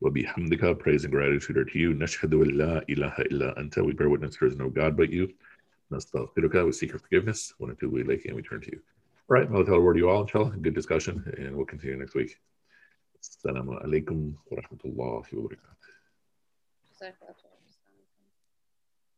وبحمدك 0.00 0.78
praise 0.78 1.04
and 1.04 1.12
gratitude 1.12 1.56
are 1.56 1.64
to 1.64 1.78
you. 1.78 1.92
نشهد 1.94 2.34
أن 2.34 2.50
لا 2.50 2.84
إله 2.88 3.18
إلا 3.18 3.58
أنت 3.60 3.78
we 3.78 3.92
bear 3.92 4.08
witness 4.10 4.36
there 4.36 4.48
is 4.48 4.56
no 4.56 4.68
God 4.68 4.96
but 4.96 5.10
you. 5.10 5.28
نستغفرك 5.92 6.66
we 6.66 6.72
seek 6.72 6.90
your 6.90 6.98
forgiveness 6.98 7.54
ونتوب 7.60 7.96
إليك 7.96 8.26
and 8.26 8.36
we 8.36 8.42
turn 8.42 8.60
to 8.60 8.70
you. 8.72 8.80
All 9.30 9.36
right, 9.38 9.48
I'll 9.50 9.64
tell 9.64 9.76
a 9.76 9.80
word 9.80 9.94
to 9.94 10.00
you 10.00 10.10
all, 10.10 10.22
inshallah. 10.22 10.56
Good 10.60 10.74
discussion, 10.74 11.24
and 11.38 11.56
we'll 11.56 11.64
continue 11.64 11.96
next 11.96 12.14
week. 12.14 12.38
Assalamu 13.22 13.82
alaikum 13.82 14.34
wa 14.50 14.60
rahmatullahi 14.60 15.56
wa 17.01 17.11
barakatuh. 17.19 17.48